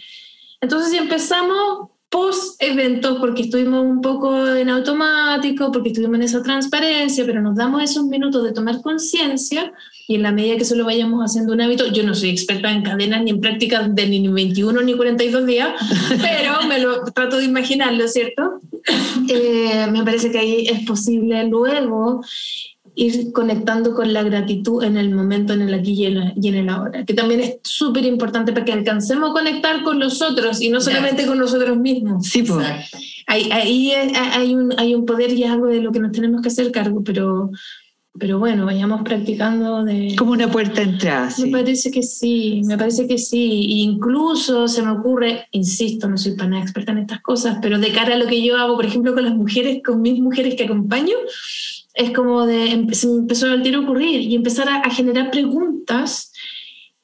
Entonces, 0.61 0.91
si 0.91 0.97
empezamos 0.97 1.91
post 2.11 2.61
evento, 2.61 3.21
porque 3.21 3.43
estuvimos 3.43 3.85
un 3.85 4.01
poco 4.01 4.49
en 4.49 4.69
automático, 4.69 5.71
porque 5.71 5.91
estuvimos 5.91 6.17
en 6.17 6.23
esa 6.23 6.43
transparencia, 6.43 7.25
pero 7.25 7.41
nos 7.41 7.57
damos 7.57 7.83
esos 7.83 8.05
minutos 8.05 8.43
de 8.43 8.53
tomar 8.53 8.83
conciencia 8.83 9.73
y 10.09 10.17
en 10.17 10.25
la 10.25 10.33
medida 10.33 10.57
que 10.57 10.63
eso 10.63 10.75
lo 10.75 10.85
vayamos 10.85 11.25
haciendo 11.25 11.53
un 11.53 11.61
hábito, 11.61 11.87
yo 11.93 12.03
no 12.03 12.17
soy 12.17 12.31
experta 12.31 12.71
en 12.73 12.83
cadenas 12.83 13.23
ni 13.23 13.31
en 13.31 13.41
prácticas 13.41 13.95
de 13.95 14.09
ni 14.09 14.27
21 14.27 14.83
ni 14.83 14.95
42 14.95 15.47
días, 15.47 15.71
pero 16.21 16.67
me 16.69 16.81
lo 16.81 17.05
trato 17.05 17.37
de 17.37 17.45
imaginarlo, 17.45 18.09
¿cierto? 18.09 18.61
Eh, 19.29 19.87
me 19.93 20.03
parece 20.03 20.33
que 20.33 20.39
ahí 20.39 20.67
es 20.67 20.85
posible 20.85 21.45
luego 21.45 22.23
ir 22.95 23.33
conectando 23.33 23.95
con 23.95 24.13
la 24.13 24.23
gratitud 24.23 24.83
en 24.83 24.97
el 24.97 25.11
momento, 25.15 25.53
en 25.53 25.63
el 25.63 25.73
aquí 25.75 25.93
y 25.93 26.07
en, 26.07 26.19
la- 26.19 26.33
y 26.41 26.49
en 26.49 26.55
el 26.57 26.69
ahora, 26.69 27.05
que 27.05 27.15
también 27.15 27.41
es 27.41 27.57
súper 27.63 28.05
importante 28.05 28.53
para 28.53 28.65
que 28.65 28.73
alcancemos 28.73 29.31
a 29.31 29.33
conectar 29.33 29.83
con 29.83 29.99
los 30.01 30.21
otros 30.23 30.61
y 30.61 30.69
no 30.71 30.81
solamente 30.81 31.27
con 31.27 31.39
nosotros 31.39 31.77
mismos. 31.79 32.27
Sí, 32.27 32.43
pues. 32.43 32.67
Ahí, 33.27 33.49
ahí 33.53 33.93
hay, 33.93 34.55
un, 34.55 34.75
hay 34.79 34.95
un 34.95 35.07
poder 35.07 35.33
y 35.33 35.45
es 35.45 35.51
algo 35.51 35.67
de 35.67 35.81
lo 35.81 35.93
que 35.93 36.01
nos 36.01 36.13
tenemos 36.13 36.43
que 36.43 36.49
hacer 36.49 36.73
cargo, 36.73 37.03
pero, 37.05 37.51
pero 38.19 38.41
bueno, 38.41 38.67
vayamos 38.67 39.03
practicando 39.03 39.85
de... 39.85 40.17
Como 40.19 40.33
una 40.33 40.51
puerta 40.51 40.81
de 40.81 40.89
entrada. 40.91 41.27
Me 41.27 41.31
Sí. 41.31 41.47
parece 41.51 41.91
que 41.93 42.03
sí, 42.03 42.61
me 42.65 42.77
parece 42.77 43.07
que 43.07 43.19
sí. 43.19 43.67
E 43.71 43.77
incluso 43.83 44.67
se 44.67 44.83
me 44.83 44.91
ocurre, 44.91 45.47
insisto, 45.53 46.09
no 46.09 46.19
soy 46.19 46.33
para 46.33 46.51
nada 46.51 46.63
experta 46.65 46.91
en 46.91 46.99
estas 46.99 47.23
cosas, 47.23 47.59
pero 47.63 47.79
de 47.79 47.93
cara 47.93 48.15
a 48.15 48.19
lo 48.19 48.27
que 48.27 48.43
yo 48.45 48.57
hago, 48.57 48.75
por 48.75 48.85
ejemplo, 48.85 49.15
con 49.15 49.23
las 49.25 49.35
mujeres, 49.37 49.81
con 49.87 50.03
mis 50.03 50.19
mujeres 50.21 50.57
que 50.57 50.65
acompaño, 50.65 51.15
es 51.95 52.13
como 52.13 52.47
de, 52.47 52.87
se 52.93 53.09
me 53.09 53.19
empezó 53.21 53.47
al 53.47 53.63
tiro 53.63 53.81
a 53.81 53.83
ocurrir 53.83 54.21
y 54.21 54.35
empezar 54.35 54.69
a, 54.69 54.77
a 54.77 54.91
generar 54.91 55.31
preguntas 55.31 56.33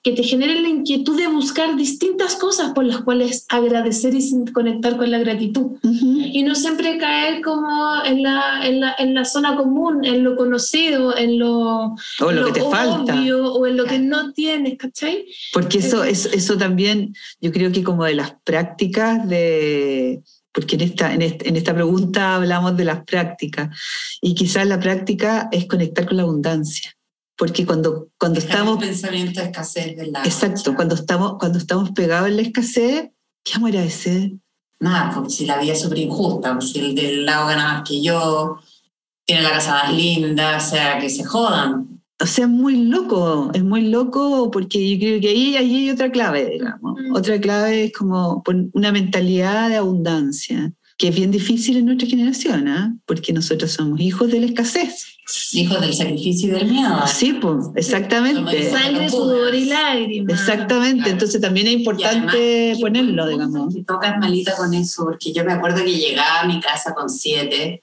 que 0.07 0.13
te 0.13 0.23
generen 0.23 0.63
la 0.63 0.69
inquietud 0.69 1.19
de 1.19 1.27
buscar 1.27 1.75
distintas 1.75 2.37
cosas 2.37 2.71
por 2.75 2.85
las 2.85 2.99
cuales 2.99 3.45
agradecer 3.49 4.15
y 4.15 4.45
conectar 4.53 4.97
con 4.97 5.11
la 5.11 5.19
gratitud. 5.19 5.79
Y 5.83 6.45
no 6.45 6.55
siempre 6.55 6.97
caer 6.97 7.43
como 7.43 8.05
en 8.05 8.23
la, 8.23 8.65
en 8.65 8.79
la, 8.79 8.95
en 9.01 9.15
la 9.15 9.25
zona 9.25 9.57
común, 9.57 10.05
en 10.05 10.23
lo 10.23 10.37
conocido, 10.37 11.17
en 11.17 11.41
lo, 11.41 11.97
O 12.21 12.31
lo 12.31 12.45
que 12.47 12.53
te 12.53 12.61
falta. 12.61 13.17
obvio, 13.17 13.53
o 13.53 13.67
en 13.67 13.77
lo 13.77 13.85
que 13.85 13.99
no 13.99 14.33
tienes, 14.33 14.79
¿cachai? 14.79 15.27
Porque 15.53 15.79
eso, 15.79 16.05
eso, 16.05 16.29
eso 16.33 16.57
también, 16.57 17.13
yo 17.41 17.51
creo 17.51 17.73
que 17.73 17.83
como 17.83 18.05
de 18.05 18.15
las 18.15 18.33
prácticas 18.45 19.29
de, 19.29 20.23
porque 20.57 20.77
en 20.77 20.81
esta, 20.81 21.13
en 21.13 21.21
esta, 21.21 21.47
en 21.47 21.55
esta 21.55 21.75
pregunta 21.75 22.37
hablamos 22.37 22.79
de 22.79 22.87
las 22.87 23.05
prácticas, 23.05 23.79
y 24.23 24.35
quizás 24.35 24.67
la 24.67 24.81
práctica 24.81 25.51
es 25.53 25.67
conectar 25.67 26.07
con 26.07 26.17
la 26.17 26.23
abundancia. 26.23 26.97
Porque 27.37 27.67
cuando, 27.67 28.09
cuando 28.19 28.41
Dejar 28.41 28.53
estamos, 28.53 28.83
el 28.83 28.89
pensamiento 28.89 29.41
de 29.41 29.47
escasez 29.49 29.95
lado. 30.09 30.25
exacto, 30.25 30.75
cuando 30.75 30.95
estamos, 30.95 31.35
cuando 31.39 31.59
estamos 31.59 31.91
pegados 31.91 32.29
en 32.29 32.37
la 32.37 32.43
escasez, 32.43 33.11
¿qué 33.45 33.53
vamos 33.53 33.67
a 33.67 33.69
agradecer? 33.69 34.33
Nada, 34.81 35.13
porque 35.15 35.29
si 35.29 35.45
la 35.45 35.59
vida 35.59 35.75
es 35.75 35.83
súper 35.83 35.99
injusta, 35.99 36.55
pues, 36.55 36.71
si 36.71 36.79
el 36.79 36.95
del 36.95 37.27
lado 37.27 37.49
gana 37.49 37.75
más 37.75 37.87
que 37.87 38.01
yo, 38.01 38.59
tiene 39.27 39.43
la 39.43 39.51
casa 39.51 39.73
más 39.73 39.93
linda, 39.93 40.57
o 40.57 40.61
sea, 40.61 40.99
que 40.99 41.11
se 41.11 41.23
jodan. 41.23 41.96
O 42.19 42.27
sea, 42.27 42.47
es 42.47 42.51
muy 42.51 42.77
loco, 42.85 43.51
es 43.53 43.63
muy 43.63 43.89
loco 43.89 44.51
porque 44.51 44.91
yo 44.91 44.99
creo 44.99 45.21
que 45.21 45.29
ahí, 45.29 45.57
ahí 45.57 45.77
hay 45.77 45.91
otra 45.91 46.11
clave, 46.11 46.49
digamos. 46.51 46.99
Mm. 46.99 47.15
Otra 47.15 47.39
clave 47.41 47.85
es 47.85 47.93
como 47.93 48.43
una 48.73 48.91
mentalidad 48.91 49.69
de 49.69 49.77
abundancia, 49.77 50.73
que 50.97 51.09
es 51.09 51.15
bien 51.15 51.31
difícil 51.31 51.77
en 51.77 51.87
nuestra 51.87 52.09
generación, 52.09 52.69
¿ah? 52.69 52.97
porque 53.05 53.35
nosotros 53.35 53.71
somos 53.71 54.01
hijos 54.01 54.31
de 54.31 54.41
la 54.41 54.47
escasez. 54.47 55.05
Hijos 55.53 55.81
del 55.81 55.93
sacrificio 55.93 56.49
y 56.49 56.53
del 56.53 56.71
miedo. 56.71 57.05
Sí, 57.07 57.35
pues, 57.35 57.67
exactamente. 57.75 58.71
Sangre, 58.71 59.11
sudor 59.11 59.55
y 59.55 59.65
lágrimas. 59.65 60.41
Exactamente, 60.41 60.99
Claro. 60.99 61.13
entonces 61.13 61.41
también 61.41 61.67
es 61.67 61.73
importante 61.75 62.71
además, 62.71 62.81
ponerlo, 62.81 63.29
digamos. 63.29 63.75
Que 63.75 63.83
tocas 63.83 64.19
malita 64.19 64.57
con 64.57 64.73
eso, 64.73 65.05
porque 65.05 65.33
yo 65.33 65.45
me 65.45 65.53
acuerdo 65.53 65.85
que 65.85 65.99
llegaba 65.99 66.43
a 66.43 66.47
mi 66.47 66.61
casa 66.61 66.95
con 66.95 67.11
siete 67.11 67.83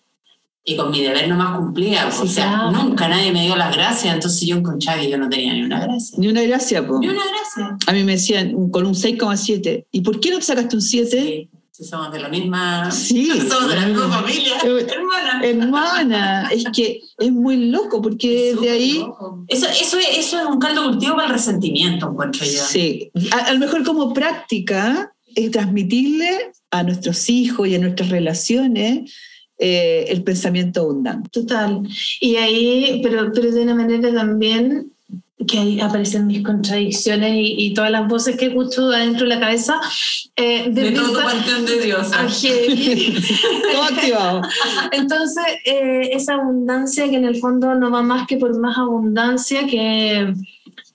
y 0.65 0.75
con 0.77 0.91
mi 0.91 1.01
deber 1.01 1.27
nomás 1.27 1.57
cumplía. 1.57 2.09
Sí, 2.11 2.21
o 2.23 2.27
sea, 2.27 2.45
claro. 2.47 2.71
nunca 2.71 3.07
nadie 3.07 3.31
me 3.31 3.43
dio 3.45 3.55
las 3.55 3.75
gracias, 3.75 4.13
entonces 4.13 4.47
yo 4.47 4.55
encontraba 4.57 5.01
que 5.01 5.09
yo 5.09 5.17
no 5.17 5.27
tenía 5.29 5.53
ni 5.53 5.63
una 5.63 5.81
gracia. 5.81 6.17
Ni 6.19 6.27
una 6.27 6.41
gracia, 6.43 6.87
pues. 6.87 6.99
Ni 7.01 7.07
una 7.09 7.21
gracia. 7.23 7.77
A 7.85 7.91
mí 7.93 8.03
me 8.03 8.13
decían 8.13 8.55
un- 8.55 8.71
con 8.71 8.85
un 8.85 8.93
6,7. 8.95 9.85
¿Y 9.91 10.01
por 10.01 10.19
qué 10.19 10.29
no 10.31 10.37
te 10.37 10.43
sacaste 10.43 10.75
un 10.75 10.81
7? 10.81 11.21
Sí, 11.21 11.49
sí, 11.71 11.83
somos 11.83 12.13
de 12.13 12.19
la 12.21 12.29
misma. 12.29 12.89
Sí. 12.91 13.27
Somos 13.49 13.67
de 13.69 13.75
la 13.75 13.87
misma 13.87 14.07
familia. 14.21 14.53
Eh, 14.63 14.87
Hermana. 14.89 15.41
Hermana, 15.43 16.49
es 16.51 16.63
que 16.73 17.01
es 17.17 17.31
muy 17.31 17.57
loco 17.69 18.01
porque 18.01 18.51
Es 18.51 18.61
de 18.61 18.69
ahí... 18.69 18.99
loco. 18.99 19.43
Eso, 19.47 19.65
eso, 19.67 19.97
es, 19.97 20.17
eso 20.17 20.39
es 20.39 20.45
un 20.45 20.59
caldo 20.59 20.83
cultivo 20.85 21.15
para 21.15 21.27
el 21.27 21.33
resentimiento, 21.33 22.09
encuentro 22.09 22.45
yo. 22.45 22.63
Sí, 22.63 23.11
a, 23.31 23.37
a 23.47 23.53
lo 23.53 23.59
mejor 23.59 23.83
como 23.83 24.13
práctica 24.13 25.11
es 25.35 25.51
transmitirle 25.51 26.51
a 26.71 26.83
nuestros 26.83 27.29
hijos 27.29 27.67
y 27.67 27.75
a 27.75 27.79
nuestras 27.79 28.09
relaciones 28.09 29.11
eh, 29.57 30.05
el 30.09 30.23
pensamiento 30.23 30.81
abundante. 30.81 31.29
Total. 31.29 31.81
Y 32.19 32.35
ahí, 32.37 32.99
pero, 33.03 33.31
pero 33.33 33.51
de 33.51 33.63
una 33.63 33.75
manera 33.75 34.13
también 34.13 34.89
que 35.47 35.59
ahí 35.59 35.81
aparecen 35.81 36.27
mis 36.27 36.41
contradicciones 36.43 37.33
y, 37.35 37.65
y 37.65 37.73
todas 37.73 37.91
las 37.91 38.07
voces 38.07 38.37
que 38.37 38.45
escucho 38.45 38.89
adentro 38.89 39.27
de 39.27 39.35
la 39.35 39.39
cabeza. 39.41 39.79
eh, 40.35 40.69
De 40.69 40.91
todo 40.91 41.21
panteón 41.21 41.65
de 41.65 41.81
Dios. 41.81 42.11
Heavy. 42.41 43.15
Todo 43.73 43.83
activado. 43.83 44.41
Entonces, 44.91 45.43
eh, 45.65 46.09
esa 46.13 46.35
abundancia 46.35 47.09
que 47.09 47.17
en 47.17 47.25
el 47.25 47.37
fondo 47.37 47.75
no 47.75 47.91
va 47.91 48.01
más 48.03 48.25
que 48.27 48.37
por 48.37 48.57
más 48.57 48.77
abundancia, 48.77 49.65
que, 49.67 50.33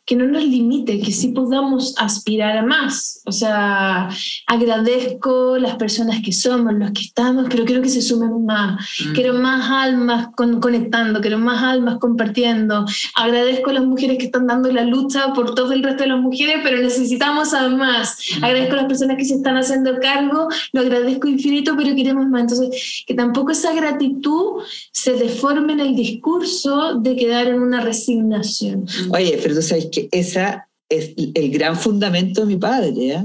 que 0.08 0.16
no 0.16 0.26
nos 0.26 0.42
limite, 0.42 1.00
que 1.00 1.12
sí 1.12 1.28
podamos 1.28 1.94
aspirar 1.98 2.56
a 2.56 2.62
más. 2.62 3.20
O 3.26 3.30
sea, 3.30 4.08
agradezco 4.46 5.58
las 5.58 5.76
personas 5.76 6.22
que 6.24 6.32
somos, 6.32 6.72
los 6.72 6.92
que 6.92 7.02
estamos, 7.02 7.44
pero 7.50 7.66
quiero 7.66 7.82
que 7.82 7.90
se 7.90 8.00
sumen 8.00 8.46
más. 8.46 8.80
Mm. 9.04 9.12
Quiero 9.12 9.34
más 9.34 9.70
almas 9.70 10.28
conectando, 10.34 11.20
quiero 11.20 11.38
más 11.38 11.62
almas 11.62 11.98
compartiendo. 11.98 12.86
Agradezco 13.16 13.68
a 13.68 13.74
las 13.74 13.84
mujeres 13.84 14.16
que 14.16 14.24
están 14.24 14.46
dando 14.46 14.72
la 14.72 14.84
lucha 14.84 15.34
por 15.34 15.54
todo 15.54 15.72
el 15.72 15.82
resto 15.82 16.04
de 16.04 16.08
las 16.08 16.20
mujeres, 16.20 16.60
pero 16.64 16.78
necesitamos 16.78 17.52
a 17.52 17.68
más. 17.68 18.16
Mm. 18.38 18.44
Agradezco 18.44 18.72
a 18.72 18.76
las 18.76 18.86
personas 18.86 19.18
que 19.18 19.26
se 19.26 19.34
están 19.34 19.58
haciendo 19.58 19.98
cargo, 20.00 20.48
lo 20.72 20.80
agradezco 20.80 21.28
infinito, 21.28 21.74
pero 21.76 21.94
queremos 21.94 22.26
más. 22.28 22.40
Entonces, 22.50 23.04
que 23.06 23.12
tampoco 23.12 23.50
esa 23.50 23.74
gratitud 23.74 24.62
se 24.90 25.12
deforme 25.12 25.74
en 25.74 25.80
el 25.80 25.94
discurso 25.94 26.94
de 26.94 27.14
quedar 27.14 27.48
en 27.48 27.60
una 27.60 27.82
resignación. 27.82 28.86
Oye, 29.12 29.38
pero 29.42 29.54
tú 29.54 29.60
sabes 29.60 29.88
que 29.92 29.97
esa 30.12 30.68
es 30.88 31.12
el 31.16 31.50
gran 31.50 31.76
fundamento 31.76 32.42
de 32.42 32.46
mi 32.46 32.56
padre. 32.56 32.92
¿eh? 32.96 33.24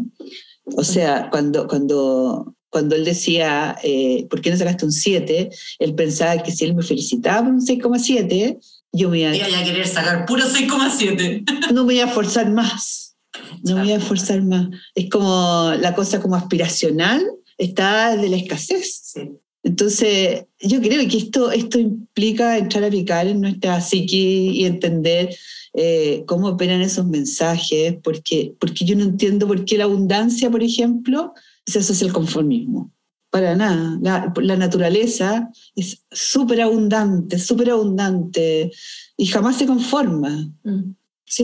O 0.76 0.84
sea, 0.84 1.30
cuando, 1.30 1.68
cuando, 1.68 2.56
cuando 2.70 2.96
él 2.96 3.06
decía, 3.06 3.78
eh, 3.84 4.26
¿por 4.30 4.42
qué 4.42 4.50
no 4.50 4.58
sacaste 4.58 4.86
un 4.86 4.92
7? 4.92 5.50
Él 5.80 5.96
pensaba 5.96 6.42
que 6.42 6.52
si 6.52 6.66
él 6.66 6.76
me 6.76 6.84
felicitaba 6.84 7.44
por 7.44 7.54
un 7.54 7.62
6,7, 7.62 8.60
yo 8.92 9.10
me 9.10 9.20
iba, 9.20 9.32
a 9.32 9.64
querer 9.64 9.88
sacar 9.88 10.26
puro 10.26 10.44
6,7. 10.44 11.72
No 11.74 11.84
me 11.86 11.96
iba 11.96 12.06
a 12.06 12.10
forzar 12.10 12.52
más. 12.52 13.16
No 13.64 13.78
me 13.78 13.86
iba 13.88 13.96
a 13.96 14.00
esforzar 14.00 14.42
más. 14.44 14.68
Es 14.94 15.10
como 15.10 15.74
la 15.80 15.96
cosa 15.96 16.22
como 16.22 16.36
aspiracional 16.36 17.24
está 17.58 18.16
de 18.16 18.30
la 18.30 18.38
escasez. 18.38 19.14
Entonces, 19.64 20.46
yo 20.60 20.82
creo 20.82 21.08
que 21.08 21.18
esto, 21.18 21.52
esto 21.52 21.80
implica 21.80 22.58
entrar 22.58 22.84
a 22.84 22.90
picar 22.90 23.28
en 23.28 23.42
nuestra 23.42 23.80
psique 23.82 24.18
y 24.18 24.66
entender 24.66 25.36
eh, 25.74 26.24
cómo 26.28 26.50
operan 26.50 26.82
esos 26.82 27.06
mensajes, 27.08 27.96
porque, 28.04 28.56
porque 28.60 28.86
yo 28.86 28.96
no 28.96 29.04
entiendo 29.04 29.48
por 29.48 29.66
qué 29.66 29.78
la 29.78 29.86
abundancia, 29.86 30.52
por 30.52 30.62
ejemplo, 30.62 31.34
se 31.66 31.80
asocia 31.80 32.08
al 32.08 32.14
conformismo. 32.14 32.92
Para 33.32 33.56
nada. 33.56 33.98
La, 34.02 34.56
naturaleza 34.58 35.50
es 35.76 36.04
súper 36.12 36.62
abundante, 36.62 37.40
súper 37.40 37.72
abundante 37.72 38.72
y 39.18 39.26
jamás 39.26 39.58
se 39.58 39.66
conforma. 39.66 40.52
Mm. 40.64 40.92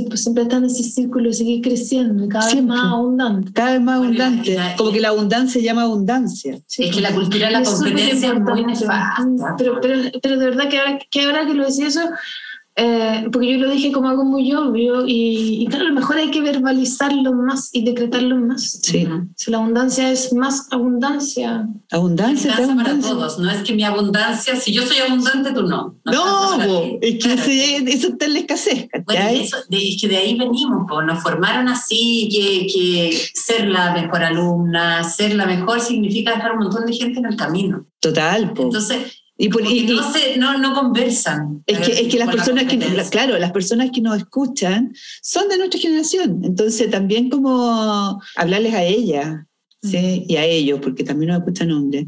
Pues 0.07 0.21
siempre 0.21 0.43
está 0.43 0.57
en 0.57 0.65
ese 0.65 0.83
círculo, 0.83 1.33
seguir 1.33 1.61
creciendo, 1.61 2.27
cada 2.27 2.53
vez 2.53 2.63
más 2.63 2.93
abundante. 2.93 3.51
Cada 3.53 3.71
vez 3.71 3.81
más 3.81 3.95
abundante. 3.95 4.57
Como 4.77 4.91
que 4.91 4.99
la 4.99 5.07
abundancia 5.07 5.59
se 5.59 5.65
llama 5.65 5.81
abundancia. 5.81 6.59
es 6.77 6.95
que 6.95 7.01
la 7.01 7.15
cultura 7.15 7.47
de 7.47 7.53
la 7.53 7.63
competencia 7.63 8.33
es 8.33 8.39
muy 8.39 8.65
nefasta. 8.65 9.25
Pero, 9.57 9.79
pero, 9.81 10.11
pero, 10.21 10.37
de 10.37 10.45
verdad 10.45 10.69
que 10.69 10.77
ahora, 10.77 10.99
que 11.09 11.21
ahora 11.23 11.47
que 11.47 11.55
lo 11.55 11.63
decís 11.63 11.79
eso, 11.79 12.01
eh, 12.81 13.27
porque 13.29 13.51
yo 13.51 13.57
lo 13.57 13.69
dije 13.69 13.91
como 13.91 14.07
algo 14.07 14.23
muy 14.23 14.53
obvio 14.53 15.03
y, 15.05 15.67
claro, 15.69 15.85
a 15.85 15.89
lo 15.89 15.95
mejor 15.95 16.15
hay 16.15 16.31
que 16.31 16.39
verbalizarlo 16.39 17.33
más 17.33 17.69
y 17.73 17.83
decretarlo 17.83 18.37
más. 18.37 18.79
Sí. 18.81 19.05
Si 19.35 19.51
la 19.51 19.57
abundancia 19.57 20.09
es 20.09 20.31
más 20.31 20.67
abundancia. 20.71 21.67
Abundancia, 21.91 22.55
abundancia 22.55 22.75
para 22.75 22.99
todos. 23.01 23.37
No 23.37 23.51
es 23.51 23.63
que 23.63 23.73
mi 23.73 23.83
abundancia, 23.83 24.55
si 24.55 24.71
yo 24.71 24.83
soy 24.83 24.99
abundante, 24.99 25.51
tú 25.51 25.63
no. 25.63 25.97
No, 26.05 26.61
es 27.01 27.21
que 27.21 27.83
eso 27.85 28.07
está 28.07 28.25
en 28.25 28.33
la 28.33 28.39
escasez. 28.39 28.87
Bueno, 29.05 29.27
eso, 29.27 29.57
es 29.69 29.97
que 30.01 30.07
de 30.07 30.15
ahí 30.15 30.37
venimos, 30.37 30.85
nos 31.05 31.21
formaron 31.21 31.67
así, 31.67 32.29
que, 32.31 32.67
que 32.73 33.21
ser 33.33 33.67
la 33.67 33.91
mejor 33.91 34.23
alumna, 34.23 35.03
ser 35.03 35.35
la 35.35 35.45
mejor 35.45 35.81
significa 35.81 36.33
dejar 36.33 36.53
un 36.53 36.59
montón 36.59 36.85
de 36.85 36.93
gente 36.93 37.19
en 37.19 37.25
el 37.25 37.35
camino. 37.35 37.85
Total. 37.99 38.53
Entonces, 38.57 39.18
y, 39.41 39.47
no, 39.47 40.11
se, 40.11 40.37
no, 40.37 40.57
no, 40.57 40.73
conversan. 40.73 41.63
Es 41.65 41.79
que, 41.79 41.93
es 41.93 42.07
que 42.09 42.19
las 42.19 42.29
personas 42.29 42.65
que, 42.65 42.77
claro, 43.09 43.39
las 43.39 43.53
personas 43.53 43.89
que 43.89 44.01
nos 44.01 44.17
escuchan 44.17 44.93
son 45.21 45.47
de 45.47 45.57
nuestra 45.57 45.79
generación. 45.79 46.41
Entonces 46.43 46.91
también 46.91 47.29
como 47.29 48.21
hablarles 48.35 48.73
a 48.73 48.83
ella 48.83 49.47
¿sí? 49.81 50.25
y 50.27 50.35
a 50.35 50.43
ellos, 50.43 50.81
porque 50.83 51.05
también 51.05 51.29
nos 51.29 51.39
escuchan 51.39 51.71
hombres, 51.71 52.07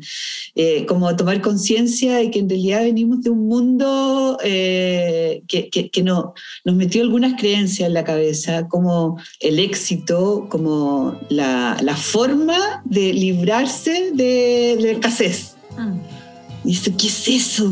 eh, 0.55 0.86
como 0.86 1.15
tomar 1.15 1.39
conciencia 1.39 2.17
de 2.17 2.32
que 2.32 2.39
en 2.39 2.49
realidad 2.49 2.82
venimos 2.82 3.21
de 3.21 3.29
un 3.29 3.47
mundo 3.47 4.38
eh, 4.43 5.41
que, 5.47 5.69
que, 5.69 6.03
no, 6.03 6.34
nos 6.65 6.75
metió 6.75 7.01
algunas 7.01 7.39
creencias 7.39 7.88
en 7.88 7.93
la 7.93 8.03
cabeza, 8.03 8.67
como 8.67 9.17
el 9.39 9.57
éxito, 9.57 10.47
como 10.49 11.17
la, 11.29 11.77
la 11.82 11.95
forma 11.95 12.82
de 12.84 13.13
librarse 13.13 14.11
de, 14.13 14.77
de 14.82 14.91
escasez. 14.91 15.55
Mm. 15.77 16.20
Y 16.64 16.76
¿qué 16.76 17.07
es 17.07 17.28
eso? 17.28 17.70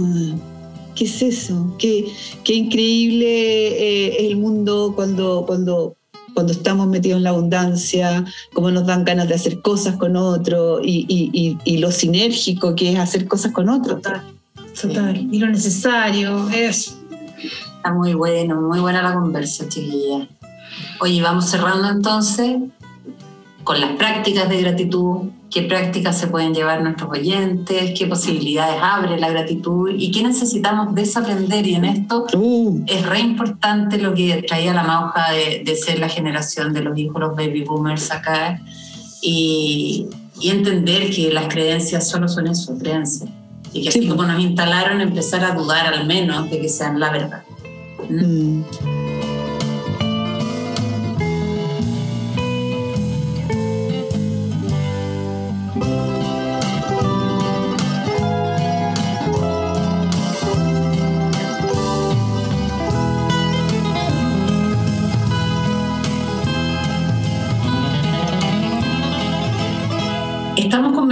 ¿Qué 0.96 1.06
es 1.06 1.22
eso? 1.22 1.76
Qué, 1.78 2.06
qué 2.44 2.56
increíble 2.56 3.28
eh, 3.28 4.18
es 4.20 4.32
el 4.32 4.38
mundo 4.38 4.94
cuando, 4.96 5.44
cuando, 5.46 5.96
cuando 6.34 6.52
estamos 6.52 6.88
metidos 6.88 7.18
en 7.18 7.24
la 7.24 7.30
abundancia, 7.30 8.26
cómo 8.54 8.72
nos 8.72 8.86
dan 8.86 9.06
ganas 9.06 9.28
de 9.28 9.36
hacer 9.36 9.62
cosas 9.62 9.98
con 9.98 10.16
otro 10.16 10.82
y, 10.84 11.06
y, 11.08 11.58
y, 11.64 11.78
lo 11.78 11.92
sinérgico 11.92 12.76
que 12.76 12.92
es 12.92 13.00
hacer 13.00 13.28
cosas 13.28 13.52
con 13.52 13.70
otro. 13.70 13.96
Total, 13.96 14.24
total. 14.82 15.28
Y 15.32 15.40
lo 15.40 15.48
necesario 15.48 16.50
es... 16.50 16.96
Está 17.78 17.94
muy 17.94 18.14
bueno, 18.14 18.60
muy 18.60 18.80
buena 18.82 19.02
la 19.02 19.14
conversa, 19.14 19.70
chiquilla. 19.70 20.28
Oye, 21.00 21.22
vamos 21.22 21.46
cerrando 21.46 21.90
entonces 21.90 22.58
con 23.70 23.80
las 23.80 23.91
prácticas 23.97 24.49
de 24.49 24.61
gratitud, 24.63 25.30
qué 25.51 25.61
prácticas 25.61 26.17
se 26.17 26.26
pueden 26.26 26.55
llevar 26.55 26.82
nuestros 26.82 27.11
oyentes, 27.11 27.91
qué 27.95 28.07
posibilidades 28.07 28.78
abre 28.82 29.20
la 29.20 29.30
gratitud 29.30 29.91
y 29.95 30.09
qué 30.09 30.24
necesitamos 30.24 30.95
desaprender. 30.95 31.67
Y 31.67 31.76
en 31.76 31.86
esto 31.86 32.26
uh. 32.34 32.84
es 32.88 33.05
re 33.05 33.20
importante 33.20 33.99
lo 33.99 34.15
que 34.15 34.41
traía 34.41 34.74
la 34.74 34.82
mauja 34.82 35.34
de, 35.34 35.61
de, 35.63 35.76
ser 35.76 35.99
la 35.99 36.09
generación 36.09 36.74
de 36.74 36.82
los 36.82 36.97
hijos, 36.97 37.22
los 37.22 37.36
baby 37.36 37.63
boomers 37.63 38.09
acá, 38.09 38.59
y, 39.22 40.07
y 40.41 40.49
entender 40.49 41.11
que 41.11 41.32
las 41.32 41.45
creencias 41.47 42.09
solo 42.09 42.28
son 42.28 42.47
eso, 42.47 42.76
creencias. 42.76 43.30
Y 43.72 43.84
que 43.84 43.89
así 43.89 44.07
como 44.07 44.24
nos 44.24 44.39
instalaron, 44.41 44.99
empezar 44.99 45.43
a 45.43 45.53
dudar 45.53 45.93
al 45.93 46.07
menos 46.07 46.49
de 46.49 46.59
que 46.59 46.70
sean 46.70 46.99
la 46.99 47.11
verdad. 47.11 47.43
¿Mm? 48.09 48.63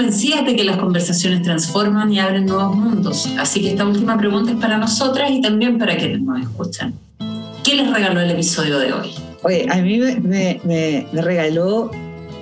Convencidas 0.08 0.46
de 0.46 0.56
que 0.56 0.64
las 0.64 0.78
conversaciones 0.78 1.42
transforman 1.42 2.14
y 2.14 2.20
abren 2.20 2.46
nuevos 2.46 2.78
mundos, 2.78 3.30
así 3.38 3.60
que 3.60 3.72
esta 3.72 3.86
última 3.86 4.18
pregunta 4.18 4.52
es 4.52 4.58
para 4.58 4.78
nosotras 4.78 5.30
y 5.32 5.42
también 5.42 5.78
para 5.78 5.98
quienes 5.98 6.22
nos 6.22 6.40
escuchan. 6.40 6.94
¿Qué 7.62 7.76
les 7.76 7.92
regaló 7.92 8.22
el 8.22 8.32
episodio 8.32 8.80
de 8.80 8.94
hoy? 8.94 9.10
Oye, 9.44 9.68
a 9.70 9.82
mí 9.82 9.98
me, 9.98 10.62
me, 10.64 11.08
regaló 11.12 11.92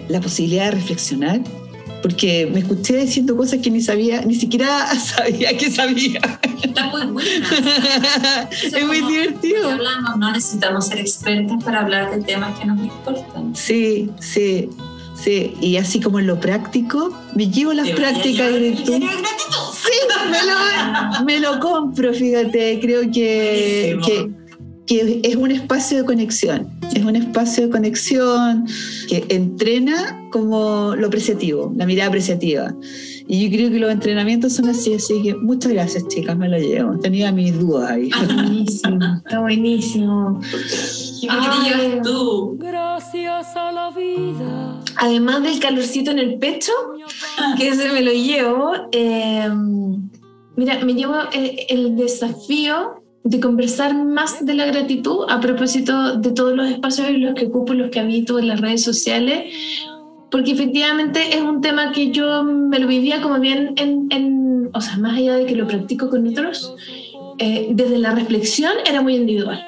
la 0.09 0.21
posibilidad 0.21 0.65
de 0.65 0.71
reflexionar 0.71 1.41
porque 2.03 2.47
me 2.53 2.59
escuché 2.59 2.97
diciendo 2.97 3.35
cosas 3.35 3.59
que 3.61 3.71
ni 3.71 3.81
sabía, 3.81 4.21
ni 4.21 4.35
siquiera 4.35 4.87
sabía 4.99 5.57
que 5.57 5.71
sabía. 5.71 6.21
Está 6.61 6.85
muy 6.89 7.07
buena. 7.07 7.49
es 8.51 8.85
muy 8.85 9.01
divertido. 9.01 9.71
Hablamos, 9.71 10.17
no 10.17 10.31
necesitamos 10.31 10.85
ser 10.85 10.99
expertas 10.99 11.63
para 11.63 11.81
hablar 11.81 12.15
de 12.15 12.23
temas 12.23 12.59
que 12.59 12.65
nos 12.65 12.79
importan. 12.79 13.55
Sí, 13.55 14.11
sí. 14.19 14.69
Sí, 15.15 15.55
y 15.61 15.77
así 15.77 16.01
como 16.01 16.19
en 16.19 16.27
lo 16.27 16.39
práctico, 16.39 17.17
me 17.35 17.49
llevo 17.49 17.73
las 17.73 17.89
prácticas 17.91 18.51
de 18.51 18.59
gratitud. 18.59 19.01
Sí, 19.73 19.91
me 20.29 20.39
lo, 20.43 21.25
me 21.25 21.39
lo, 21.39 21.59
compro, 21.59 22.13
fíjate, 22.13 22.79
creo 22.81 23.09
que, 23.11 23.97
que, 24.87 25.21
es 25.23 25.35
un 25.35 25.51
espacio 25.51 25.97
de 25.99 26.05
conexión, 26.05 26.69
es 26.93 27.03
un 27.03 27.15
espacio 27.15 27.65
de 27.65 27.69
conexión 27.69 28.65
que 29.07 29.25
entrena 29.29 30.27
como 30.31 30.95
lo 30.95 31.07
apreciativo, 31.07 31.73
la 31.75 31.85
mirada 31.85 32.09
apreciativa. 32.09 32.75
Y 33.27 33.43
yo 33.43 33.57
creo 33.57 33.71
que 33.71 33.79
los 33.79 33.91
entrenamientos 33.91 34.53
son 34.53 34.69
así, 34.69 34.93
así 34.93 35.21
que 35.23 35.33
muchas 35.33 35.71
gracias, 35.71 36.07
chicas, 36.07 36.37
me 36.37 36.47
lo 36.47 36.59
llevo. 36.59 36.99
Tenía 36.99 37.31
mis 37.31 37.57
dudas 37.57 37.91
ahí. 37.91 38.09
Está 38.09 38.35
buenísimo, 38.35 39.15
está 39.17 39.39
buenísimo. 39.39 40.41
¿Qué 41.21 42.01
tú? 42.03 42.57
Gracias 42.59 43.55
a 43.55 43.71
la 43.71 43.89
vida. 43.89 44.81
Además 44.97 45.41
del 45.41 45.59
calorcito 45.59 46.11
en 46.11 46.19
el 46.19 46.37
pecho, 46.37 46.71
que 47.57 47.69
ese 47.69 47.91
me 47.91 48.01
lo 48.01 48.11
llevo, 48.11 48.73
eh, 48.91 49.49
mira, 50.55 50.85
me 50.85 50.93
llevo 50.93 51.15
eh, 51.33 51.65
el 51.69 51.95
desafío 51.95 53.04
de 53.25 53.39
conversar 53.39 53.95
más 53.95 54.45
de 54.45 54.53
la 54.53 54.65
gratitud 54.65 55.25
a 55.27 55.39
propósito 55.41 56.15
de 56.17 56.31
todos 56.31 56.55
los 56.55 56.69
espacios 56.69 57.09
en 57.09 57.25
los 57.25 57.35
que 57.35 57.47
ocupo, 57.47 57.73
los 57.73 57.89
que 57.89 57.99
habito 57.99 58.39
en 58.39 58.47
las 58.47 58.61
redes 58.61 58.83
sociales, 58.83 59.51
porque 60.29 60.51
efectivamente 60.51 61.35
es 61.35 61.41
un 61.41 61.59
tema 61.59 61.91
que 61.91 62.11
yo 62.11 62.43
me 62.43 62.79
lo 62.79 62.87
vivía 62.87 63.21
como 63.21 63.39
bien 63.39 63.73
en, 63.77 64.07
en 64.11 64.69
o 64.73 64.81
sea, 64.81 64.97
más 64.97 65.17
allá 65.17 65.35
de 65.35 65.45
que 65.45 65.55
lo 65.55 65.67
practico 65.67 66.09
con 66.09 66.27
otros, 66.27 66.75
eh, 67.37 67.67
desde 67.71 67.97
la 67.97 68.11
reflexión 68.11 68.71
era 68.85 69.01
muy 69.01 69.15
individual. 69.15 69.61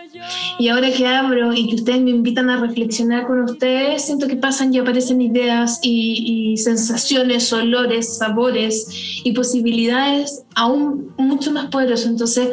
Y 0.59 0.69
ahora 0.69 0.91
que 0.91 1.05
abro 1.05 1.53
y 1.53 1.67
que 1.67 1.75
ustedes 1.75 2.01
me 2.01 2.11
invitan 2.11 2.49
a 2.49 2.57
reflexionar 2.57 3.27
con 3.27 3.43
ustedes, 3.43 4.03
siento 4.03 4.27
que 4.27 4.37
pasan 4.37 4.73
y 4.73 4.79
aparecen 4.79 5.21
ideas 5.21 5.79
y, 5.81 6.55
sensaciones, 6.57 7.51
olores, 7.53 8.17
sabores 8.17 9.21
y 9.23 9.31
posibilidades 9.33 10.43
aún 10.55 11.13
mucho 11.17 11.51
más 11.51 11.67
poderosas. 11.67 12.07
Entonces, 12.07 12.49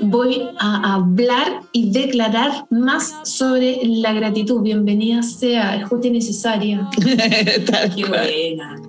voy 0.00 0.48
a 0.58 0.94
hablar 0.94 1.62
y 1.72 1.90
declarar 1.90 2.66
más 2.70 3.14
sobre 3.24 3.80
la 3.84 4.12
gratitud. 4.12 4.62
Bienvenida 4.62 5.22
sea, 5.22 5.76
es 5.76 5.88
justa 5.88 6.06
y 6.06 6.10
necesaria. 6.10 6.88
Qué 7.96 8.04
buena. 8.04 8.80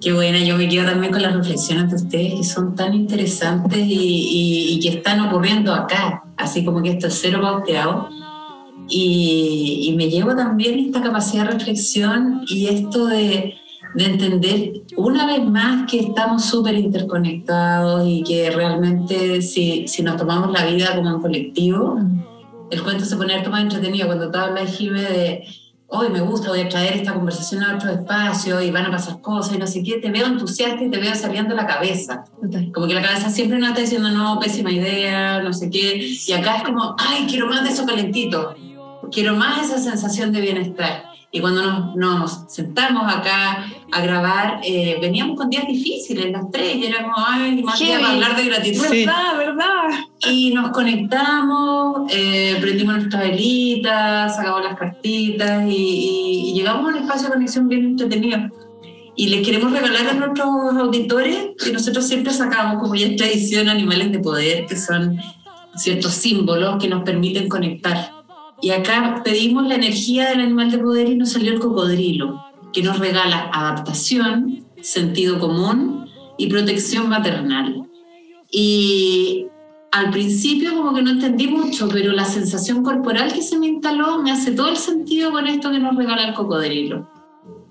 Qué 0.00 0.12
buena, 0.12 0.38
yo 0.40 0.56
me 0.56 0.68
quedo 0.68 0.84
también 0.84 1.10
con 1.10 1.22
las 1.22 1.34
reflexiones 1.34 1.90
de 1.90 1.96
ustedes 1.96 2.34
que 2.34 2.44
son 2.44 2.74
tan 2.74 2.94
interesantes 2.94 3.78
y, 3.78 4.74
y, 4.74 4.80
que 4.80 4.90
están 4.90 5.20
ocurriendo 5.20 5.72
acá, 5.72 6.22
así 6.36 6.64
como 6.64 6.82
que 6.82 6.90
esto 6.90 7.06
es 7.06 7.18
cero 7.20 7.40
pauteado. 7.40 8.08
Y, 8.88 9.88
y 9.88 9.96
me 9.96 10.08
llevo 10.08 10.36
también 10.36 10.78
esta 10.78 11.02
capacidad 11.02 11.46
de 11.46 11.52
reflexión 11.52 12.42
y 12.46 12.66
esto 12.66 13.06
de, 13.06 13.54
de 13.96 14.04
entender 14.04 14.72
una 14.96 15.26
vez 15.26 15.42
más 15.44 15.90
que 15.90 16.00
estamos 16.00 16.44
súper 16.44 16.74
interconectados 16.74 18.06
y 18.06 18.22
que 18.22 18.50
realmente 18.50 19.40
si, 19.40 19.88
si, 19.88 20.02
nos 20.02 20.18
tomamos 20.18 20.52
la 20.52 20.66
vida 20.66 20.94
como 20.94 21.16
un 21.16 21.22
colectivo, 21.22 21.98
el 22.70 22.82
cuento 22.82 23.06
se 23.06 23.16
pone 23.16 23.34
harto 23.34 23.50
más 23.50 23.62
entretenido 23.62 24.06
cuando 24.06 24.30
tú 24.30 24.38
hablas, 24.38 24.76
Jime, 24.76 25.00
de 25.00 25.44
hoy 25.86 26.10
me 26.10 26.20
gusta, 26.20 26.50
voy 26.50 26.60
a 26.60 26.68
traer 26.68 26.92
esta 26.92 27.14
conversación 27.14 27.62
a 27.62 27.76
otro 27.76 27.90
espacio 27.90 28.60
y 28.60 28.70
van 28.70 28.84
a 28.84 28.90
pasar 28.90 29.22
cosas 29.22 29.54
y 29.54 29.58
no 29.58 29.66
sé 29.66 29.82
qué, 29.82 29.96
te 29.96 30.10
veo 30.10 30.26
entusiasta 30.26 30.84
y 30.84 30.90
te 30.90 30.98
veo 30.98 31.14
saliendo 31.14 31.54
la 31.54 31.66
cabeza. 31.66 32.24
Como 32.74 32.86
que 32.86 32.94
la 32.94 33.02
cabeza 33.02 33.30
siempre 33.30 33.58
nos 33.58 33.70
está 33.70 33.80
diciendo, 33.80 34.10
no, 34.10 34.38
pésima 34.38 34.72
idea, 34.72 35.42
no 35.42 35.54
sé 35.54 35.70
qué, 35.70 36.06
y 36.26 36.32
acá 36.32 36.56
es 36.56 36.62
como, 36.64 36.96
ay, 36.98 37.24
quiero 37.30 37.46
más 37.46 37.64
de 37.64 37.70
eso 37.70 37.86
calentito, 37.86 38.54
quiero 39.10 39.34
más 39.36 39.70
esa 39.70 39.78
sensación 39.78 40.32
de 40.32 40.42
bienestar. 40.42 41.05
Y 41.32 41.40
cuando 41.40 41.62
nos, 41.62 41.96
nos 41.96 42.44
sentamos 42.48 43.12
acá 43.12 43.66
a 43.92 44.00
grabar, 44.00 44.60
eh, 44.64 44.96
veníamos 45.00 45.36
con 45.36 45.50
días 45.50 45.66
difíciles, 45.66 46.30
las 46.30 46.50
tres, 46.50 46.76
y 46.76 46.86
era 46.86 47.02
como, 47.02 47.14
ay, 47.18 47.62
más 47.62 47.78
que 47.78 47.94
hablar 47.94 48.36
de 48.36 48.44
gratitud. 48.44 48.84
¿Verdad, 48.88 49.36
verdad? 49.36 49.82
Y 50.30 50.54
nos 50.54 50.70
conectamos, 50.70 52.10
eh, 52.10 52.56
prendimos 52.60 52.96
nuestras 52.96 53.22
velitas, 53.22 54.36
sacamos 54.36 54.62
las 54.62 54.78
cartitas 54.78 55.64
y, 55.68 55.74
y, 55.74 56.50
y, 56.50 56.54
llegamos 56.54 56.86
a 56.86 56.96
un 56.96 57.02
espacio 57.02 57.26
de 57.26 57.34
conexión 57.34 57.68
bien 57.68 57.84
entretenido. 57.84 58.38
Y 59.16 59.28
les 59.28 59.44
queremos 59.44 59.72
regalar 59.72 60.08
a 60.08 60.12
nuestros 60.14 60.48
auditores, 60.48 61.48
que 61.62 61.72
nosotros 61.72 62.06
siempre 62.06 62.32
sacamos, 62.32 62.80
como 62.80 62.94
ya 62.94 63.08
es 63.08 63.16
tradición, 63.16 63.68
animales 63.68 64.12
de 64.12 64.20
poder, 64.20 64.66
que 64.66 64.76
son 64.76 65.18
ciertos 65.74 66.12
símbolos 66.12 66.76
que 66.80 66.88
nos 66.88 67.02
permiten 67.02 67.48
conectar 67.48 68.15
y 68.62 68.70
acá 68.70 69.22
pedimos 69.24 69.66
la 69.66 69.74
energía 69.74 70.30
del 70.30 70.40
animal 70.40 70.70
de 70.70 70.78
poder 70.78 71.08
y 71.08 71.16
nos 71.16 71.32
salió 71.32 71.52
el 71.52 71.60
cocodrilo, 71.60 72.42
que 72.72 72.82
nos 72.82 72.98
regala 72.98 73.50
adaptación, 73.52 74.64
sentido 74.80 75.38
común 75.38 76.06
y 76.38 76.48
protección 76.48 77.08
maternal. 77.08 77.86
Y 78.50 79.46
al 79.92 80.10
principio 80.10 80.74
como 80.74 80.94
que 80.94 81.02
no 81.02 81.10
entendí 81.10 81.48
mucho, 81.48 81.88
pero 81.88 82.12
la 82.12 82.24
sensación 82.24 82.82
corporal 82.82 83.32
que 83.32 83.42
se 83.42 83.58
me 83.58 83.66
instaló 83.66 84.22
me 84.22 84.30
hace 84.30 84.52
todo 84.52 84.68
el 84.68 84.76
sentido 84.76 85.32
con 85.32 85.46
esto 85.46 85.70
que 85.70 85.78
nos 85.78 85.96
regala 85.96 86.28
el 86.28 86.34
cocodrilo. 86.34 87.08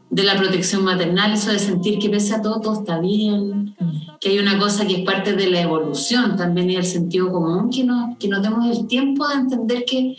De 0.09 0.23
la 0.23 0.37
protección 0.37 0.83
maternal, 0.83 1.33
eso 1.33 1.51
de 1.51 1.59
sentir 1.59 1.99
que 1.99 2.09
pese 2.09 2.35
a 2.35 2.41
todo, 2.41 2.61
todo 2.61 2.79
está 2.79 2.99
bien, 2.99 3.75
que 4.19 4.29
hay 4.29 4.39
una 4.39 4.57
cosa 4.57 4.87
que 4.87 4.97
es 4.97 5.01
parte 5.01 5.33
de 5.33 5.47
la 5.47 5.61
evolución 5.61 6.37
también 6.37 6.69
y 6.69 6.75
el 6.75 6.85
sentido 6.85 7.31
común, 7.31 7.69
que, 7.69 7.83
no, 7.83 8.15
que 8.19 8.27
nos 8.27 8.41
demos 8.41 8.65
el 8.65 8.87
tiempo 8.87 9.27
de 9.27 9.35
entender 9.35 9.83
que 9.85 10.15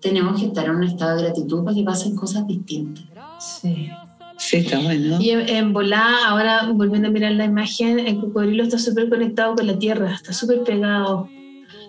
tenemos 0.00 0.38
que 0.40 0.46
estar 0.46 0.64
en 0.66 0.76
un 0.76 0.82
estado 0.84 1.16
de 1.16 1.24
gratitud 1.24 1.64
para 1.64 1.74
que 1.76 1.82
pasen 1.84 2.14
cosas 2.16 2.46
distintas. 2.46 3.04
Sí. 3.38 3.90
Sí, 4.38 4.56
está 4.56 4.78
bueno. 4.80 5.20
Y 5.20 5.30
en, 5.30 5.48
en 5.48 5.72
volá, 5.74 6.26
ahora 6.28 6.70
volviendo 6.72 7.08
a 7.08 7.10
mirar 7.10 7.32
la 7.32 7.44
imagen, 7.44 7.98
el 7.98 8.18
cocodrilo 8.20 8.62
está 8.62 8.78
súper 8.78 9.10
conectado 9.10 9.54
con 9.54 9.66
la 9.66 9.78
tierra, 9.78 10.14
está 10.14 10.32
súper 10.32 10.62
pegado. 10.62 11.28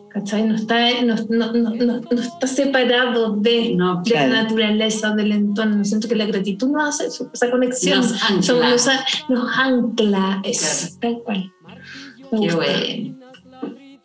¿Cachai? 0.09 0.43
No 0.45 0.55
está, 0.55 0.77
no, 1.03 1.15
no, 1.29 1.53
no, 1.53 1.69
no 2.01 2.01
está 2.21 2.45
separado 2.47 3.37
de, 3.37 3.73
No, 3.73 4.01
de 4.03 4.09
la 4.15 4.27
naturaleza, 4.43 5.11
del 5.15 5.31
entorno. 5.31 5.85
Siento 5.85 6.09
que 6.09 6.15
la 6.17 6.25
gratitud 6.25 6.67
nos 6.67 6.89
hace 6.89 7.05
eso, 7.07 7.29
esa 7.33 7.49
conexión. 7.49 7.99
Nos 7.99 8.21
ancla. 8.21 8.41
Somos- 8.41 8.87
Nos, 9.29 9.45
nos 9.45 9.57
ancla, 9.57 10.41
es 10.43 10.97
tal 10.99 11.19
cual. 11.23 11.53
Qué 12.29 12.53
bueno. 12.53 13.17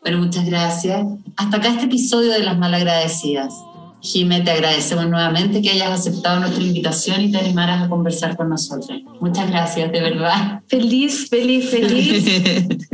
Bueno, 0.02 0.18
muchas 0.18 0.46
gracias. 0.46 1.04
Hasta 1.36 1.56
acá 1.56 1.68
este 1.70 1.86
episodio 1.86 2.30
de 2.30 2.44
Las 2.44 2.56
Malagradecidas. 2.56 3.52
Jime, 4.06 4.40
te 4.42 4.52
agradecemos 4.52 5.08
nuevamente 5.08 5.60
que 5.60 5.70
hayas 5.70 5.90
aceptado 5.90 6.38
nuestra 6.38 6.62
invitación 6.62 7.22
y 7.22 7.32
te 7.32 7.38
animaras 7.38 7.82
a 7.82 7.88
conversar 7.88 8.36
con 8.36 8.48
nosotros. 8.48 9.00
Muchas 9.20 9.50
gracias, 9.50 9.90
de 9.90 10.00
verdad. 10.00 10.60
Feliz, 10.68 11.28
feliz, 11.28 11.70
feliz. 11.70 12.24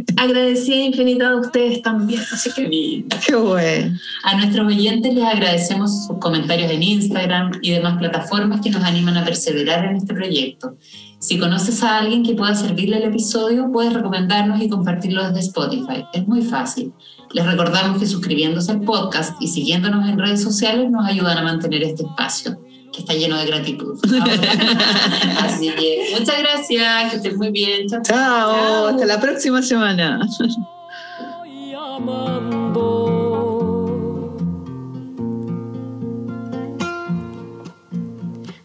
Agradecida 0.16 0.76
infinita 0.76 1.28
a 1.28 1.36
ustedes 1.36 1.82
también. 1.82 2.22
Así 2.32 2.50
que 2.54 3.04
Qué 3.26 3.36
bueno. 3.36 3.94
A 4.24 4.36
nuestros 4.38 4.66
oyentes 4.66 5.12
les 5.12 5.24
agradecemos 5.24 6.06
sus 6.06 6.16
comentarios 6.16 6.70
en 6.70 6.82
Instagram 6.82 7.58
y 7.60 7.72
demás 7.72 7.98
plataformas 7.98 8.62
que 8.62 8.70
nos 8.70 8.82
animan 8.82 9.18
a 9.18 9.24
perseverar 9.24 9.84
en 9.84 9.96
este 9.96 10.14
proyecto. 10.14 10.78
Si 11.18 11.38
conoces 11.38 11.82
a 11.82 11.98
alguien 11.98 12.22
que 12.22 12.34
pueda 12.34 12.54
servirle 12.54 12.96
el 12.96 13.04
episodio, 13.04 13.70
puedes 13.70 13.92
recomendarnos 13.92 14.62
y 14.62 14.70
compartirlo 14.70 15.24
desde 15.24 15.40
Spotify. 15.40 16.04
Es 16.14 16.26
muy 16.26 16.40
fácil. 16.40 16.94
Les 17.32 17.46
recordamos 17.46 17.98
que 17.98 18.06
suscribiéndose 18.06 18.72
al 18.72 18.80
podcast 18.82 19.40
y 19.40 19.48
siguiéndonos 19.48 20.08
en 20.08 20.18
redes 20.18 20.42
sociales 20.42 20.90
nos 20.90 21.06
ayudan 21.06 21.38
a 21.38 21.42
mantener 21.42 21.82
este 21.82 22.04
espacio 22.04 22.58
que 22.92 23.00
está 23.00 23.14
lleno 23.14 23.38
de 23.38 23.46
gratitud. 23.46 23.98
Así 25.40 25.70
que 25.70 26.14
muchas 26.18 26.38
gracias, 26.38 27.10
que 27.10 27.16
estén 27.16 27.36
muy 27.38 27.50
bien. 27.50 27.88
Chao, 27.88 28.02
chao. 28.02 28.54
Chao. 28.54 28.86
Hasta 28.88 29.06
la 29.06 29.20
próxima 29.20 29.62
semana. 29.62 30.20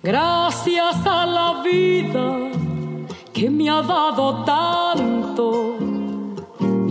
Gracias 0.03 1.05
a 1.05 1.25
la 1.25 1.61
vida 1.63 2.37
que 3.33 3.49
me 3.49 3.69
ha 3.69 3.81
dado 3.81 4.43
tanto, 4.45 5.77